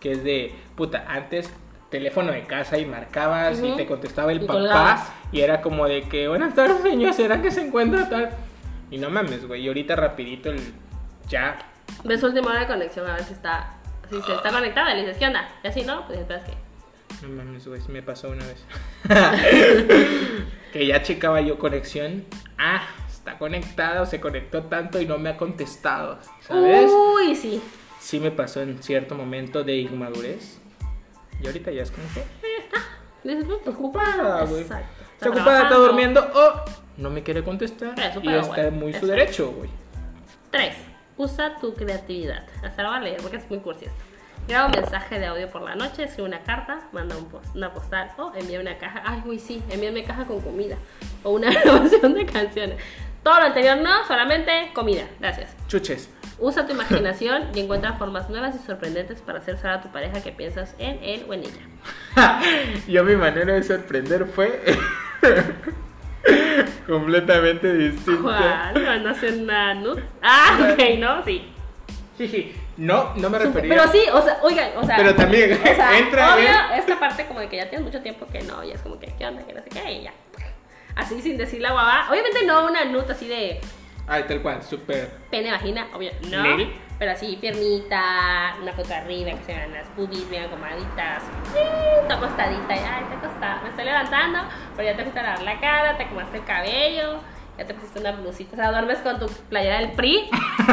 que 0.00 0.12
es 0.12 0.24
de, 0.24 0.54
puta, 0.76 1.04
antes 1.08 1.50
teléfono 1.90 2.32
de 2.32 2.42
casa 2.42 2.78
y 2.78 2.84
marcabas 2.84 3.62
y 3.62 3.72
te 3.76 3.86
contestaba 3.86 4.30
el 4.32 4.42
Y 4.42 4.46
papá 4.46 4.52
colgabas. 4.58 5.12
y 5.32 5.40
era 5.40 5.60
como 5.62 5.86
de 5.86 6.02
que, 6.02 6.28
buenas 6.28 6.54
tardes 6.54 6.82
señor, 6.82 7.14
¿será 7.14 7.40
que 7.40 7.50
se 7.50 7.62
encuentra 7.66 8.08
tal? 8.08 8.30
Y 8.90 8.98
no 8.98 9.08
mames, 9.10 9.46
güey, 9.46 9.62
y 9.62 9.68
ahorita 9.68 9.96
rapidito 9.96 10.50
el 10.50 10.60
ya. 11.28 11.56
Ves 12.04 12.22
última 12.22 12.50
hora 12.50 12.60
de 12.60 12.66
conexión 12.66 13.06
a 13.08 13.14
ver 13.14 13.24
si 13.24 13.32
está, 13.32 13.78
si 14.08 14.20
se 14.22 14.34
está 14.34 14.50
conectada. 14.50 14.94
Le 14.94 15.00
dices, 15.00 15.18
¿qué 15.18 15.26
onda? 15.26 15.48
Y 15.62 15.68
así 15.68 15.82
no, 15.82 16.06
pues 16.06 16.18
esperas 16.20 16.44
que. 16.44 16.54
No 17.26 17.34
mames, 17.34 17.66
güey, 17.66 17.80
me 17.88 18.02
pasó 18.02 18.30
una 18.30 18.44
vez. 18.46 18.64
que 20.72 20.86
ya 20.86 21.02
checaba 21.02 21.40
yo 21.40 21.58
conexión. 21.58 22.24
Ah, 22.58 22.82
está 23.08 23.38
conectado, 23.38 24.06
se 24.06 24.20
conectó 24.20 24.64
tanto 24.64 25.00
y 25.00 25.06
no 25.06 25.18
me 25.18 25.30
ha 25.30 25.36
contestado, 25.36 26.18
¿sabes? 26.40 26.90
Uy, 26.90 27.34
sí. 27.34 27.60
sí 27.98 28.20
me 28.20 28.30
pasó 28.30 28.62
en 28.62 28.82
cierto 28.82 29.14
momento 29.14 29.64
de 29.64 29.78
inmadurez. 29.78 30.60
Y 31.42 31.46
ahorita 31.46 31.70
ya 31.70 31.82
es 31.82 31.90
como 31.90 32.06
que 32.14 32.24
pues, 33.22 33.44
está 33.58 33.70
ocupada, 33.70 34.44
güey. 34.44 34.62
Exacto. 34.62 35.04
Está 35.14 35.30
ocupada, 35.30 35.62
está 35.64 35.74
durmiendo 35.74 36.20
o 36.20 36.64
no 36.96 37.10
me 37.10 37.22
quiere 37.22 37.42
contestar. 37.42 37.98
Eso, 37.98 38.20
y 38.22 38.32
está 38.32 38.70
muy 38.70 38.94
su 38.94 39.06
derecho, 39.06 39.50
güey. 39.52 39.70
3. 40.50 40.74
Usa 41.18 41.56
tu 41.56 41.74
creatividad. 41.74 42.46
Hasta 42.62 42.82
lo 42.82 42.90
voy 42.90 42.98
a 42.98 43.00
leer 43.02 43.20
porque 43.20 43.38
es 43.38 43.50
muy 43.50 43.58
cursi 43.58 43.86
esto. 43.86 44.04
Graba 44.46 44.66
un 44.66 44.72
mensaje 44.72 45.18
de 45.18 45.26
audio 45.26 45.50
por 45.50 45.62
la 45.62 45.74
noche, 45.74 46.04
escribe 46.04 46.28
una 46.28 46.42
carta, 46.42 46.88
manda 46.92 47.16
un 47.16 47.26
post, 47.26 47.54
una 47.54 47.72
postal 47.74 48.12
o 48.16 48.32
envía 48.34 48.60
una 48.60 48.78
caja. 48.78 49.02
Ay, 49.04 49.20
güey, 49.24 49.38
sí, 49.38 49.62
envíame 49.68 50.04
caja 50.04 50.24
con 50.24 50.40
comida. 50.40 50.76
O 51.24 51.32
una 51.32 51.50
grabación 51.64 52.14
de 52.14 52.24
canciones. 52.24 52.78
Todo 53.22 53.40
lo 53.40 53.46
anterior 53.46 53.76
no, 53.78 54.06
solamente 54.06 54.70
comida. 54.72 55.02
Gracias. 55.18 55.54
Chuches. 55.66 56.08
Usa 56.38 56.66
tu 56.66 56.72
imaginación 56.72 57.48
y 57.52 57.60
encuentra 57.60 57.94
formas 57.94 58.30
nuevas 58.30 58.54
y 58.54 58.58
sorprendentes 58.64 59.20
para 59.20 59.40
hacer 59.40 59.58
saber 59.58 59.80
a 59.80 59.82
tu 59.82 59.88
pareja 59.88 60.22
que 60.22 60.30
piensas 60.30 60.76
en 60.78 61.00
él 61.02 61.26
o 61.28 61.34
en 61.34 61.40
ella. 61.40 62.40
Yo 62.86 63.02
mi 63.02 63.16
manera 63.16 63.54
de 63.54 63.64
sorprender 63.64 64.24
fue 64.24 64.62
completamente 66.86 67.72
distinta. 67.74 68.22
¿Cuál? 68.72 68.84
¿Cuando 68.84 69.10
hacen 69.10 69.42
una 69.44 69.74
nude? 69.74 70.02
Ah, 70.22 70.58
ok, 70.72 70.98
¿no? 70.98 71.24
Sí. 71.24 71.48
Jiji. 72.16 72.52
No, 72.76 73.12
no 73.16 73.30
me 73.30 73.38
refería. 73.38 73.68
Pero 73.74 73.90
sí, 73.92 74.00
o 74.12 74.22
sea, 74.22 74.38
oigan, 74.42 74.70
o 74.76 74.84
sea. 74.84 74.96
Pero 74.96 75.14
también, 75.14 75.52
o 75.52 75.64
sea, 75.64 75.98
entra 75.98 76.34
obvio, 76.36 76.48
en- 76.48 76.78
esta 76.78 76.98
parte 76.98 77.26
como 77.26 77.40
de 77.40 77.48
que 77.48 77.56
ya 77.56 77.68
tienes 77.68 77.84
mucho 77.86 78.00
tiempo 78.02 78.26
que 78.26 78.40
no, 78.42 78.62
y 78.64 78.70
es 78.72 78.80
como 78.82 78.98
que, 79.00 79.12
¿qué 79.18 79.26
onda? 79.26 79.44
Que 79.44 79.52
no 79.52 79.62
sé 79.62 79.68
qué, 79.70 79.92
y 79.92 80.02
ya. 80.04 80.12
Así 80.94 81.20
sin 81.22 81.36
decir 81.36 81.60
la 81.60 81.70
guava. 81.72 82.06
Obviamente 82.10 82.44
no 82.44 82.66
una 82.66 82.84
nude 82.84 83.12
así 83.12 83.28
de 83.28 83.60
Ay, 84.06 84.24
tal 84.26 84.40
cual, 84.42 84.62
súper. 84.62 85.10
pene, 85.30 85.50
vagina, 85.52 85.86
obvio, 85.94 86.10
no. 86.30 86.42
Lady. 86.42 86.72
Pero 86.98 87.12
así, 87.12 87.38
piernita, 87.40 88.56
una 88.60 88.72
foto 88.72 88.92
arriba, 88.92 89.30
que 89.30 89.44
se 89.44 89.54
vean 89.54 89.72
las 89.72 89.94
boobies 89.94 90.28
bien 90.28 90.44
acomoditas. 90.44 91.22
Sí, 91.52 91.60
está 92.02 92.14
acostadita, 92.14 92.74
ay, 92.74 93.04
te 93.08 93.14
acostada. 93.14 93.62
Me 93.62 93.68
estoy 93.68 93.84
levantando, 93.84 94.40
pero 94.76 94.90
ya 94.90 94.96
te 94.96 95.02
fuiste 95.02 95.20
a 95.20 95.22
lavar 95.22 95.42
la 95.42 95.60
cara, 95.60 95.96
te 95.96 96.02
acomodaste 96.02 96.38
el 96.38 96.44
cabello, 96.44 97.20
ya 97.56 97.64
te 97.64 97.74
pusiste 97.74 98.00
una 98.00 98.12
blusita. 98.12 98.54
O 98.54 98.56
sea, 98.56 98.70
duermes 98.72 98.98
con 98.98 99.20
tu 99.20 99.28
playera 99.28 99.78
del 99.78 99.92
PRI, 99.92 100.28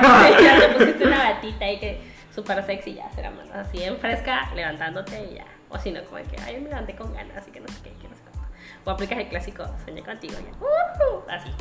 ya 0.43 0.59
te 0.59 0.67
pusiste 0.75 1.05
una 1.05 1.31
batita 1.31 1.65
ahí 1.65 1.79
que 1.79 2.01
súper 2.33 2.63
sexy, 2.65 2.95
ya 2.95 3.09
será 3.11 3.29
más 3.29 3.49
así 3.51 3.83
en 3.83 3.97
fresca, 3.97 4.51
levantándote 4.55 5.27
y 5.31 5.35
ya. 5.35 5.45
O 5.69 5.77
si 5.77 5.91
no, 5.91 6.03
como 6.05 6.17
que, 6.23 6.37
ay, 6.43 6.59
me 6.59 6.69
levanté 6.69 6.95
con 6.95 7.13
ganas, 7.13 7.37
así 7.37 7.51
que 7.51 7.59
no 7.59 7.67
sé 7.67 7.81
qué, 7.83 7.91
que 7.91 8.07
no 8.07 8.15
sé 8.15 8.21
cuánto. 8.23 8.49
O 8.83 8.89
aplicas 8.89 9.19
el 9.19 9.27
clásico, 9.27 9.63
soñé 9.85 10.01
contigo, 10.01 10.33
ya. 10.33 10.51
Uh, 10.59 11.21
así. 11.29 11.51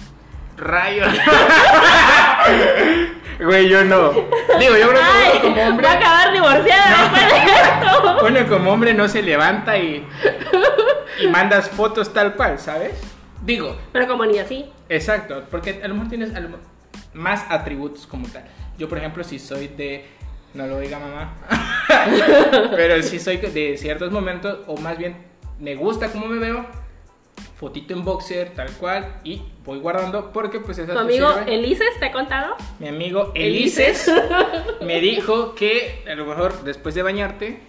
Rayos. 0.56 1.08
Güey, 3.40 3.68
yo 3.68 3.84
no. 3.84 4.10
Digo, 4.12 4.76
yo 4.76 4.88
creo 4.88 4.92
que 4.92 4.98
Ay, 5.02 5.40
uno 5.42 5.54
como 5.54 5.66
hombre. 5.68 5.86
voy 5.88 5.94
a 5.96 5.98
acabar 5.98 6.32
divorciada 6.32 7.02
después 7.02 7.22
de 7.32 7.36
esto. 7.52 8.26
Uno 8.26 8.46
como 8.48 8.72
hombre 8.72 8.94
no 8.94 9.08
se 9.08 9.22
levanta 9.22 9.76
y. 9.76 10.06
Y 11.20 11.26
mandas 11.26 11.68
fotos 11.68 12.12
tal 12.12 12.34
cual, 12.34 12.60
¿sabes? 12.60 12.92
Digo, 13.42 13.76
Pero 13.92 14.06
como 14.06 14.24
niña 14.24 14.44
sí. 14.48 14.70
exacto, 14.88 15.42
porque 15.50 15.80
a 15.82 15.88
lo 15.88 15.94
mejor 15.94 16.08
tienes 16.10 16.34
a 16.34 16.40
lo 16.40 16.50
más 17.12 17.44
atributos 17.50 18.06
como 18.06 18.28
tal. 18.28 18.44
Yo, 18.78 18.88
por 18.88 18.98
ejemplo, 18.98 19.24
si 19.24 19.38
soy 19.40 19.66
de. 19.68 20.06
No 20.54 20.66
lo 20.68 20.78
diga 20.78 21.00
mamá. 21.00 21.34
Pero 22.76 23.02
si 23.02 23.18
soy 23.18 23.38
de 23.38 23.76
ciertos 23.76 24.12
momentos, 24.12 24.60
o 24.68 24.76
más 24.76 24.96
bien, 24.96 25.16
me 25.58 25.74
gusta 25.74 26.08
cómo 26.12 26.26
me 26.26 26.38
veo. 26.38 26.64
Fotito 27.56 27.94
en 27.94 28.04
boxer, 28.04 28.50
tal 28.50 28.70
cual, 28.72 29.20
y 29.24 29.42
voy 29.64 29.78
guardando 29.78 30.32
porque 30.32 30.60
pues 30.60 30.78
esas 30.78 30.94
Tu 30.94 31.00
amigo. 31.00 31.28
Elises 31.46 31.88
te 32.00 32.06
ha 32.06 32.12
contado. 32.12 32.56
Mi 32.78 32.88
amigo 32.88 33.30
Elises 33.34 34.10
me 34.82 35.00
dijo 35.00 35.54
que 35.54 36.04
a 36.10 36.14
lo 36.14 36.26
mejor 36.26 36.62
después 36.64 36.94
de 36.94 37.02
bañarte, 37.02 37.60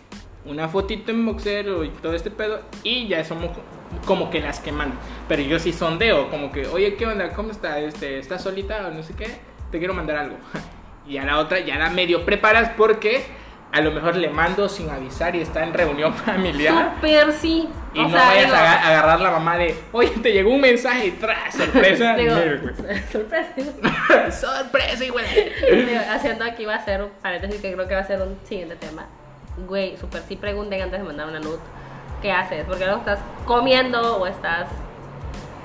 una 0.45 0.67
fotito 0.67 1.11
en 1.11 1.25
boxer 1.25 1.67
y 1.85 1.89
todo 2.01 2.13
este 2.13 2.31
pedo, 2.31 2.61
y 2.83 3.07
ya 3.07 3.23
somos 3.23 3.51
co- 3.51 3.61
como 4.05 4.29
que 4.29 4.41
las 4.41 4.59
que 4.59 4.71
mandan. 4.71 4.99
Pero 5.27 5.41
yo 5.43 5.59
sí 5.59 5.71
sondeo, 5.71 6.29
como 6.29 6.51
que, 6.51 6.67
oye, 6.67 6.95
¿qué 6.95 7.05
onda? 7.05 7.29
¿Cómo 7.33 7.51
está? 7.51 7.79
Este, 7.79 8.19
¿Estás 8.19 8.41
solita 8.43 8.87
o 8.87 8.91
no 8.91 9.01
sé 9.03 9.13
qué? 9.15 9.27
Te 9.71 9.79
quiero 9.79 9.93
mandar 9.93 10.17
algo. 10.17 10.37
Y 11.07 11.17
a 11.17 11.23
la 11.23 11.37
otra 11.37 11.59
ya 11.59 11.77
la 11.77 11.91
medio 11.91 12.25
preparas 12.25 12.71
porque 12.75 13.23
a 13.71 13.81
lo 13.81 13.91
mejor 13.91 14.15
le 14.15 14.29
mando 14.29 14.69
sin 14.69 14.89
avisar 14.89 15.35
y 15.35 15.41
está 15.41 15.63
en 15.63 15.73
reunión 15.73 16.13
familiar. 16.25 16.93
Súper 16.95 17.31
sí. 17.33 17.67
Y 17.93 17.99
o 17.99 18.03
no 18.03 18.09
sea, 18.09 18.25
vayas 18.27 18.45
digo, 18.45 18.55
a 18.55 18.59
aga- 18.59 18.81
a 18.83 18.87
agarrar 18.89 19.21
la 19.21 19.31
mamá 19.31 19.57
de, 19.57 19.77
oye, 19.91 20.09
te 20.21 20.31
llegó 20.31 20.51
un 20.51 20.61
mensaje 20.61 21.07
y 21.07 21.11
tras, 21.11 21.53
sorpresa. 21.55 22.13
digo, 22.17 22.35
güey. 22.35 22.99
sorpresa. 23.11 23.51
sorpresa, 24.31 25.03
güey. 25.11 25.25
Haciendo 26.09 26.45
aquí 26.45 26.65
va 26.65 26.75
a 26.75 26.85
ser 26.85 27.03
un 27.03 27.09
paréntesis 27.21 27.61
que 27.61 27.73
creo 27.73 27.87
que 27.87 27.95
va 27.95 28.01
a 28.01 28.07
ser 28.07 28.21
un 28.21 28.37
siguiente 28.47 28.75
tema. 28.75 29.05
Güey, 29.67 29.95
súper 29.97 30.21
sí 30.27 30.35
pregunten 30.35 30.81
antes 30.81 30.99
de 30.99 31.05
mandar 31.05 31.27
una 31.27 31.39
nude. 31.39 31.59
¿Qué 32.21 32.31
haces? 32.31 32.65
Porque 32.65 32.83
luego 32.85 32.99
estás 32.99 33.19
comiendo 33.45 34.17
o 34.17 34.27
estás 34.27 34.67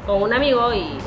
con 0.07 0.22
un 0.22 0.32
amigo 0.32 0.72
y, 0.72 0.98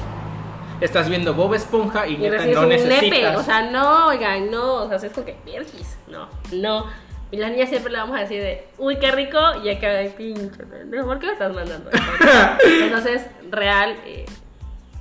Estás 0.84 1.10
viendo 1.10 1.34
Bob 1.34 1.54
Esponja 1.54 2.08
y, 2.08 2.16
y 2.16 2.18
neta 2.18 2.46
no 2.46 2.62
un 2.62 2.70
necesitas. 2.70 3.02
nepe. 3.02 3.28
O 3.38 3.44
sea, 3.44 3.72
no, 3.72 4.08
oigan, 4.08 4.52
no. 4.52 4.84
O 4.84 4.88
sea, 4.90 4.98
es 4.98 5.14
como 5.14 5.26
que 5.26 5.36
virgis. 5.46 5.98
No, 6.08 6.28
no. 6.52 6.88
Y 7.32 7.38
las 7.38 7.52
niñas 7.52 7.70
siempre 7.70 7.92
le 7.92 7.98
vamos 7.98 8.16
a 8.18 8.22
decir 8.22 8.42
de, 8.42 8.68
uy, 8.78 8.98
qué 8.98 9.12
rico, 9.12 9.40
y 9.64 9.70
acá, 9.70 9.88
ay, 9.88 10.14
pinche 10.16 10.64
¿por 11.04 11.20
qué 11.20 11.26
me 11.26 11.32
estás 11.34 11.52
mandando? 11.52 11.90
Entonces, 12.84 13.26
real, 13.50 13.98
eh, 14.06 14.26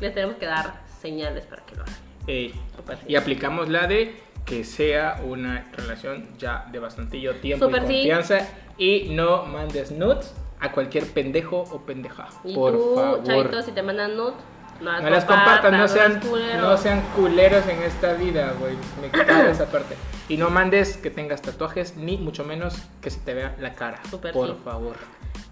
les 0.01 0.15
tenemos 0.15 0.37
que 0.37 0.47
dar 0.47 0.81
señales 1.01 1.45
para 1.45 1.63
que 1.67 1.77
lo 1.77 1.83
hagan. 1.83 1.95
Ey, 2.27 2.49
sí. 2.53 2.95
y 3.09 3.17
aplicamos 3.17 3.69
la 3.69 3.87
de 3.87 4.17
que 4.47 4.65
sea 4.65 5.21
una 5.25 5.71
relación 5.73 6.31
ya 6.39 6.67
de 6.73 6.79
bastantillo 6.79 7.35
tiempo 7.37 7.67
Súper 7.67 7.83
y 7.83 7.87
sí. 7.87 7.93
confianza 7.95 8.49
y 8.79 9.09
no 9.11 9.45
mandes 9.45 9.91
nudes 9.91 10.35
a 10.59 10.73
cualquier 10.73 11.07
pendejo 11.09 11.59
o 11.71 11.81
pendeja. 11.81 12.29
Y 12.45 12.55
por 12.55 12.73
tú, 12.73 12.95
favor. 12.95 13.23
chavito, 13.25 13.63
si 13.63 13.73
te 13.73 13.83
mandan 13.83 14.17
nude, 14.17 14.33
no 14.33 14.52
las, 14.91 15.03
no 15.03 15.11
las 15.11 15.25
compartan, 15.25 15.77
no 15.77 15.89
sean, 15.89 16.21
no 16.59 16.77
sean 16.77 17.03
culeros 17.15 17.67
en 17.69 17.83
esta 17.83 18.15
vida, 18.15 18.55
güey. 18.59 18.75
Me 19.01 19.11
caga 19.11 19.51
esa 19.51 19.67
parte. 19.67 19.97
Y 20.29 20.37
no 20.37 20.51
mandes 20.51 20.97
que 20.97 21.11
tengas 21.11 21.43
tatuajes, 21.43 21.97
ni 21.97 22.17
mucho 22.17 22.45
menos 22.45 22.75
que 23.01 23.11
se 23.11 23.21
te 23.21 23.35
vea 23.35 23.55
la 23.61 23.75
cara. 23.75 24.01
Súper 24.11 24.33
por 24.33 24.49
sí. 24.49 24.57
favor. 24.65 24.97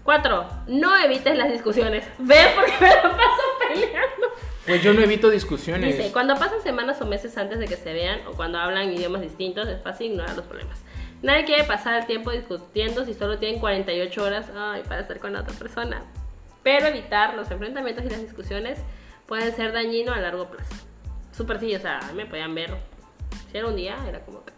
Cuatro, 0.03 0.47
no 0.67 0.97
evites 0.97 1.37
las 1.37 1.51
discusiones. 1.51 2.05
Ve 2.17 2.35
porque 2.55 2.73
me 2.79 2.87
la 2.87 3.01
paso 3.03 3.41
peleando. 3.67 4.27
Pues 4.65 4.83
yo 4.83 4.93
no 4.93 5.01
evito 5.01 5.29
discusiones. 5.29 5.97
Dice, 5.97 6.11
cuando 6.11 6.35
pasan 6.35 6.61
semanas 6.61 7.01
o 7.01 7.05
meses 7.05 7.37
antes 7.37 7.59
de 7.59 7.67
que 7.67 7.75
se 7.75 7.93
vean 7.93 8.19
o 8.27 8.31
cuando 8.33 8.59
hablan 8.59 8.91
idiomas 8.91 9.21
distintos, 9.21 9.67
es 9.67 9.81
fácil 9.81 10.11
ignorar 10.11 10.35
los 10.35 10.45
problemas. 10.45 10.79
Nadie 11.21 11.45
quiere 11.45 11.63
pasar 11.63 11.99
el 11.99 12.05
tiempo 12.07 12.31
discutiendo 12.31 13.05
si 13.05 13.13
solo 13.13 13.37
tienen 13.37 13.59
48 13.59 14.23
horas 14.23 14.47
ay, 14.55 14.81
para 14.87 15.01
estar 15.01 15.19
con 15.19 15.33
la 15.33 15.41
otra 15.41 15.53
persona. 15.53 16.01
Pero 16.63 16.87
evitar 16.87 17.35
los 17.35 17.49
enfrentamientos 17.51 18.05
y 18.05 18.09
las 18.09 18.21
discusiones 18.21 18.79
pueden 19.31 19.55
ser 19.55 19.71
dañinos 19.71 20.13
a 20.13 20.19
largo 20.19 20.49
plazo. 20.49 20.75
Súper 21.31 21.57
sí, 21.57 21.73
o 21.73 21.79
sea, 21.79 22.01
me 22.13 22.25
podían 22.25 22.53
ver. 22.53 22.75
Si 23.49 23.57
era 23.57 23.65
un 23.67 23.77
día, 23.77 23.95
era 24.05 24.19
como 24.25 24.43
que. 24.43 24.51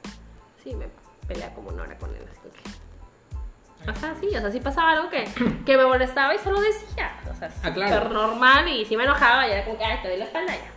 Sí, 0.64 0.74
me 0.74 0.88
pelea 1.28 1.54
como 1.54 1.70
una 1.70 1.84
hora 1.84 1.96
con 2.00 2.10
él. 2.16 2.26
Así 2.32 2.40
que. 2.50 3.92
O 3.92 3.96
sea, 3.96 4.16
sí, 4.20 4.36
o 4.36 4.42
sea, 4.42 4.50
sí 4.52 4.60
pasaba 4.60 4.94
algo 4.94 5.12
que, 5.12 5.26
que 5.68 5.78
me 5.78 5.86
molestaba 5.86 6.34
y 6.34 6.40
solo 6.40 6.60
decía. 6.60 7.12
O 7.32 7.36
sea, 7.36 7.50
Ah, 7.62 7.68
súper 7.68 7.74
claro. 7.88 8.10
normal 8.10 8.68
y 8.68 8.84
si 8.86 8.98
me 8.98 9.04
enojaba 9.04 9.46
ya 9.48 9.58
era 9.58 9.66
como 9.66 9.78
que, 9.78 9.84
ay, 9.86 10.00
te 10.02 10.08
doy 10.08 10.18
la 10.18 10.26
espalda 10.26 10.54
ya. 10.56 10.72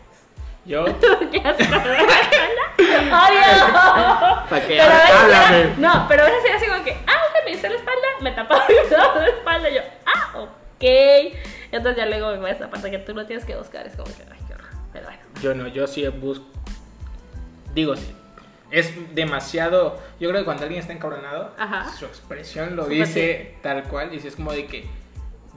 Yo, 0.66 0.84
¿Qué 1.32 1.38
haces 1.42 1.66
con 1.66 1.78
la 1.88 1.98
espalda? 1.98 2.74
¡Odio! 3.28 4.44
¿para 4.50 4.66
qué? 4.66 4.76
Pero 4.76 4.92
era- 4.92 5.74
no, 5.78 6.04
pero 6.06 6.22
a 6.22 6.26
veces 6.26 6.44
era 6.44 6.56
así 6.58 6.66
como 6.66 6.84
que, 6.84 6.92
ah, 7.06 7.22
ok, 7.30 7.44
me 7.46 7.50
hice 7.52 7.70
la 7.70 7.76
espalda, 7.76 8.08
me 8.20 8.30
tapaba 8.32 8.62
la 9.16 9.26
espalda, 9.26 9.70
y 9.70 9.74
yo, 9.76 9.80
ah, 10.04 10.32
ok. 10.34 10.84
Entonces 11.76 11.96
ya 12.02 12.06
luego 12.06 12.30
me 12.32 12.38
voy 12.38 12.50
a 12.50 12.52
esa 12.54 12.70
parte 12.70 12.90
que 12.90 12.98
tú 12.98 13.14
no 13.14 13.26
tienes 13.26 13.44
que 13.44 13.56
buscar, 13.56 13.86
es 13.86 13.94
como 13.94 14.06
que, 14.06 14.22
ay, 14.30 14.38
qué 14.46 14.54
horror. 14.54 14.68
Pero 14.92 15.06
bueno. 15.06 15.22
Yo 15.42 15.54
no, 15.54 15.68
yo 15.68 15.86
sí 15.86 16.06
busco. 16.08 16.46
Digo, 17.74 17.96
sí. 17.96 18.14
Es 18.70 19.14
demasiado. 19.14 20.00
Yo 20.18 20.28
creo 20.28 20.40
que 20.40 20.44
cuando 20.44 20.64
alguien 20.64 20.80
está 20.80 20.92
encabronado, 20.92 21.52
Ajá. 21.58 21.88
su 21.92 22.04
expresión 22.06 22.74
lo 22.76 22.84
Súper 22.84 22.98
dice 23.06 23.54
tal 23.62 23.84
cual. 23.84 24.10
Dice, 24.10 24.28
es 24.28 24.36
como 24.36 24.52
de 24.52 24.66
que 24.66 24.86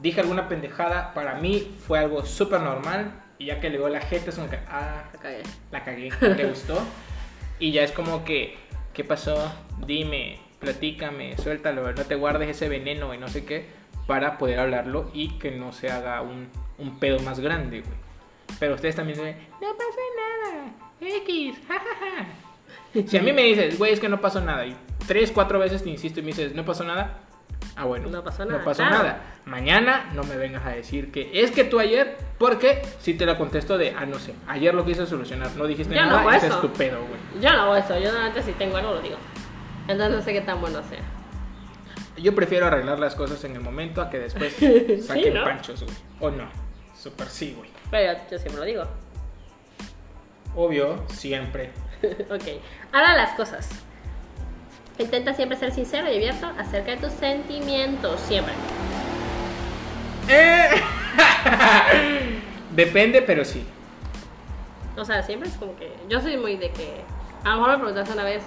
dije 0.02 0.22
alguna 0.22 0.48
pendejada. 0.48 1.14
Para 1.14 1.36
mí 1.36 1.76
fue 1.88 2.00
algo 2.00 2.26
súper 2.26 2.62
normal. 2.62 3.12
Y 3.40 3.46
ya 3.46 3.62
que 3.62 3.70
le 3.70 3.78
veo 3.78 3.88
la 3.88 4.02
gente, 4.02 4.30
es 4.32 4.36
como 4.36 4.50
que, 4.50 4.60
ah, 4.68 5.06
La 5.14 5.20
cagué. 5.20 5.44
la 5.72 5.84
cagué, 5.84 6.10
te 6.36 6.46
gustó. 6.46 6.78
Y 7.62 7.74
ya 7.74 7.84
es 7.84 7.92
como 7.92 8.24
que, 8.24 8.58
¿qué 8.94 9.04
pasó? 9.04 9.52
Dime, 9.86 10.40
platícame, 10.60 11.36
suéltalo, 11.38 11.92
no 11.92 12.06
te 12.06 12.16
guardes 12.16 12.48
ese 12.50 12.70
veneno 12.70 13.14
y 13.14 13.18
no 13.18 13.28
sé 13.28 13.44
qué, 13.44 13.66
para 14.10 14.40
poder 14.40 14.60
hablarlo 14.60 15.12
y 15.14 15.38
que 15.38 15.52
no 15.52 15.72
se 15.72 15.92
haga 15.92 16.24
un, 16.24 16.48
un 16.80 16.98
pedo 16.98 17.20
más 17.20 17.40
grande, 17.40 17.82
güey. 17.82 17.94
Pero 18.60 18.74
ustedes 18.74 18.96
también 18.96 19.20
dicen, 19.20 19.38
no 19.62 19.68
pasa 19.78 20.00
nada, 20.18 20.72
X, 21.00 21.56
jajaja. 21.68 22.28
Si 23.08 23.18
a 23.18 23.22
mí 23.22 23.32
me 23.34 23.44
dices, 23.44 23.78
güey, 23.78 23.94
es 23.94 24.00
que 24.00 24.10
no 24.10 24.20
pasó 24.20 24.42
nada, 24.42 24.66
y 24.66 24.76
tres, 25.08 25.32
cuatro 25.32 25.60
veces 25.60 25.84
te 25.84 25.92
insisto 25.92 26.22
y 26.22 26.24
me 26.24 26.30
dices, 26.30 26.56
no 26.56 26.66
pasó 26.66 26.84
nada, 26.86 27.20
ah, 27.76 27.86
bueno, 27.86 28.10
No 28.10 28.24
pasó 28.24 28.46
No 28.46 28.54
nada, 28.54 28.64
pasó 28.66 28.82
claro. 28.82 28.98
nada. 28.98 29.22
Mañana 29.46 30.10
no 30.16 30.24
me 30.24 30.38
vengas 30.38 30.66
a 30.66 30.72
decir 30.72 31.12
que 31.12 31.30
es 31.44 31.52
que 31.52 31.64
tú 31.64 31.80
ayer, 31.80 32.18
porque 32.40 32.82
si 33.00 33.14
te 33.14 33.28
lo 33.28 33.38
contesto 33.38 33.78
de, 33.78 33.92
ah, 33.96 34.08
no 34.08 34.18
sé, 34.18 34.34
ayer 34.48 34.74
lo 34.74 34.86
quise 34.86 35.06
solucionar, 35.06 35.52
no 35.56 35.68
dijiste 35.68 35.94
Yo 35.94 36.02
no 36.02 36.08
nada, 36.24 36.36
eso. 36.36 36.48
es 36.48 36.62
tu 36.62 36.74
pedo, 36.74 36.98
güey. 36.98 37.44
Yo 37.44 37.52
no 37.54 37.62
hago 37.62 37.76
eso, 37.76 38.00
yo 38.00 38.06
normalmente 38.12 38.42
si 38.42 38.54
tengo 38.54 38.76
algo 38.78 38.96
lo 38.96 39.02
digo. 39.02 39.18
Entonces 39.88 40.16
no 40.18 40.22
sé 40.24 40.34
qué 40.34 40.42
tan 40.42 40.60
bueno 40.60 40.82
sea. 40.90 41.00
Yo 42.22 42.36
prefiero 42.36 42.68
arreglar 42.68 43.00
las 43.00 43.16
cosas 43.16 43.44
en 43.44 43.56
el 43.56 43.62
momento 43.62 44.02
a 44.02 44.10
que 44.10 44.20
después 44.20 44.54
Sí, 44.58 45.02
saquen 45.02 45.34
¿no? 45.34 45.44
panchos, 45.44 45.84
güey. 45.84 45.96
O 46.20 46.32
no. 46.32 46.50
Super 46.98 47.28
sí, 47.28 47.54
güey. 47.58 47.70
Pero 47.92 48.14
yo, 48.14 48.20
yo 48.32 48.40
siempre 48.40 48.60
lo 48.60 48.66
digo. 48.66 48.84
Obvio, 50.56 51.06
siempre. 51.10 51.72
ok, 52.30 52.62
ahora 52.92 53.16
las 53.16 53.32
cosas. 53.32 53.70
Intenta 54.98 55.34
siempre 55.34 55.58
ser 55.58 55.72
sincero 55.72 56.12
y 56.12 56.16
abierto 56.18 56.52
acerca 56.58 56.92
de 56.92 56.98
tus 56.98 57.14
sentimientos, 57.14 58.20
siempre. 58.22 58.54
Eh. 60.28 60.70
Depende, 62.76 63.22
pero 63.22 63.46
sí. 63.46 63.66
O 64.98 65.06
sea, 65.06 65.24
siempre 65.24 65.48
es 65.48 65.56
como 65.56 65.76
que. 65.78 65.94
Yo 66.10 66.20
soy 66.20 66.38
muy 66.38 66.58
de 66.58 66.72
que. 66.72 67.02
A 67.44 67.52
lo 67.52 67.56
mejor 67.58 67.72
me 67.72 67.78
preguntaste 67.78 68.14
una 68.14 68.26
vez, 68.26 68.44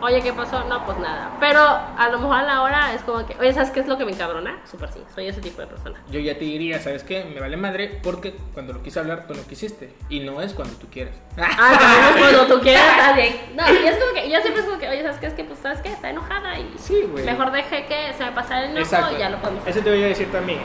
oye, 0.00 0.20
¿qué 0.22 0.32
pasó? 0.32 0.64
No, 0.64 0.84
pues 0.84 0.98
nada. 0.98 1.30
Pero 1.40 1.60
a 1.60 2.08
lo 2.10 2.18
mejor 2.18 2.36
a 2.36 2.42
la 2.42 2.62
hora 2.62 2.94
es 2.94 3.02
como 3.02 3.24
que, 3.26 3.36
oye, 3.38 3.52
¿sabes 3.52 3.70
qué 3.70 3.80
es 3.80 3.86
lo 3.88 3.96
que 3.98 4.04
me 4.04 4.12
encabrona? 4.12 4.60
Súper 4.70 4.90
sí, 4.92 5.00
soy 5.14 5.28
ese 5.28 5.40
tipo 5.40 5.60
de 5.60 5.66
persona. 5.66 5.98
Yo 6.10 6.20
ya 6.20 6.34
te 6.34 6.44
diría, 6.44 6.78
¿sabes 6.80 7.02
qué? 7.04 7.24
Me 7.32 7.40
vale 7.40 7.56
madre 7.56 8.00
porque 8.02 8.34
cuando 8.52 8.72
lo 8.72 8.82
quise 8.82 8.98
hablar, 9.00 9.26
tú 9.26 9.34
no 9.34 9.42
quisiste. 9.46 9.92
Y 10.08 10.20
no 10.20 10.40
es 10.40 10.52
cuando 10.54 10.74
tú 10.76 10.86
quieras. 10.90 11.14
Ah, 11.36 11.76
también 11.78 12.04
es 12.04 12.16
cuando 12.34 12.54
tú 12.54 12.60
quieras, 12.62 12.86
estás 12.98 13.16
bien. 13.16 13.36
No, 13.56 13.62
y 13.72 13.86
es 13.86 13.96
como 13.96 14.12
que 14.14 14.30
yo 14.30 14.40
siempre 14.40 14.60
es 14.62 14.66
como 14.68 14.78
que, 14.78 14.88
oye, 14.88 15.02
¿sabes 15.02 15.18
qué? 15.18 15.26
Es 15.26 15.34
que, 15.34 15.44
pues, 15.44 15.58
¿sabes 15.60 15.80
qué? 15.80 15.88
Está 15.92 16.10
enojada 16.10 16.58
y 16.58 16.72
Sí, 16.78 17.02
güey. 17.10 17.24
mejor 17.24 17.50
deje 17.52 17.86
que 17.86 18.12
se 18.16 18.24
me 18.24 18.32
pase 18.32 18.54
el 18.54 18.64
enojo 18.64 18.80
Exacto. 18.80 19.16
y 19.16 19.18
ya 19.18 19.30
lo 19.30 19.38
podemos 19.38 19.66
Eso 19.66 19.80
te 19.80 19.90
voy 19.90 20.02
a 20.02 20.06
decir 20.06 20.30
también. 20.30 20.60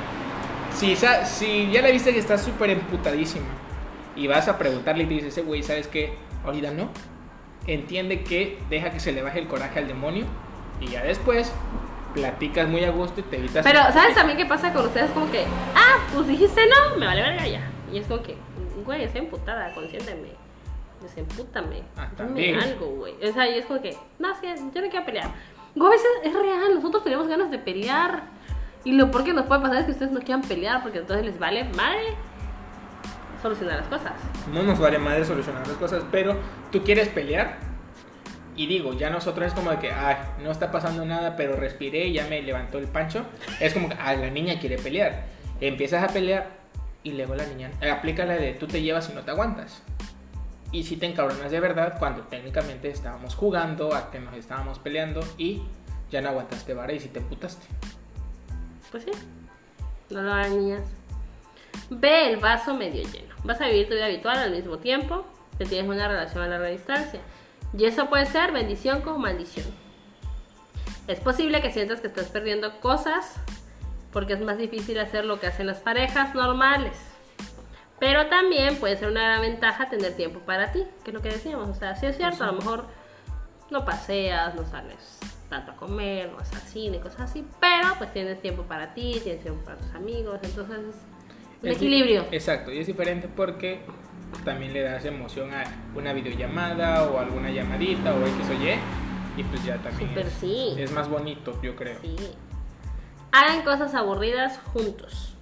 Si, 0.74 0.96
si 0.96 1.72
ya 1.72 1.82
le 1.82 1.92
viste 1.92 2.14
que 2.14 2.20
está 2.20 2.38
súper 2.38 2.70
emputadísima 2.70 3.46
y 4.16 4.28
vas 4.28 4.48
a 4.48 4.58
preguntarle 4.58 5.04
y 5.04 5.08
te 5.08 5.14
dices, 5.16 5.38
"Eh, 5.38 5.42
güey, 5.42 5.64
¿sabes 5.64 5.88
qué? 5.88 6.14
Ahorita 6.46 6.72
no. 6.72 6.90
Entiende 7.74 8.24
que 8.24 8.58
deja 8.70 8.90
que 8.90 9.00
se 9.00 9.12
le 9.12 9.22
baje 9.22 9.40
el 9.40 9.48
coraje 9.48 9.78
al 9.78 9.88
demonio 9.88 10.26
y 10.82 10.88
ya 10.88 11.04
después 11.04 11.54
platicas 12.16 12.68
muy 12.68 12.84
a 12.84 12.90
gusto 12.90 13.20
y 13.20 13.24
te 13.24 13.38
evitas. 13.38 13.64
Pero, 13.64 13.80
¿sabes 13.94 14.16
también 14.16 14.40
qué 14.40 14.46
pasa 14.48 14.74
con 14.74 14.88
ustedes? 14.88 15.12
Como 15.12 15.30
que, 15.30 15.46
ah, 15.76 16.00
pues 16.12 16.28
dijiste 16.28 16.62
no, 16.66 16.98
me 16.98 17.06
vale 17.06 17.22
verga 17.22 17.48
ya. 17.48 17.70
Y 17.92 18.00
es 18.00 18.08
como 18.08 18.24
que, 18.24 18.36
güey, 18.84 19.04
estoy 19.04 19.22
emputada, 19.22 19.72
consiénteme. 19.76 20.30
Desempútame. 21.02 21.84
Ah, 21.96 22.10
Dime 22.34 22.60
algo, 22.60 22.88
güey. 22.88 23.14
O 23.24 23.32
sea, 23.32 23.48
y 23.48 23.60
es 23.60 23.66
como 23.68 23.82
que, 23.82 23.96
no, 24.18 24.34
sí, 24.42 24.48
yo 24.74 24.82
no 24.82 24.90
quiero 24.90 25.06
pelear. 25.06 25.30
Güey, 25.76 25.88
a 25.88 25.92
veces 25.92 26.08
es 26.24 26.34
real, 26.34 26.74
nosotros 26.74 27.04
tenemos 27.04 27.28
ganas 27.28 27.52
de 27.52 27.60
pelear. 27.60 28.24
Y 28.84 28.94
lo 28.94 29.12
peor 29.12 29.26
que 29.26 29.34
nos 29.34 29.46
puede 29.46 29.62
pasar 29.62 29.78
es 29.78 29.86
que 29.86 29.92
ustedes 29.92 30.12
no 30.12 30.22
quieran 30.22 30.42
pelear 30.42 30.82
porque 30.82 30.98
entonces 31.00 31.24
les 31.24 31.38
vale 31.38 31.66
madre 31.66 32.16
solucionar 33.42 33.78
las 33.78 33.88
cosas. 33.88 34.14
No 34.52 34.64
nos 34.64 34.80
vale 34.80 34.98
madre 34.98 35.26
solucionar 35.26 35.68
las 35.68 35.78
cosas, 35.78 36.04
pero 36.12 36.38
tú 36.72 36.84
quieres 36.84 37.08
pelear. 37.10 37.58
Y 38.56 38.68
digo, 38.68 38.94
ya 38.94 39.10
nosotros 39.10 39.48
es 39.48 39.54
como 39.54 39.72
de 39.72 39.80
que, 39.80 39.92
ay, 39.92 40.18
no 40.44 40.52
está 40.52 40.70
pasando 40.72 41.06
nada, 41.06 41.38
pero 41.38 41.56
respiré 41.56 42.08
y 42.08 42.14
ya 42.14 42.28
me 42.28 42.42
levantó 42.42 42.78
el 42.78 42.88
pancho. 42.88 43.26
Es 43.60 43.74
como 43.74 43.88
que, 43.88 43.96
ah, 44.00 44.14
la 44.16 44.30
niña 44.30 44.60
quiere 44.60 44.78
pelear. 44.78 45.24
Empiezas 45.62 46.04
a 46.04 46.08
pelear 46.08 46.60
y 47.04 47.14
luego 47.14 47.36
la 47.36 47.46
niña 47.46 47.72
eh, 47.82 47.90
aplica 47.90 48.26
la 48.26 48.34
de 48.34 48.54
tú 48.54 48.68
te 48.68 48.82
llevas 48.82 49.10
y 49.10 49.14
no 49.14 49.22
te 49.22 49.32
aguantas. 49.32 49.82
Y 50.72 50.84
si 50.84 50.98
te 50.98 51.06
encabronas 51.06 51.52
de 51.52 51.60
verdad 51.60 51.98
cuando 51.98 52.24
técnicamente 52.24 52.90
estábamos 52.90 53.36
jugando, 53.36 53.94
a 53.96 54.12
que 54.12 54.20
nos 54.20 54.36
estábamos 54.36 54.78
peleando 54.80 55.22
y 55.38 55.62
ya 56.12 56.22
no 56.22 56.30
aguantaste 56.30 56.74
vara 56.74 56.94
y 56.94 57.00
si 57.00 57.10
te 57.10 57.22
putaste. 57.22 57.66
Pues 58.92 59.04
sí, 59.04 59.12
no 60.10 60.22
lo 60.22 60.34
hagan 60.34 60.58
niñas. 60.58 60.84
Ve 61.90 62.32
el 62.32 62.38
vaso 62.38 62.76
medio 62.76 63.04
lleno. 63.04 63.29
Vas 63.44 63.62
a 63.62 63.68
vivir 63.68 63.88
tu 63.88 63.94
vida 63.94 64.06
habitual 64.06 64.38
al 64.38 64.52
mismo 64.52 64.78
tiempo 64.78 65.26
que 65.58 65.66
tienes 65.66 65.90
una 65.90 66.08
relación 66.08 66.44
a 66.44 66.48
larga 66.48 66.68
distancia. 66.68 67.20
Y 67.78 67.86
eso 67.86 68.10
puede 68.10 68.26
ser 68.26 68.52
bendición 68.52 69.02
como 69.02 69.20
maldición. 69.20 69.66
Es 71.08 71.20
posible 71.20 71.62
que 71.62 71.72
sientas 71.72 72.02
que 72.02 72.08
estás 72.08 72.28
perdiendo 72.28 72.80
cosas 72.80 73.36
porque 74.12 74.34
es 74.34 74.42
más 74.42 74.58
difícil 74.58 75.00
hacer 75.00 75.26
lo 75.26 75.40
que 75.40 75.48
hacen 75.48 75.68
las 75.68 75.80
parejas 75.80 76.34
normales. 76.36 76.98
Pero 78.00 78.28
también 78.28 78.78
puede 78.78 78.98
ser 78.98 79.10
una 79.10 79.24
gran 79.24 79.42
ventaja 79.42 79.90
tener 79.90 80.16
tiempo 80.16 80.40
para 80.40 80.72
ti, 80.72 80.86
que 81.04 81.12
es 81.12 81.14
lo 81.14 81.22
que 81.22 81.30
decíamos. 81.30 81.70
O 81.70 81.74
sea, 81.74 81.96
sí 81.96 82.06
es 82.06 82.16
cierto, 82.16 82.44
a 82.44 82.48
lo 82.48 82.54
mejor 82.54 82.86
no 83.70 83.86
paseas, 83.86 84.56
no 84.56 84.66
sales 84.66 85.20
tanto 85.50 85.72
a 85.72 85.76
comer, 85.76 86.30
no 86.30 86.38
vas 86.38 86.54
al 86.54 86.62
cine, 86.62 87.00
cosas 87.00 87.22
así, 87.22 87.46
pero 87.60 87.96
pues 87.98 88.14
tienes 88.14 88.40
tiempo 88.42 88.64
para 88.64 88.94
ti, 88.94 89.20
tienes 89.24 89.42
tiempo 89.42 89.66
para 89.66 89.78
tus 89.78 89.94
amigos, 89.96 90.40
entonces 90.44 90.78
es 90.78 90.96
un 91.62 91.70
Es 91.70 91.78
equilibrio. 91.78 92.26
Exacto, 92.32 92.72
y 92.72 92.80
es 92.80 92.88
diferente 92.88 93.28
porque 93.28 93.82
también 94.46 94.74
le 94.74 94.82
das 94.82 95.06
emoción 95.06 95.54
a 95.54 95.64
una 95.96 96.14
videollamada 96.14 97.04
o 97.10 97.20
alguna 97.20 97.50
llamadita 97.50 98.14
o 98.14 98.22
X 98.22 98.50
o 98.50 98.54
Y. 98.54 98.80
Y 99.38 99.44
pues 99.44 99.64
ya 99.64 99.78
también 99.78 100.10
Súper 100.10 100.28
es, 100.28 100.34
sí. 100.34 100.76
es 100.78 100.92
más 100.92 101.10
bonito, 101.10 101.60
yo 101.62 101.76
creo. 101.76 102.00
Sí. 102.02 102.16
Hagan 103.32 103.64
cosas 103.64 103.94
aburridas 103.96 104.60
juntos. 104.74 105.36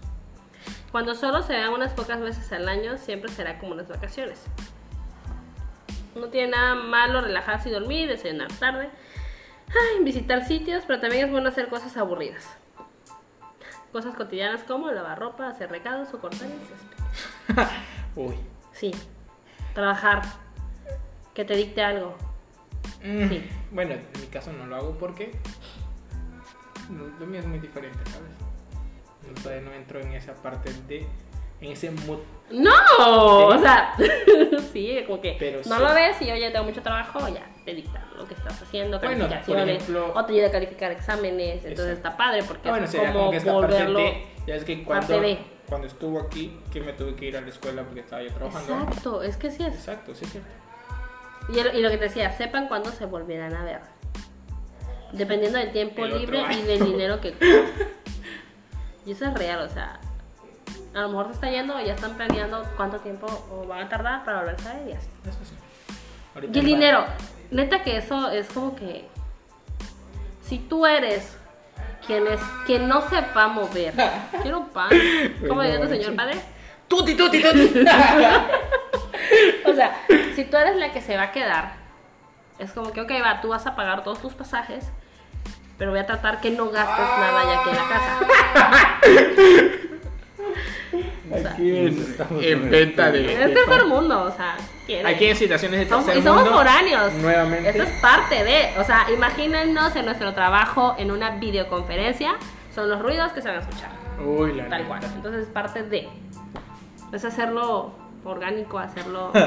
Cuando 0.92 1.16
solo 1.16 1.42
se 1.42 1.54
vean 1.54 1.74
unas 1.74 1.94
pocas 1.94 2.20
veces 2.22 2.52
al 2.52 2.68
año, 2.70 2.98
siempre 2.98 3.32
será 3.32 3.60
como 3.60 3.74
unas 3.74 3.88
vacaciones. 3.88 4.44
No 6.16 6.28
tiene 6.28 6.52
nada 6.52 6.76
malo 6.76 7.22
relajarse 7.22 7.70
y 7.70 7.72
dormir, 7.72 8.08
desayunar 8.08 8.52
tarde, 8.54 8.90
ay, 9.70 10.04
visitar 10.04 10.46
sitios, 10.46 10.84
pero 10.88 11.00
también 11.00 11.26
es 11.26 11.32
bueno 11.32 11.50
hacer 11.50 11.68
cosas 11.68 11.96
aburridas. 11.98 12.58
Cosas 13.92 14.16
cotidianas 14.16 14.64
como 14.64 14.92
lavar 14.92 15.18
ropa, 15.20 15.48
hacer 15.48 15.70
recados 15.72 16.14
o 16.14 16.20
cortar 16.20 16.48
el 16.48 16.60
césped. 16.60 17.68
Uy. 18.16 18.36
Sí. 18.74 18.92
Trabajar. 19.74 20.22
Que 21.34 21.46
te 21.46 21.56
dicte 21.56 21.82
algo. 21.84 22.16
Mm, 23.04 23.28
Sí. 23.30 23.50
Bueno, 23.72 23.94
en 23.94 24.22
mi 24.22 24.28
caso 24.28 24.52
no 24.54 24.66
lo 24.66 24.76
hago 24.76 24.98
porque 24.98 25.32
lo 27.20 27.26
mío 27.26 27.40
es 27.40 27.46
muy 27.46 27.60
diferente, 27.60 28.00
¿sabes? 28.12 28.30
No, 29.28 29.42
Todavía 29.44 29.62
no 29.70 29.74
entro 29.74 30.00
en 30.00 30.14
esa 30.14 30.34
parte 30.36 30.72
de. 30.88 31.06
en 31.62 31.72
ese 31.72 31.92
mood. 31.92 32.20
No, 32.50 32.72
o 33.48 33.58
sea, 33.60 33.94
sí, 34.74 35.04
como 35.06 35.20
que 35.22 35.36
Pero 35.38 35.60
no 35.68 35.76
sí. 35.78 35.82
lo 35.84 35.94
ves 35.94 36.22
y 36.22 36.32
oye, 36.32 36.50
tengo 36.52 36.64
mucho 36.66 36.82
trabajo, 36.82 37.20
ya, 37.28 37.46
te 37.76 38.16
lo 38.18 38.28
que 38.28 38.34
estás 38.34 38.62
haciendo, 38.62 39.00
Bueno, 39.00 39.20
por 39.26 39.30
calificaciones, 39.30 39.84
ejemplo- 39.84 40.14
o 40.16 40.26
te 40.26 40.34
ayuda 40.34 40.48
a 40.48 40.52
calificar 40.52 40.92
exámenes, 40.92 41.66
entonces 41.66 41.98
Exacto. 41.98 42.08
está 42.10 42.18
padre 42.18 42.44
porque 42.44 42.68
Ah, 42.70 42.72
bueno, 42.72 42.86
es 42.86 42.92
sería 42.92 43.08
como 43.12 43.20
como 43.26 43.32
que 43.32 43.38
parte 43.40 43.52
volverlo... 43.52 44.00
de. 44.00 44.28
Ya 44.48 44.56
es 44.56 44.64
que 44.64 44.84
cuando, 44.84 45.08
parte 45.08 45.22
de. 45.28 45.40
cuando 45.68 45.88
estuvo 45.88 46.20
aquí, 46.22 46.60
que 46.72 46.82
me 46.82 46.94
tuve 46.94 47.16
que 47.16 47.26
ir 47.26 47.38
a 47.38 47.42
la 47.42 47.50
escuela 47.50 47.84
porque 47.84 48.00
estaba 48.00 48.24
yo 48.24 48.32
trabajando. 48.34 48.74
Exacto, 48.84 49.22
es 49.24 49.38
que 49.38 49.52
sí 49.52 49.64
es. 49.64 49.74
Exacto, 49.76 50.16
sí, 50.16 50.24
es 50.26 50.32
cierto. 50.32 50.50
Y, 51.50 51.60
el- 51.60 51.76
y 51.76 51.82
lo 51.82 51.90
que 51.90 51.98
te 51.98 52.04
decía, 52.06 52.32
sepan 52.32 52.68
cuándo 52.68 52.92
se 52.92 53.06
volverán 53.06 53.54
a 53.56 53.64
ver. 53.64 53.82
Dependiendo 55.12 55.58
del 55.60 55.72
tiempo 55.72 56.06
El 56.06 56.20
libre 56.20 56.42
y 56.54 56.62
del 56.64 56.84
dinero 56.86 57.20
que. 57.22 57.34
Y 59.06 59.12
eso 59.12 59.24
es 59.24 59.34
real, 59.36 59.60
o 59.62 59.70
sea, 59.70 60.02
a 60.94 61.00
lo 61.00 61.08
mejor 61.08 61.28
se 61.28 61.32
está 61.34 61.50
yendo 61.50 61.80
y 61.80 61.86
ya 61.86 61.94
están 61.94 62.18
planeando 62.18 62.62
cuánto 62.76 62.98
tiempo 63.00 63.26
o 63.50 63.66
van 63.66 63.86
a 63.86 63.88
tardar 63.90 64.26
para 64.26 64.40
volverse 64.40 64.68
a 64.68 64.74
ver 64.74 64.90
y 64.90 64.92
así. 64.92 65.08
Eso 65.26 65.38
sí. 65.46 65.56
Ahorita 66.36 66.58
Y 66.58 66.60
el 66.60 66.66
dinero, 66.66 67.06
neta 67.52 67.84
que 67.84 67.98
eso 67.98 68.30
es 68.32 68.48
como 68.48 68.76
que 68.76 69.08
si 70.48 70.60
tú 70.60 70.86
eres 70.86 71.36
quien 72.06 72.26
es 72.28 72.40
quien 72.66 72.88
no 72.88 73.02
sepa 73.10 73.48
mover, 73.48 73.94
quiero 74.42 74.66
pan, 74.68 74.90
¿cómo 75.48 75.62
diría 75.62 75.80
tu 75.80 75.88
bueno, 75.88 76.02
señor 76.04 76.16
padre? 76.16 76.40
¡Tuti, 76.88 77.16
tuti, 77.16 77.42
tuti! 77.44 77.86
O 79.66 79.74
sea, 79.74 79.98
si 80.36 80.46
tú 80.46 80.56
eres 80.58 80.78
la 80.78 80.92
que 80.94 81.02
se 81.02 81.18
va 81.18 81.24
a 81.24 81.32
quedar, 81.32 81.74
es 82.60 82.72
como 82.72 82.94
que, 82.94 83.02
ok, 83.02 83.12
va, 83.24 83.42
tú 83.42 83.50
vas 83.50 83.66
a 83.68 83.76
pagar 83.76 84.04
todos 84.04 84.22
tus 84.22 84.34
pasajes, 84.34 84.86
pero 85.78 85.92
voy 85.92 86.00
a 86.00 86.06
tratar 86.06 86.40
que 86.40 86.50
no 86.52 86.70
gastes 86.70 86.98
nada 86.98 87.44
ya 87.44 87.60
aquí 87.60 87.70
en 87.70 87.76
la 87.76 87.88
casa. 87.90 88.20
O 91.30 91.38
sea, 91.38 91.52
Aquí 91.52 91.78
en, 92.42 92.70
venta 92.72 93.08
el- 93.10 93.14
de. 93.28 93.44
es 93.44 93.54
tercer 93.54 93.86
mundo, 93.86 94.24
o 94.24 94.32
sea, 94.32 94.56
quiere. 94.88 95.08
Aquí 95.08 95.26
en 95.26 95.36
situaciones 95.36 95.82
de 95.82 95.88
Somos- 95.88 96.06
tercer 96.06 96.24
y 96.24 96.26
somos 96.26 96.42
mundo, 96.44 96.58
foráneos. 96.58 97.14
Nuevamente. 97.14 97.70
Esto 97.70 97.84
es 97.84 97.90
parte 98.02 98.44
de, 98.44 98.72
o 98.80 98.84
sea, 98.84 99.06
imagínenos 99.14 99.96
en 99.96 100.06
nuestro 100.06 100.34
trabajo 100.34 100.96
en 100.98 101.12
una 101.12 101.30
videoconferencia, 101.38 102.36
son 102.74 102.90
los 102.90 103.00
ruidos 103.02 103.32
que 103.34 103.42
se 103.44 103.50
van 103.50 103.58
a 103.58 103.62
escuchar, 103.62 103.90
Uy, 104.26 104.54
la 104.54 104.68
tal 104.70 104.80
neta. 104.84 104.88
cual. 104.88 105.04
Entonces 105.16 105.42
es 105.44 105.48
parte 105.50 105.84
de. 105.84 106.10
Es 107.14 107.24
hacerlo 107.24 107.94
orgánico, 108.24 108.80
hacerlo. 108.80 109.32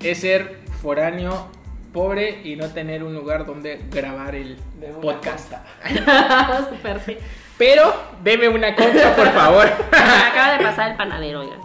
Es 0.00 0.20
ser 0.20 0.58
foráneo, 0.82 1.46
pobre 1.92 2.40
y 2.44 2.56
no 2.56 2.68
tener 2.68 3.04
un 3.04 3.14
lugar 3.14 3.46
donde 3.46 3.80
grabar 3.90 4.34
el 4.34 4.58
podcast. 5.00 5.52
Super, 6.68 7.00
sí. 7.06 7.16
Pero 7.56 7.94
deme 8.22 8.48
una 8.48 8.74
concha, 8.74 9.14
por 9.14 9.28
favor. 9.30 9.64
Me 9.92 9.98
acaba 9.98 10.58
de 10.58 10.64
pasar 10.64 10.90
el 10.90 10.96
panadero, 10.96 11.40
oigan. 11.40 11.60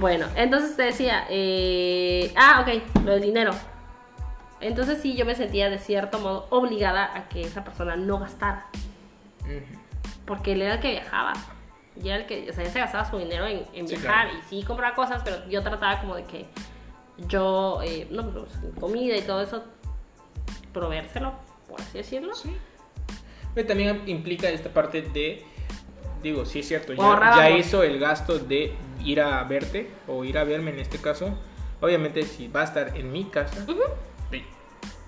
Bueno, 0.00 0.26
entonces 0.36 0.76
te 0.76 0.82
decía, 0.84 1.26
eh, 1.28 2.32
ah, 2.36 2.62
ok, 2.64 3.04
lo 3.04 3.12
del 3.12 3.22
dinero. 3.22 3.52
Entonces 4.60 5.00
sí, 5.00 5.14
yo 5.16 5.24
me 5.24 5.34
sentía 5.34 5.70
de 5.70 5.78
cierto 5.78 6.18
modo 6.18 6.46
obligada 6.50 7.16
a 7.16 7.28
que 7.28 7.42
esa 7.42 7.64
persona 7.64 7.96
no 7.96 8.18
gastara. 8.18 8.66
Porque 10.26 10.52
él 10.52 10.62
era 10.62 10.74
el 10.74 10.80
que 10.80 10.90
viajaba. 10.90 11.32
Y 12.02 12.08
era 12.08 12.18
el 12.18 12.26
que, 12.26 12.50
o 12.50 12.52
sea, 12.52 12.64
él 12.64 12.70
se 12.70 12.78
gastaba 12.78 13.08
su 13.08 13.18
dinero 13.18 13.46
en, 13.46 13.64
en 13.72 13.88
Sí, 13.88 13.96
viajar 13.96 14.28
claro. 14.28 14.38
y 14.38 14.48
sí 14.48 14.62
compraba 14.64 14.94
cosas, 14.94 15.22
pero 15.24 15.48
yo 15.48 15.62
trataba 15.62 16.00
como 16.00 16.14
de 16.14 16.24
que 16.24 16.46
yo, 17.28 17.80
eh, 17.82 18.06
no, 18.10 18.30
pues, 18.30 18.50
comida 18.78 19.16
y 19.16 19.22
todo 19.22 19.42
eso, 19.42 19.64
proveérselo, 20.72 21.34
por 21.68 21.80
así 21.80 21.98
decirlo. 21.98 22.34
Sí. 22.34 22.56
Pero 23.54 23.66
también 23.66 24.02
implica 24.06 24.48
esta 24.48 24.70
parte 24.70 25.02
de, 25.02 25.44
digo, 26.22 26.44
sí 26.44 26.60
es 26.60 26.68
cierto, 26.68 26.92
ya, 26.92 27.36
ya 27.36 27.50
hizo 27.50 27.82
el 27.82 27.98
gasto 27.98 28.38
de 28.38 28.74
ir 29.04 29.20
a 29.20 29.42
verte 29.44 29.90
o 30.06 30.24
ir 30.24 30.38
a 30.38 30.44
verme 30.44 30.70
en 30.70 30.80
este 30.80 30.98
caso. 30.98 31.36
Obviamente 31.80 32.22
si 32.24 32.48
va 32.48 32.60
a 32.60 32.64
estar 32.64 32.96
en 32.96 33.10
mi 33.10 33.24
casa, 33.24 33.64
sí, 34.30 34.44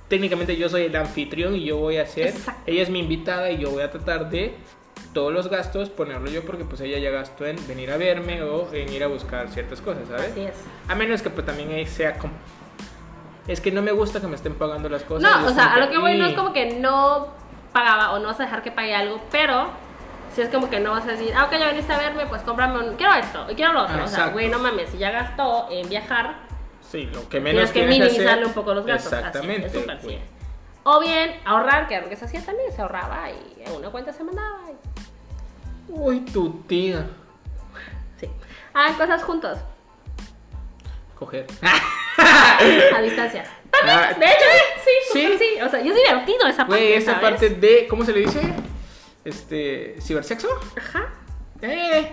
técnicamente 0.08 0.56
yo 0.56 0.68
soy 0.68 0.82
el 0.84 0.96
anfitrión 0.96 1.54
y 1.54 1.64
yo 1.64 1.76
voy 1.76 1.98
a 1.98 2.02
hacer, 2.02 2.28
Exacto. 2.28 2.62
ella 2.66 2.82
es 2.82 2.90
mi 2.90 3.00
invitada 3.00 3.50
y 3.50 3.58
yo 3.58 3.70
voy 3.70 3.82
a 3.82 3.90
tratar 3.90 4.30
de 4.30 4.54
todos 5.12 5.32
los 5.32 5.48
gastos 5.48 5.90
ponerlo 5.90 6.30
yo 6.30 6.42
porque 6.44 6.64
pues 6.64 6.80
ella 6.80 6.98
ya 6.98 7.10
gastó 7.10 7.46
en 7.46 7.56
venir 7.68 7.90
a 7.90 7.96
verme 7.96 8.42
o 8.42 8.72
en 8.72 8.90
ir 8.92 9.04
a 9.04 9.06
buscar 9.08 9.48
ciertas 9.50 9.80
cosas, 9.80 10.08
¿sabes? 10.08 10.32
Así 10.32 10.40
es. 10.40 10.54
A 10.88 10.94
menos 10.94 11.22
que 11.22 11.30
pues 11.30 11.44
también 11.44 11.86
sea 11.86 12.18
como... 12.18 12.32
Es 13.46 13.60
que 13.60 13.72
no 13.72 13.82
me 13.82 13.92
gusta 13.92 14.20
que 14.20 14.26
me 14.28 14.36
estén 14.36 14.54
pagando 14.54 14.88
las 14.88 15.02
cosas. 15.02 15.40
No, 15.40 15.46
o 15.46 15.50
sea, 15.50 15.74
a 15.74 15.80
lo 15.80 15.90
que 15.90 15.98
voy 15.98 16.16
no 16.16 16.26
es 16.26 16.34
como 16.34 16.52
que 16.52 16.74
no 16.78 17.28
pagaba 17.72 18.12
o 18.12 18.18
no 18.20 18.28
vas 18.28 18.40
a 18.40 18.44
dejar 18.44 18.62
que 18.62 18.70
pague 18.70 18.94
algo, 18.94 19.20
pero 19.30 19.70
si 20.34 20.42
es 20.42 20.48
como 20.48 20.68
que 20.70 20.80
no 20.80 20.90
vas 20.92 21.04
a 21.04 21.12
decir, 21.12 21.32
ah, 21.36 21.44
ok, 21.44 21.52
ya 21.58 21.66
veniste 21.66 21.92
a 21.92 21.98
verme, 21.98 22.26
pues 22.26 22.42
cómprame 22.42 22.78
un, 22.88 22.96
quiero 22.96 23.14
esto 23.14 23.46
y 23.50 23.54
quiero 23.54 23.72
lo 23.72 23.82
otro. 23.82 23.94
Ah, 24.00 24.04
o 24.04 24.06
sea, 24.08 24.16
exacto. 24.18 24.32
güey, 24.32 24.48
no 24.48 24.58
mames, 24.58 24.90
si 24.90 24.98
ya 24.98 25.10
gastó 25.10 25.68
en 25.70 25.88
viajar, 25.88 26.36
Sí, 26.90 27.04
lo 27.12 27.28
que 27.28 27.40
menos 27.40 27.70
tienes 27.72 27.90
que 27.94 28.00
minimizarle 28.00 28.32
hacer- 28.32 28.46
un 28.46 28.52
poco 28.52 28.74
los 28.74 28.84
gastos. 28.84 29.12
así, 29.12 29.24
Exactamente. 29.26 29.66
es 29.66 29.72
súper, 29.72 30.00
sí. 30.02 30.18
O 30.84 31.00
bien 31.00 31.40
ahorrar, 31.44 31.86
que 31.88 32.00
lo 32.00 32.08
que 32.08 32.16
se 32.16 32.24
hacía 32.24 32.44
también, 32.44 32.70
se 32.72 32.82
ahorraba 32.82 33.30
y 33.30 33.62
a 33.66 33.72
una 33.72 33.88
cuenta 33.90 34.12
se 34.12 34.24
mandaba. 34.24 34.58
y- 34.70 35.92
Uy, 35.92 36.20
tu 36.20 36.50
tía. 36.62 37.06
sí. 38.18 38.28
Ah, 38.74 38.92
cosas 38.98 39.22
juntos, 39.22 39.58
Coger. 41.18 41.46
a 42.18 43.00
distancia. 43.00 43.44
Ah, 43.84 44.12
De 44.18 44.26
hecho, 44.26 44.44
sí, 44.84 44.90
Sí. 45.12 45.36
sí. 45.38 45.60
O 45.62 45.68
sea, 45.68 45.80
y 45.80 45.88
es 45.88 45.94
divertido 45.94 46.46
esa 46.46 46.66
parte. 46.66 46.74
Güey, 46.82 46.92
esa 46.94 47.14
¿sabes? 47.14 47.30
parte 47.30 47.48
de. 47.50 47.86
¿Cómo 47.88 48.04
se 48.04 48.12
le 48.12 48.20
dice? 48.20 48.40
Este. 49.24 49.96
¿Cibersexo? 50.00 50.48
Ajá. 50.76 51.12
Eh. 51.60 52.10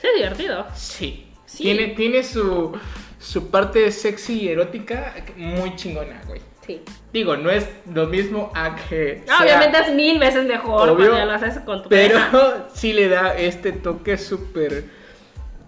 Sí, 0.00 0.08
divertido. 0.16 0.66
Sí. 0.74 1.32
Sí. 1.46 1.62
Tiene, 1.64 1.88
tiene 1.88 2.22
su, 2.24 2.76
su 3.20 3.50
parte 3.50 3.90
sexy 3.92 4.40
y 4.42 4.48
erótica 4.48 5.14
muy 5.36 5.76
chingona, 5.76 6.20
güey. 6.26 6.40
Sí. 6.66 6.82
Digo, 7.12 7.36
no 7.36 7.50
es 7.50 7.68
lo 7.92 8.06
mismo 8.06 8.50
a 8.54 8.74
que. 8.74 9.22
Sea- 9.26 9.38
Obviamente 9.42 9.78
es 9.78 9.92
mil 9.94 10.18
veces 10.18 10.46
mejor 10.46 10.88
Obvio, 10.88 10.96
cuando 11.10 11.16
ya 11.18 11.24
lo 11.26 11.32
haces 11.32 11.58
con 11.60 11.82
tu 11.82 11.88
Pero 11.88 12.14
pareja. 12.18 12.68
sí 12.74 12.92
le 12.92 13.08
da 13.08 13.36
este 13.36 13.72
toque 13.72 14.16
súper 14.18 14.84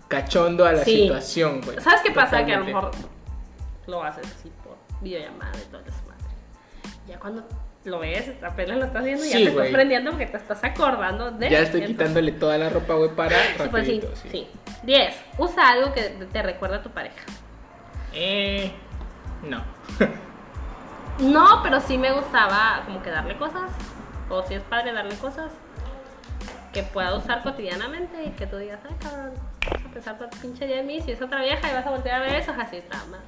cachondo 0.08 0.64
a 0.64 0.72
la 0.72 0.84
Sí. 0.84 1.02
situación, 1.02 1.60
güey. 1.60 1.80
¿Sabes 1.80 2.00
qué 2.02 2.10
pasa? 2.12 2.44
Que 2.44 2.54
a 2.54 2.58
lo 2.60 2.64
mejor 2.64 2.90
lo 3.86 4.02
haces 4.02 4.26
así 4.26 4.50
por 4.64 4.76
videollamada 5.02 5.52
y 5.56 5.70
todo 5.70 5.82
eso. 5.82 5.92
Ya 7.06 7.20
cuando 7.20 7.46
lo 7.87 8.01
ves, 8.01 8.30
apenas 8.43 8.78
lo 8.78 8.84
estás 8.84 9.05
viendo, 9.05 9.24
ya 9.24 9.30
Sí, 9.30 9.45
te 9.45 9.51
estás 9.51 9.68
prendiendo 9.68 10.11
porque 10.11 10.26
te 10.26 10.37
estás 10.37 10.62
acordando 10.64 11.30
de. 11.30 11.51
Ya 11.51 11.61
estoy 11.61 11.80
Entonces, 11.80 11.87
quitándole 11.87 12.32
toda 12.32 12.59
la 12.59 12.68
ropa, 12.68 12.95
güey, 12.95 13.11
para 13.11 13.37
rapidito, 13.59 14.14
sí. 14.16 14.28
sí. 14.30 14.49
10. 14.82 15.16
Usa 15.39 15.70
algo 15.70 15.93
que 15.93 16.03
te 16.32 16.43
recuerda 16.43 16.76
a 16.76 16.82
tu 16.82 16.91
pareja. 16.91 17.24
Eh, 18.12 18.72
no. 19.43 19.62
No, 21.18 21.61
pero 21.62 21.80
sí 21.80 21.97
me 21.97 22.12
gustaba 22.12 22.82
como 22.84 23.03
que 23.03 23.09
darle 23.09 23.39
cosas. 23.39 23.70
O 24.28 24.43
si 24.43 24.53
es 24.53 24.62
padre 24.62 24.93
darle 24.93 25.14
cosas 25.16 25.51
que 26.74 26.82
pueda 26.82 27.14
usar 27.16 27.43
cotidianamente 27.43 28.22
y 28.24 28.30
que 28.32 28.47
tú 28.47 28.59
digas, 28.59 28.80
ay 28.87 28.97
cabrón, 29.01 29.32
vas 29.70 29.82
a 29.82 29.93
pensar 29.95 30.16
el 30.20 30.41
pinche 30.41 30.66
día 30.66 30.80
en 30.80 30.87
mí. 30.87 31.01
Si 31.01 31.12
es 31.12 31.22
otra 31.22 31.41
vieja 31.41 31.70
y 31.70 31.72
vas 31.72 31.87
a 31.87 31.91
voltear 31.91 32.20
a 32.20 32.24
ver 32.26 32.34
eso, 32.34 32.53
así 32.59 32.76
está 32.76 32.99
mal. 33.07 33.20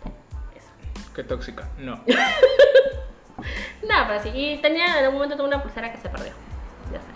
Eso. 0.54 0.68
Qué 1.14 1.24
tóxica. 1.24 1.66
No. 1.78 1.98
No, 3.88 3.94
pero 4.06 4.22
sí. 4.22 4.30
Y 4.34 4.58
tenía, 4.58 5.00
en 5.00 5.08
un 5.08 5.14
momento 5.14 5.36
tuve 5.36 5.48
una 5.48 5.62
pulsera 5.62 5.92
que 5.92 5.98
se 5.98 6.08
perdió. 6.08 6.32
Ya 6.92 6.98
está. 6.98 7.12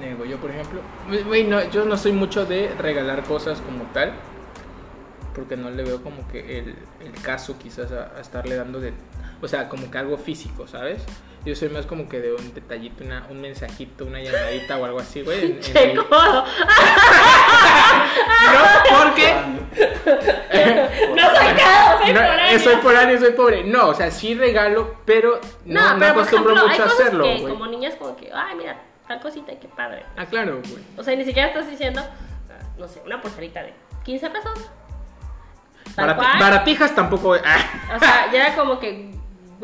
Nego, 0.00 0.24
yo 0.24 0.38
por 0.38 0.50
ejemplo, 0.50 0.80
güey, 1.26 1.44
no, 1.44 1.62
yo 1.70 1.84
no 1.84 1.96
soy 1.96 2.12
mucho 2.12 2.46
de 2.46 2.74
regalar 2.78 3.22
cosas 3.24 3.60
como 3.60 3.84
tal, 3.92 4.12
porque 5.34 5.56
no 5.56 5.70
le 5.70 5.84
veo 5.84 6.02
como 6.02 6.26
que 6.28 6.58
el, 6.58 6.76
el 7.00 7.12
caso 7.22 7.58
quizás 7.58 7.92
a, 7.92 8.16
a 8.16 8.20
estarle 8.20 8.56
dando 8.56 8.80
de, 8.80 8.92
o 9.40 9.48
sea, 9.48 9.68
como 9.68 9.90
que 9.90 9.98
algo 9.98 10.16
físico, 10.16 10.66
¿sabes? 10.66 11.04
Yo 11.44 11.54
soy 11.54 11.68
más 11.68 11.84
como 11.84 12.08
que 12.08 12.20
de 12.20 12.32
un 12.34 12.54
detallito, 12.54 13.04
una, 13.04 13.26
un 13.28 13.40
mensajito, 13.40 14.04
una 14.06 14.20
llamadita 14.22 14.78
o 14.78 14.84
algo 14.86 14.98
así, 15.00 15.20
güey. 15.22 15.44
en- 15.44 15.52
en 15.52 15.60
¡Qué 15.72 15.86
mi- 15.88 15.96
codo! 15.96 16.44
No, 18.44 18.98
porque 18.98 19.34
¡No 21.14 21.22
soy 21.34 21.54
caro! 21.56 21.98
¡Soy 22.02 22.12
no, 22.12 22.20
foráneo! 22.20 22.46
eh, 22.46 22.58
soy 22.58 22.74
foráneo, 22.76 23.18
soy 23.18 23.32
pobre. 23.32 23.64
No, 23.64 23.88
o 23.88 23.94
sea, 23.94 24.10
sí 24.10 24.34
regalo, 24.34 24.96
pero 25.04 25.40
no, 25.64 25.80
No, 25.80 25.92
no, 25.94 25.98
pero 25.98 26.14
por 26.14 26.22
acostumbro 26.22 26.52
ejemplo, 26.54 26.68
mucho 26.70 26.82
a 26.82 26.86
hacerlo, 26.86 27.24
que 27.24 27.42
como 27.42 27.66
niñas 27.66 27.94
como 27.96 28.16
que, 28.16 28.30
ay, 28.32 28.54
mira, 28.56 28.80
tal 29.08 29.20
cosita, 29.20 29.52
qué 29.60 29.68
padre. 29.68 30.04
Ah, 30.16 30.26
claro, 30.26 30.60
güey. 30.68 30.82
O 30.96 31.02
sea, 31.02 31.14
ni 31.16 31.24
siquiera 31.24 31.48
estás 31.48 31.68
diciendo, 31.70 32.02
no 32.78 32.88
sé, 32.88 33.02
una 33.04 33.20
pulserita 33.20 33.62
de 33.62 33.72
15 34.04 34.30
pesos. 34.30 34.70
Barati- 35.96 36.38
baratijas 36.40 36.94
tampoco. 36.94 37.34
ah. 37.34 37.94
O 37.96 37.98
sea, 37.98 38.28
ya 38.32 38.46
era 38.46 38.54
como 38.56 38.78
que, 38.78 39.13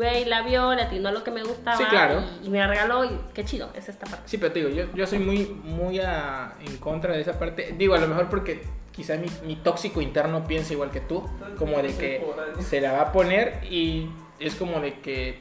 güey, 0.01 0.25
la 0.25 0.41
vio, 0.41 0.73
le 0.73 0.81
atinó 0.83 1.11
lo 1.11 1.23
que 1.23 1.31
me 1.31 1.43
gustaba. 1.43 1.77
Sí, 1.77 1.83
claro. 1.85 2.23
Y, 2.43 2.47
y 2.47 2.49
me 2.49 2.57
la 2.59 2.67
regaló 2.67 3.05
y 3.05 3.09
qué 3.33 3.45
chido, 3.45 3.69
es 3.73 3.87
esta 3.89 4.05
parte. 4.07 4.23
Sí, 4.27 4.37
pero 4.37 4.51
te 4.51 4.59
digo, 4.59 4.69
yo, 4.71 4.85
yo 4.95 5.05
soy 5.07 5.19
muy, 5.19 5.45
muy 5.45 5.99
a- 5.99 6.53
en 6.59 6.77
contra 6.77 7.13
de 7.13 7.21
esa 7.21 7.37
parte. 7.39 7.75
Digo, 7.77 7.95
a 7.95 7.99
lo 7.99 8.07
mejor 8.07 8.29
porque 8.29 8.63
quizá 8.91 9.15
mi, 9.15 9.27
mi 9.45 9.55
tóxico 9.55 10.01
interno 10.01 10.45
piensa 10.45 10.73
igual 10.73 10.91
que 10.91 10.99
tú, 11.01 11.27
como 11.57 11.77
de 11.81 11.95
que 11.95 12.25
se 12.59 12.81
la 12.81 12.91
va 12.93 13.01
a 13.01 13.11
poner 13.11 13.63
y 13.69 14.09
es 14.39 14.55
como 14.55 14.79
de 14.81 14.99
que 14.99 15.39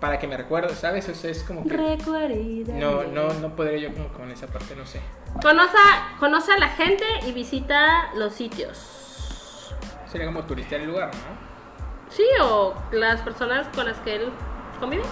para 0.00 0.18
que 0.18 0.26
me 0.26 0.36
recuerde, 0.36 0.74
¿sabes? 0.74 1.06
O 1.10 1.14
sea, 1.14 1.30
es 1.30 1.42
como 1.42 1.62
que 1.62 1.76
Recuerda. 1.76 2.34
no, 2.74 3.04
no, 3.04 3.34
no 3.34 3.54
podría 3.54 3.76
yo 3.76 3.92
como 3.94 4.08
con 4.08 4.30
esa 4.30 4.46
parte, 4.46 4.74
no 4.74 4.86
sé. 4.86 4.98
Conoce, 5.42 5.76
conoce 6.18 6.52
a 6.52 6.58
la 6.58 6.68
gente 6.70 7.04
y 7.28 7.32
visita 7.32 8.10
los 8.14 8.32
sitios. 8.32 8.78
Sería 10.10 10.26
como 10.26 10.42
turistear 10.44 10.80
el 10.80 10.88
lugar, 10.88 11.10
¿no? 11.14 11.49
Sí, 12.10 12.24
o 12.42 12.74
las 12.92 13.20
personas 13.22 13.66
con 13.74 13.86
las 13.86 13.96
que 13.98 14.16
él 14.16 14.28
convive. 14.78 15.02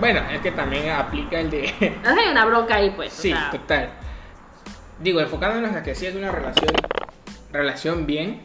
Bueno, 0.00 0.20
es 0.30 0.40
que 0.40 0.50
también 0.50 0.88
aplica 0.90 1.40
el 1.40 1.50
de 1.50 1.74
Hay 2.04 2.28
una 2.30 2.46
bronca 2.46 2.76
ahí, 2.76 2.90
pues. 2.90 3.12
Sí, 3.12 3.32
o 3.32 3.36
sea, 3.36 3.50
total. 3.50 3.90
Digo, 4.98 5.20
enfocándonos 5.20 5.76
a 5.76 5.82
que 5.82 5.94
sí 5.94 6.06
es 6.06 6.14
una 6.14 6.30
relación, 6.30 6.72
relación 7.52 8.06
bien, 8.06 8.40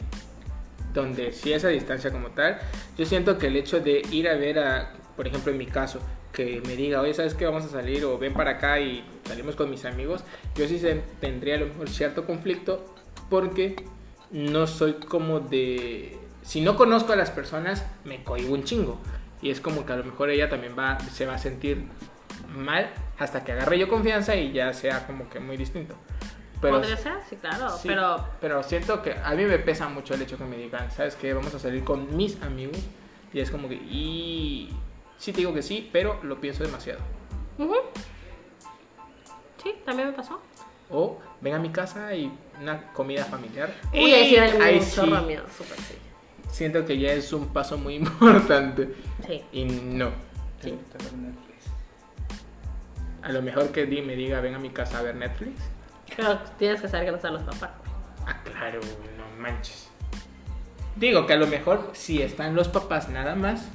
donde 0.93 1.31
sí 1.31 1.53
es 1.53 1.63
a 1.63 1.69
distancia 1.69 2.11
como 2.11 2.29
tal, 2.29 2.59
yo 2.97 3.05
siento 3.05 3.37
que 3.37 3.47
el 3.47 3.55
hecho 3.55 3.79
de 3.79 4.01
ir 4.11 4.27
a 4.27 4.35
ver 4.35 4.59
a, 4.59 4.93
por 5.15 5.27
ejemplo, 5.27 5.51
en 5.51 5.57
mi 5.57 5.65
caso, 5.65 5.99
que 6.31 6.61
me 6.65 6.75
diga, 6.75 7.01
oye, 7.01 7.13
¿sabes 7.13 7.33
qué? 7.33 7.45
Vamos 7.45 7.65
a 7.65 7.69
salir 7.69 8.03
o 8.03 8.17
ven 8.17 8.33
para 8.33 8.51
acá 8.51 8.79
y 8.79 9.05
salimos 9.25 9.55
con 9.55 9.69
mis 9.69 9.85
amigos, 9.85 10.23
yo 10.55 10.67
sí 10.67 10.81
tendría 11.21 11.55
a 11.55 11.59
lo 11.59 11.67
mejor 11.67 11.89
cierto 11.89 12.25
conflicto 12.25 12.93
porque 13.29 13.75
no 14.31 14.67
soy 14.67 14.93
como 14.93 15.39
de... 15.39 16.17
Si 16.45 16.61
no 16.61 16.75
conozco 16.77 17.11
a 17.11 17.15
las 17.15 17.31
personas, 17.31 17.83
me 18.03 18.23
cohibo 18.23 18.53
un 18.53 18.63
chingo. 18.63 18.99
Y 19.41 19.49
es 19.49 19.59
como 19.59 19.85
que 19.85 19.93
a 19.93 19.95
lo 19.97 20.03
mejor 20.03 20.29
ella 20.29 20.47
también 20.47 20.75
va, 20.77 20.99
se 20.99 21.25
va 21.25 21.33
a 21.33 21.37
sentir 21.39 21.87
mal 22.55 22.89
hasta 23.17 23.43
que 23.43 23.51
agarre 23.51 23.79
yo 23.79 23.89
confianza 23.89 24.35
y 24.35 24.53
ya 24.53 24.71
sea 24.73 25.07
como 25.07 25.27
que 25.27 25.39
muy 25.39 25.57
distinto. 25.57 25.95
Pero, 26.61 26.77
Podría 26.77 26.97
ser, 26.97 27.13
sí, 27.27 27.35
claro. 27.35 27.69
sí, 27.69 27.87
Pero 27.87 28.25
pero 28.39 28.63
siento 28.63 29.01
que 29.01 29.13
a 29.13 29.31
mí 29.33 29.43
me 29.43 29.59
pesa 29.59 29.89
mucho 29.89 30.13
el 30.13 30.21
hecho 30.21 30.37
que 30.37 30.45
me 30.45 30.55
digan, 30.55 30.89
¿sabes 30.91 31.15
qué? 31.15 31.33
Vamos 31.33 31.53
a 31.53 31.59
salir 31.59 31.83
con 31.83 32.15
mis 32.15 32.41
amigos. 32.43 32.77
Y 33.33 33.39
es 33.39 33.51
como 33.51 33.67
que, 33.67 33.75
y 33.75 34.69
sí 35.17 35.31
te 35.33 35.39
digo 35.39 35.53
que 35.53 35.61
sí, 35.61 35.89
pero 35.91 36.23
lo 36.23 36.39
pienso 36.39 36.63
demasiado. 36.63 36.99
ujú. 37.57 37.75
sí, 39.61 39.75
también 39.83 40.09
me 40.09 40.13
pasó. 40.13 40.39
O 40.89 41.19
ven 41.41 41.55
a 41.55 41.59
mi 41.59 41.69
casa 41.69 42.13
y 42.13 42.31
una 42.61 42.93
comida 42.93 43.25
familiar. 43.25 43.73
Uy, 43.91 44.13
ahí 44.13 44.29
sí 44.29 44.37
hay 44.37 44.61
ahí 44.61 44.75
un 44.77 44.81
sí, 44.85 44.91
súper 44.91 45.77
sí. 45.79 45.95
Siento 46.49 46.85
que 46.85 46.97
ya 46.97 47.11
es 47.11 47.31
un 47.33 47.47
paso 47.47 47.77
muy 47.77 47.95
importante. 48.01 48.93
Sí. 49.27 49.43
Y 49.51 49.65
no. 49.65 50.11
¿Te 50.61 50.71
gusta 50.71 50.97
ver 51.03 51.13
Netflix? 51.13 51.65
A 53.21 53.31
lo 53.31 53.41
mejor 53.41 53.69
que 53.71 53.85
Di 53.85 54.01
me 54.01 54.15
diga, 54.15 54.39
ven 54.39 54.55
a 54.55 54.59
mi 54.59 54.69
casa 54.69 54.99
a 54.99 55.01
ver 55.01 55.15
Netflix. 55.15 55.61
Pero 56.15 56.39
tienes 56.57 56.81
que 56.81 56.87
saber 56.87 57.05
que 57.05 57.11
no 57.11 57.17
están 57.17 57.33
los 57.33 57.43
papás. 57.43 57.71
Ah, 58.25 58.41
claro, 58.43 58.79
no 59.17 59.41
manches. 59.41 59.89
Digo 60.95 61.25
que 61.25 61.33
a 61.33 61.37
lo 61.37 61.47
mejor 61.47 61.89
si 61.93 62.21
están 62.21 62.55
los 62.55 62.69
papás 62.69 63.09
nada 63.09 63.35
más, 63.35 63.67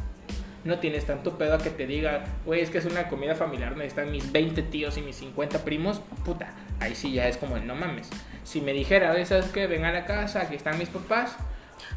no 0.64 0.78
tienes 0.78 1.06
tanto 1.06 1.38
pedo 1.38 1.54
a 1.54 1.58
que 1.58 1.70
te 1.70 1.86
diga, 1.86 2.24
güey, 2.44 2.60
es 2.60 2.70
que 2.70 2.78
es 2.78 2.84
una 2.84 3.08
comida 3.08 3.34
familiar, 3.34 3.76
necesitan 3.76 4.10
mis 4.10 4.30
20 4.30 4.62
tíos 4.62 4.96
y 4.98 5.02
mis 5.02 5.16
50 5.16 5.64
primos, 5.64 6.00
puta, 6.24 6.52
ahí 6.80 6.94
sí 6.94 7.12
ya 7.12 7.28
es 7.28 7.36
como, 7.36 7.58
no 7.58 7.74
mames. 7.74 8.10
Si 8.44 8.60
me 8.60 8.72
dijera, 8.72 9.12
¿sabes 9.24 9.46
qué? 9.46 9.66
Ven 9.66 9.84
a 9.84 9.92
la 9.92 10.04
casa, 10.04 10.42
aquí 10.42 10.56
están 10.56 10.78
mis 10.78 10.88
papás. 10.88 11.36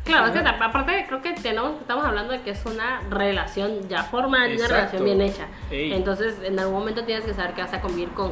Claro, 0.03 0.25
es 0.27 0.31
que 0.33 0.39
aparte 0.47 1.05
creo 1.07 1.21
que 1.21 1.31
tenemos, 1.33 1.79
estamos 1.79 2.05
hablando 2.05 2.33
de 2.33 2.41
que 2.41 2.51
es 2.51 2.65
una 2.65 3.01
relación 3.09 3.87
ya 3.87 4.03
formal, 4.03 4.53
una 4.55 4.67
relación 4.67 5.05
bien 5.05 5.21
hecha. 5.21 5.45
Ey. 5.71 5.93
Entonces, 5.93 6.35
en 6.43 6.59
algún 6.59 6.79
momento 6.79 7.03
tienes 7.05 7.23
que 7.25 7.33
saber 7.33 7.53
que 7.53 7.61
vas 7.61 7.73
a 7.73 7.79
convivir 7.81 8.09
con. 8.09 8.31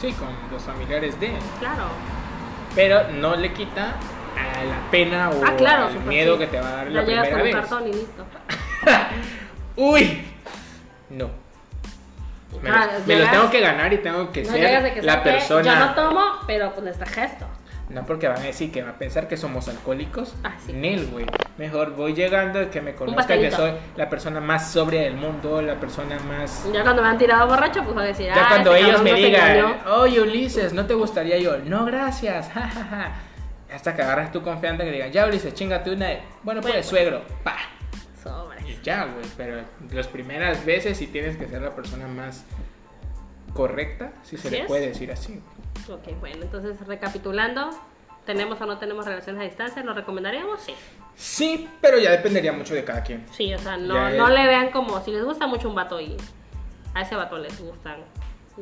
Sí, 0.00 0.12
con 0.12 0.28
los 0.52 0.62
familiares 0.62 1.18
de. 1.20 1.32
Claro. 1.58 1.84
Pero 2.74 3.08
no 3.12 3.34
le 3.36 3.52
quita 3.52 3.94
a 4.36 4.64
la 4.64 4.90
pena 4.90 5.30
o 5.30 5.44
Ah, 5.44 5.54
claro, 5.56 5.86
al 5.86 6.00
miedo 6.00 6.34
sí. 6.34 6.40
que 6.40 6.46
te 6.48 6.60
va 6.60 6.68
a 6.68 6.72
dar 6.76 6.86
la 6.90 7.02
llegas 7.04 7.28
primera 7.28 7.32
con 7.32 7.38
un 7.38 7.44
vez. 7.44 7.54
cartón 7.54 7.88
y 7.88 7.92
listo. 7.92 8.24
¡Uy! 9.76 10.24
No. 11.10 11.30
Me, 12.62 12.70
Ah, 12.70 12.86
lo, 12.86 12.92
me 12.92 12.98
lo 12.98 13.06
llegas- 13.20 13.30
tengo 13.32 13.50
que 13.50 13.60
ganar 13.60 13.92
y 13.92 13.98
tengo 13.98 14.30
que 14.32 14.42
No 14.42 14.50
ser 14.52 14.94
que 14.94 15.02
la 15.02 15.12
"¿Sabe 15.14 15.24
qué? 15.24 15.30
persona. 15.32 15.62
Yo 15.62 15.86
no 15.86 15.94
tomo, 15.94 16.22
pero 16.46 16.72
pues 16.72 16.86
este 16.86 17.06
gesto. 17.06 17.46
No 17.90 18.04
porque 18.06 18.26
van 18.28 18.38
a 18.38 18.42
decir 18.42 18.72
que 18.72 18.82
va 18.82 18.90
a 18.90 18.98
pensar 18.98 19.28
que 19.28 19.36
somos 19.36 19.68
alcohólicos. 19.68 20.34
Ah, 20.42 20.54
sí. 20.64 20.72
Nel, 20.72 21.06
güey. 21.08 21.26
Mejor 21.58 21.94
voy 21.94 22.14
llegando 22.14 22.62
y 22.62 22.66
que 22.66 22.80
me 22.80 22.94
conozca 22.94 23.38
que 23.38 23.50
soy 23.50 23.72
la 23.96 24.08
persona 24.08 24.40
más 24.40 24.70
sobria 24.72 25.02
del 25.02 25.14
mundo, 25.16 25.60
la 25.60 25.74
persona 25.78 26.18
más... 26.20 26.66
Ya 26.72 26.82
cuando 26.82 27.02
me 27.02 27.08
han 27.08 27.18
tirado 27.18 27.46
borracho, 27.46 27.82
pues 27.82 27.94
van 27.94 28.04
a 28.04 28.08
decir, 28.08 28.26
Ya 28.26 28.44
ah, 28.46 28.48
cuando 28.48 28.74
ese 28.74 28.86
ellos 28.88 29.02
me 29.02 29.12
digan, 29.12 29.56
engañó". 29.56 29.76
oye 29.98 30.20
Ulises, 30.20 30.72
¿no 30.72 30.86
te 30.86 30.94
gustaría 30.94 31.38
yo? 31.38 31.58
No, 31.58 31.84
gracias. 31.84 32.50
Hasta 33.72 33.94
que 33.94 34.02
agarras 34.02 34.32
tu 34.32 34.40
confianza 34.42 34.84
que 34.84 34.90
digan, 34.90 35.12
ya 35.12 35.26
Ulises, 35.26 35.52
chingate 35.54 35.90
una. 35.92 36.06
de- 36.06 36.22
Bueno, 36.42 36.60
pues, 36.62 36.72
Bueno, 36.74 36.88
suegro. 36.88 37.22
Pa. 37.42 37.56
Sobres. 38.22 38.64
Y 38.66 38.78
ya, 38.82 39.04
güey. 39.04 39.26
Pero 39.36 39.60
las 39.92 40.06
primeras 40.08 40.64
veces 40.64 40.96
sí 40.96 41.06
tienes 41.08 41.36
que 41.36 41.46
ser 41.48 41.60
la 41.60 41.70
persona 41.74 42.06
más 42.06 42.44
correcta, 43.52 44.12
si 44.22 44.36
se 44.36 44.48
Así 44.48 44.56
le 44.56 44.62
es. 44.62 44.68
puede 44.68 44.86
decir 44.88 45.12
así. 45.12 45.40
Ok, 45.88 46.18
bueno, 46.20 46.42
entonces 46.42 46.80
recapitulando, 46.86 47.70
¿tenemos 48.24 48.60
o 48.60 48.66
no 48.66 48.78
tenemos 48.78 49.04
relaciones 49.04 49.40
a 49.40 49.44
distancia? 49.44 49.82
¿Lo 49.82 49.94
recomendaríamos? 49.94 50.60
Sí. 50.60 50.74
Sí, 51.16 51.68
pero 51.80 51.98
ya 51.98 52.10
dependería 52.10 52.52
mucho 52.52 52.74
de 52.74 52.84
cada 52.84 53.02
quien. 53.02 53.24
Sí, 53.32 53.52
o 53.54 53.58
sea, 53.58 53.76
no, 53.76 54.10
no 54.10 54.28
le 54.30 54.46
vean 54.46 54.70
como 54.70 55.00
si 55.02 55.12
les 55.12 55.24
gusta 55.24 55.46
mucho 55.46 55.68
un 55.68 55.74
vato 55.74 56.00
y 56.00 56.16
a 56.94 57.02
ese 57.02 57.16
vato 57.16 57.38
les 57.38 57.60
gustan 57.60 57.98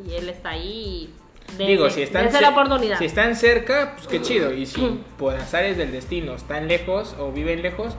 y 0.06 0.14
él 0.14 0.28
está 0.28 0.50
ahí 0.50 1.14
y 1.58 1.64
Digo, 1.64 1.90
si 1.90 2.02
están, 2.02 2.32
la 2.32 2.50
oportunidad. 2.50 2.98
si 2.98 3.04
están 3.04 3.36
cerca, 3.36 3.92
pues 3.96 4.06
qué 4.06 4.22
chido. 4.22 4.52
Y 4.52 4.64
si 4.64 5.02
por 5.18 5.34
azares 5.34 5.76
del 5.76 5.92
destino 5.92 6.34
están 6.34 6.68
lejos 6.68 7.14
o 7.18 7.30
viven 7.32 7.62
lejos, 7.62 7.94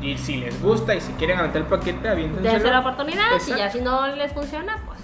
y 0.00 0.16
si 0.16 0.36
les 0.36 0.60
gusta 0.62 0.94
y 0.94 1.00
si 1.00 1.12
quieren 1.12 1.38
aventar 1.38 1.62
el 1.62 1.68
paquete, 1.68 2.08
aviéntenselo. 2.08 2.52
Dense 2.52 2.70
la 2.70 2.80
oportunidad 2.80 3.30
y 3.32 3.34
Exacto. 3.34 3.56
ya 3.56 3.70
si 3.70 3.80
no 3.80 4.06
les 4.16 4.32
funciona, 4.32 4.82
pues 4.86 4.98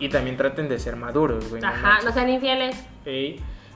Y 0.00 0.08
también 0.08 0.36
traten 0.36 0.68
de 0.68 0.78
ser 0.80 0.96
maduros, 0.96 1.48
güey. 1.50 1.62
ajá, 1.64 1.98
no 2.04 2.10
sean 2.12 2.28
infieles. 2.28 2.76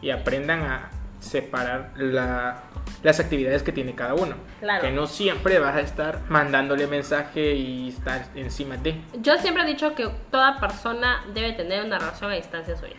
Y 0.01 0.11
aprendan 0.11 0.62
a 0.62 0.91
separar 1.20 1.93
la- 1.97 2.62
las 3.03 3.20
actividades 3.20 3.62
que 3.62 3.72
tiene 3.72 3.95
cada 3.95 4.14
uno. 4.14 4.35
Claro. 4.61 4.83
Que 4.83 4.91
no 4.91 5.07
siempre 5.07 5.59
vas 5.59 5.75
a 5.77 5.81
estar 5.81 6.20
mandándole 6.29 6.87
mensaje 6.87 7.53
y 7.55 7.89
estar 7.91 8.27
encima 8.35 8.77
de. 8.77 9.01
Yo 9.20 9.37
siempre 9.39 9.62
he 9.62 9.66
dicho 9.66 9.95
que 9.95 10.09
toda 10.31 10.59
persona 10.61 11.22
debe 11.33 11.53
tener 11.53 11.85
una 11.85 11.99
relación 11.99 12.31
a 12.31 12.35
distancia 12.35 12.75
en 12.75 12.81
su 12.81 12.87
vida. 12.87 12.97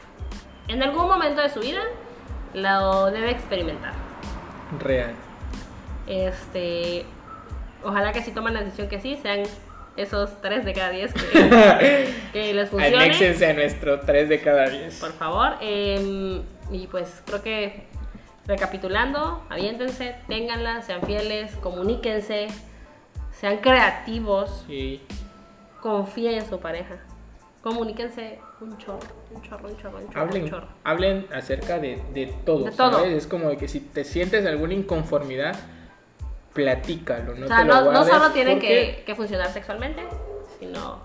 En 0.68 0.82
algún 0.82 1.08
momento 1.08 1.42
de 1.42 1.50
su 1.50 1.60
vida 1.60 1.82
lo 2.56 3.12
debe 3.12 3.32
experimentar. 3.32 3.94
Real. 4.80 5.14
Este, 6.08 7.06
ojalá 7.84 8.12
que 8.12 8.22
si 8.22 8.32
toman 8.32 8.54
la 8.54 8.62
decisión 8.62 8.88
que 8.88 9.00
sí, 9.00 9.18
sean 9.22 9.44
esos 9.98 10.42
3 10.42 10.66
de 10.66 10.74
cada 10.74 10.90
10 10.90 11.14
que, 11.14 12.10
que 12.34 12.54
les 12.54 12.70
funcione. 12.70 12.96
Anéxense 12.98 13.46
a 13.46 13.54
nuestro 13.54 14.00
3 14.02 14.30
de 14.30 14.40
cada 14.42 14.70
10. 14.70 15.00
Por 15.00 15.14
favor. 15.14 15.54
eh, 15.62 16.42
y 16.72 16.88
pues 16.88 17.22
creo 17.26 17.42
que 17.44 17.84
recapitulando, 18.48 19.44
aviéntense, 19.50 20.16
ténganla, 20.28 20.82
sean 20.82 21.02
fieles, 21.04 21.56
comuníquense, 21.58 22.48
sean 23.32 23.58
creativos, 23.58 24.64
Sí. 24.68 25.02
confíen 25.82 26.36
en 26.36 26.50
su 26.50 26.60
pareja. 26.60 26.98
Comuníquense 27.62 28.40
un 28.62 28.78
chorro, 28.78 29.00
un 29.32 29.42
chorro, 29.42 29.68
un 29.70 29.78
chorro, 29.78 29.98
un 29.98 30.04
chorro, 30.10 30.22
un 30.24 30.30
Hablen, 30.30 30.50
chorro. 30.50 30.68
hablen 30.84 31.28
acerca 31.34 31.80
de, 31.80 32.00
de 32.14 32.28
todo, 32.46 32.66
De 32.66 32.72
todo. 32.72 32.94
¿sabes? 33.00 33.14
Es 33.14 33.28
como 33.28 33.50
de 33.50 33.58
que 33.58 33.68
si 33.68 33.80
te 33.80 34.04
sientes 34.04 34.46
alguna 34.46 34.74
inconformidad, 34.76 35.56
platícalo, 36.56 37.36
no 37.36 37.46
o 37.46 37.48
sea, 37.48 37.58
te 37.60 37.66
lo 37.66 37.92
no, 37.92 38.04
solo 38.06 38.32
tienen 38.32 38.56
porque- 38.56 38.96
que, 38.98 39.04
que 39.06 39.16
funcionar 39.16 39.52
sexualmente, 39.52 40.04
sino 40.60 41.04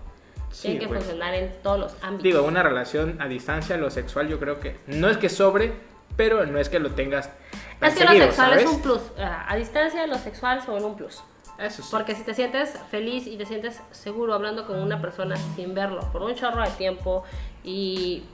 Sí, 0.51 0.63
tienen 0.69 0.81
que 0.81 0.95
funcionar 0.95 1.35
en 1.35 1.53
todos 1.63 1.79
los 1.79 1.93
ámbitos. 2.03 2.23
Digo, 2.23 2.43
una 2.45 2.63
relación 2.63 3.21
a 3.21 3.29
distancia, 3.29 3.77
lo 3.77 3.91
sexual, 3.91 4.29
yo 4.29 4.39
creo 4.41 4.59
que 4.61 4.79
no 4.87 5.09
es 5.11 5.19
que 5.19 5.29
sobre, 5.29 5.73
pero 6.17 6.47
no 6.47 6.59
es 6.59 6.69
que 6.69 6.79
lo 6.79 6.93
tengas 6.93 7.31
tan 7.79 7.91
es 7.91 7.99
que 7.99 8.05
lo 8.05 8.11
sexual 8.11 8.51
¿sabes? 8.51 8.65
es 8.65 8.71
un 8.71 8.83
plus. 8.83 9.01
A 9.19 9.55
distancia, 9.57 10.07
lo 10.07 10.17
sexual 10.17 10.63
son 10.63 10.85
un 10.85 10.97
plus. 10.97 11.23
Eso 11.59 11.83
sí. 11.83 11.89
Porque 11.91 12.15
si 12.15 12.23
te 12.25 12.33
sientes 12.35 12.79
feliz 12.91 13.27
y 13.27 13.37
te 13.37 13.45
sientes 13.45 13.81
seguro 13.91 14.35
hablando 14.35 14.67
con 14.67 14.79
una 14.81 15.01
persona 15.01 15.37
sin 15.57 15.75
verlo 15.75 16.01
por 16.13 16.23
un 16.23 16.35
chorro 16.35 16.63
de 16.63 16.71
tiempo 16.71 17.25
y, 17.63 18.25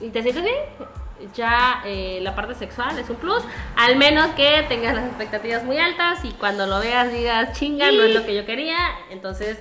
y 0.00 0.08
te 0.10 0.22
sientes 0.22 0.44
bien, 0.44 0.56
ya 1.34 1.82
eh, 1.84 2.20
la 2.22 2.34
parte 2.34 2.54
sexual 2.54 2.98
es 2.98 3.08
un 3.10 3.16
plus. 3.16 3.42
Al 3.76 3.96
menos 3.96 4.26
que 4.34 4.64
tengas 4.68 4.94
las 4.94 5.06
expectativas 5.06 5.64
muy 5.64 5.78
altas 5.78 6.24
y 6.24 6.30
cuando 6.32 6.66
lo 6.66 6.80
veas 6.80 7.12
digas, 7.12 7.58
chinga, 7.58 7.90
no 7.90 8.02
es 8.02 8.14
lo 8.14 8.24
que 8.24 8.34
yo 8.34 8.44
quería. 8.44 8.76
Entonces, 9.10 9.58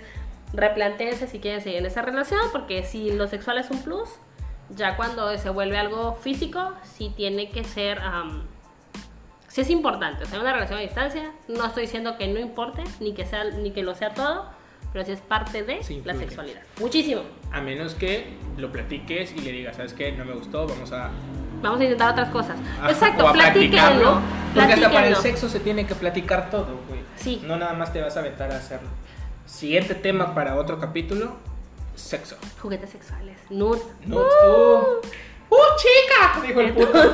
replanteense 0.53 1.27
si 1.27 1.39
quieren 1.39 1.61
seguir 1.61 1.79
en 1.79 1.85
esa 1.85 2.01
relación, 2.01 2.41
porque 2.51 2.83
si 2.83 3.11
lo 3.11 3.27
sexual 3.27 3.57
es 3.57 3.69
un 3.69 3.81
plus, 3.83 4.09
ya 4.69 4.95
cuando 4.95 5.37
se 5.37 5.49
vuelve 5.49 5.77
algo 5.77 6.15
físico, 6.15 6.73
sí 6.83 7.13
tiene 7.15 7.49
que 7.49 7.63
ser. 7.63 7.99
am, 7.99 8.43
sí 9.47 9.61
es 9.61 9.69
importante, 9.69 10.23
o 10.23 10.27
sea, 10.27 10.39
una 10.39 10.53
relación 10.53 10.79
a 10.79 10.81
distancia, 10.81 11.31
no 11.47 11.65
estoy 11.65 11.83
diciendo 11.83 12.17
que 12.17 12.27
no 12.27 12.39
importe, 12.39 12.83
ni 12.99 13.13
que, 13.13 13.25
sea, 13.25 13.43
ni 13.43 13.71
que 13.71 13.83
lo 13.83 13.95
sea 13.95 14.13
todo, 14.13 14.45
pero 14.93 15.05
sí 15.05 15.11
es 15.11 15.21
parte 15.21 15.63
de 15.63 15.83
Sí, 15.83 16.01
la 16.05 16.15
sexualidad. 16.15 16.61
Muchísimo. 16.79 17.23
A 17.51 17.61
menos 17.61 17.93
que 17.95 18.33
lo 18.57 18.71
platiques 18.71 19.33
y 19.33 19.39
le 19.39 19.51
digas, 19.51 19.75
¿sabes 19.75 19.93
qué? 19.93 20.11
No 20.13 20.25
me 20.25 20.33
gustó, 20.33 20.67
vamos 20.67 20.91
a... 20.91 21.11
Vamos 21.61 21.79
a 21.79 21.83
intentar 21.83 22.11
otras 22.11 22.29
cosas. 22.29 22.57
Exacto, 22.87 23.27
o 23.27 23.31
platíquenlo. 23.31 24.19
Porque 24.53 24.73
hasta 24.73 24.91
para 24.91 25.07
el 25.07 25.15
sexo 25.15 25.47
se 25.49 25.59
tiene 25.59 25.85
que 25.85 25.95
platicar 25.95 26.49
todo, 26.49 26.79
güey. 26.87 27.01
Sí. 27.15 27.41
No 27.45 27.57
nada 27.57 27.73
más 27.73 27.93
te 27.93 28.01
vas 28.01 28.17
a 28.17 28.19
aventar 28.19 28.51
a 28.51 28.57
hacerlo. 28.57 28.89
Siguiente 29.45 29.95
tema 29.95 30.33
para 30.33 30.55
otro 30.55 30.79
capítulo, 30.79 31.35
sexo. 31.95 32.37
Juguetes 32.61 32.89
sexuales, 32.89 33.37
nudes. 33.49 33.83
Nudes. 34.05 34.27
Uh, 34.47 35.55
¡Uh, 35.55 35.57
chica! 35.77 36.47
Dijo 36.47 36.59
el 36.61 36.73
puto. 36.73 36.99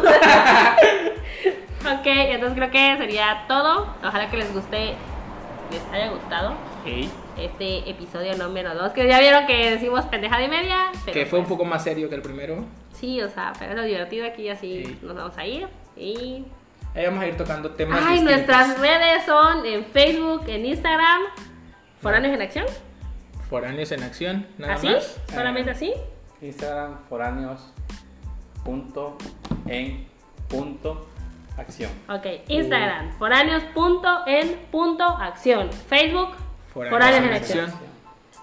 Ok, 1.85 2.05
entonces 2.05 2.57
creo 2.57 2.71
que 2.71 2.97
sería 2.97 3.45
todo. 3.47 3.87
Ojalá 4.03 4.29
que 4.29 4.37
les 4.37 4.53
guste, 4.53 4.95
les 5.71 5.93
haya 5.93 6.09
gustado 6.09 6.55
Ey, 6.85 7.09
este 7.37 7.89
episodio 7.89 8.35
número 8.35 8.75
2. 8.75 8.91
Que 8.91 9.07
ya 9.07 9.19
vieron 9.19 9.45
que 9.45 9.71
decimos 9.71 10.03
pendejada 10.05 10.43
y 10.43 10.49
media. 10.49 10.91
Pero 11.05 11.13
que 11.13 11.25
fue 11.25 11.39
un 11.39 11.45
pues, 11.45 11.57
poco 11.57 11.65
más 11.65 11.83
serio 11.83 12.09
que 12.09 12.15
el 12.15 12.21
primero. 12.21 12.65
Sí, 12.99 13.21
o 13.21 13.29
sea, 13.29 13.53
pero 13.59 13.71
es 13.71 13.77
lo 13.77 13.83
divertido 13.83 14.25
aquí, 14.25 14.49
así 14.49 14.83
Sí. 14.85 14.99
nos 15.03 15.15
vamos 15.15 15.37
a 15.37 15.45
ir. 15.45 15.67
Y. 15.95 16.45
Ahí 16.95 17.05
vamos 17.05 17.21
a 17.23 17.27
ir 17.27 17.37
tocando 17.37 17.71
temas 17.71 17.99
Ay, 18.01 18.19
distintos. 18.21 18.35
nuestras 18.47 18.79
redes 18.79 19.23
son 19.25 19.65
en 19.65 19.85
Facebook, 19.85 20.43
en 20.47 20.65
Instagram. 20.65 21.21
Foráneos 22.01 22.33
en 22.35 22.41
Acción. 22.41 22.65
Foráneos 23.49 23.91
en 23.91 24.03
acción, 24.03 24.47
nada 24.57 24.73
¿Así? 24.73 24.87
más. 24.87 25.19
¿Solamente 25.33 25.69
Eh, 25.71 25.73
así? 25.73 25.93
Instagram 26.41 26.97
foráneos 27.07 27.71
punto 28.65 29.17
en 29.67 30.07
punto 30.49 31.07
acción. 31.57 31.89
Ok, 32.09 32.25
Instagram. 32.47 33.17
Facebook, 35.87 36.35
Foráneos 36.73 36.91
foráneos 36.93 37.23
en 37.23 37.29
en 37.29 37.33
acción. 37.33 37.65
acción. 37.65 37.87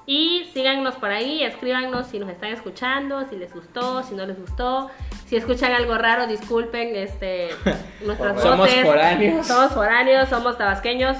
Y 0.06 0.50
síganos 0.52 0.96
por 0.96 1.10
ahí, 1.10 1.42
escríbanos 1.42 2.06
si 2.08 2.18
nos 2.18 2.28
están 2.28 2.50
escuchando, 2.50 3.26
si 3.28 3.36
les 3.36 3.54
gustó, 3.54 4.02
si 4.02 4.14
no 4.14 4.26
les 4.26 4.38
gustó. 4.38 4.90
Si 5.26 5.36
escuchan 5.36 5.72
algo 5.72 5.96
raro, 5.96 6.26
disculpen 6.26 6.94
este, 6.94 7.48
nuestras 8.04 8.40
Somos 8.42 8.58
voces. 8.58 8.84
foráneos. 8.84 9.46
Somos 9.46 9.72
foráneos, 9.72 10.28
somos 10.28 10.58
tabasqueños. 10.58 11.16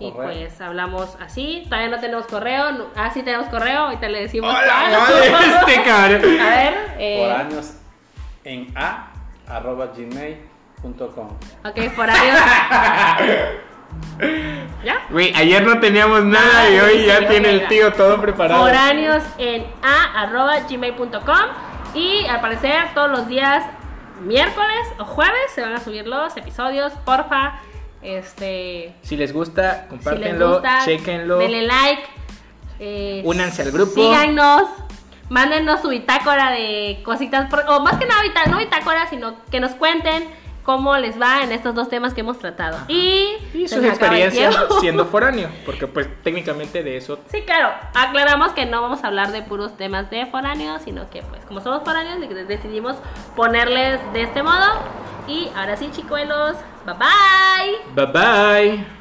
Y 0.00 0.12
Correcto. 0.12 0.38
pues 0.46 0.60
hablamos 0.60 1.16
así. 1.20 1.64
Todavía 1.68 1.88
no 1.88 2.00
tenemos 2.00 2.24
correo. 2.26 2.70
no- 2.72 2.86
ah, 2.96 3.10
sí 3.12 3.22
tenemos 3.22 3.48
correo. 3.48 3.80
Ahorita 3.86 4.08
le 4.08 4.20
decimos. 4.22 4.54
Hola, 4.56 4.98
madre, 5.00 5.32
este 5.72 5.82
cabrón. 5.82 6.40
A 6.40 6.46
ver. 6.56 6.74
eh, 6.98 7.20
Foráneos 7.28 7.74
en 8.44 8.72
a 8.76 9.10
arroba 9.48 9.86
gmail.com. 9.94 11.28
ok, 11.64 11.90
foráneos. 11.94 12.38
¿Ya? 14.84 15.06
Güey, 15.10 15.32
ayer 15.34 15.62
no 15.64 15.78
teníamos 15.80 16.24
nada 16.24 16.70
y 16.70 16.78
Ah, 16.78 16.84
hoy 16.84 17.06
ya 17.06 17.28
tiene 17.28 17.50
el 17.50 17.68
tío 17.68 17.92
todo 17.92 18.20
preparado. 18.20 18.62
Foráneos 18.62 19.22
en 19.38 19.66
a 19.82 20.22
arroba 20.22 20.60
gmail.com. 20.68 21.46
Y 21.94 22.26
al 22.26 22.40
parecer 22.40 22.74
todos 22.94 23.10
los 23.10 23.28
días, 23.28 23.64
miércoles 24.20 24.86
o 24.98 25.04
jueves, 25.04 25.50
se 25.54 25.62
van 25.62 25.72
a 25.74 25.80
subir 25.80 26.06
los 26.06 26.36
episodios. 26.36 26.92
Porfa. 27.04 27.60
Este. 28.02 28.94
Si 29.02 29.16
les 29.16 29.32
gusta, 29.32 29.86
compártenlo, 29.88 30.62
chequenlo. 30.84 31.38
denle 31.38 31.62
like. 31.62 32.02
eh, 32.78 33.22
Únanse 33.24 33.62
al 33.62 33.72
grupo. 33.72 33.92
Síganos. 33.94 34.64
Mándenos 35.30 35.80
su 35.82 35.88
bitácora 35.88 36.50
de 36.52 37.00
cositas. 37.04 37.50
por- 37.50 37.64
o 37.68 37.80
más 37.80 37.96
que 37.98 38.06
nada, 38.06 38.22
no 38.48 38.58
bitácora, 38.58 39.08
sino 39.08 39.34
que 39.50 39.60
nos 39.60 39.72
cuenten 39.72 40.28
cómo 40.68 40.94
les 40.98 41.18
va 41.18 41.42
en 41.44 41.50
estos 41.50 41.74
dos 41.74 41.88
temas 41.88 42.12
que 42.12 42.20
hemos 42.20 42.38
tratado. 42.38 42.76
Y, 42.88 43.24
Y 43.54 43.66
se 43.68 43.76
sus 43.76 43.84
experiencias 43.86 44.54
siendo 44.80 45.06
foráneo, 45.14 45.48
porque 45.64 45.86
pues 45.86 46.06
técnicamente 46.22 46.82
de 46.82 46.98
eso 46.98 47.18
Sí, 47.32 47.40
claro. 47.40 47.70
Aclaramos 47.94 48.52
que 48.52 48.66
no 48.66 48.82
vamos 48.82 49.02
a 49.02 49.06
hablar 49.06 49.32
de 49.32 49.40
puros 49.40 49.78
temas 49.78 50.10
de 50.10 50.26
foráneos, 50.26 50.82
sino 50.84 51.08
que 51.08 51.22
pues 51.22 51.42
como 51.46 51.62
somos 51.62 51.82
foráneos 51.84 52.20
de- 52.20 52.44
decidimos 52.44 52.96
ponerles 53.34 53.98
de 54.12 54.24
este 54.24 54.42
modo. 54.42 54.66
Y 55.26 55.48
ahora 55.56 55.74
sí, 55.78 55.88
chicuelos. 55.90 56.56
Bye 56.84 56.94
bye. 56.94 58.04
Bye 58.04 58.12
bye. 58.12 58.97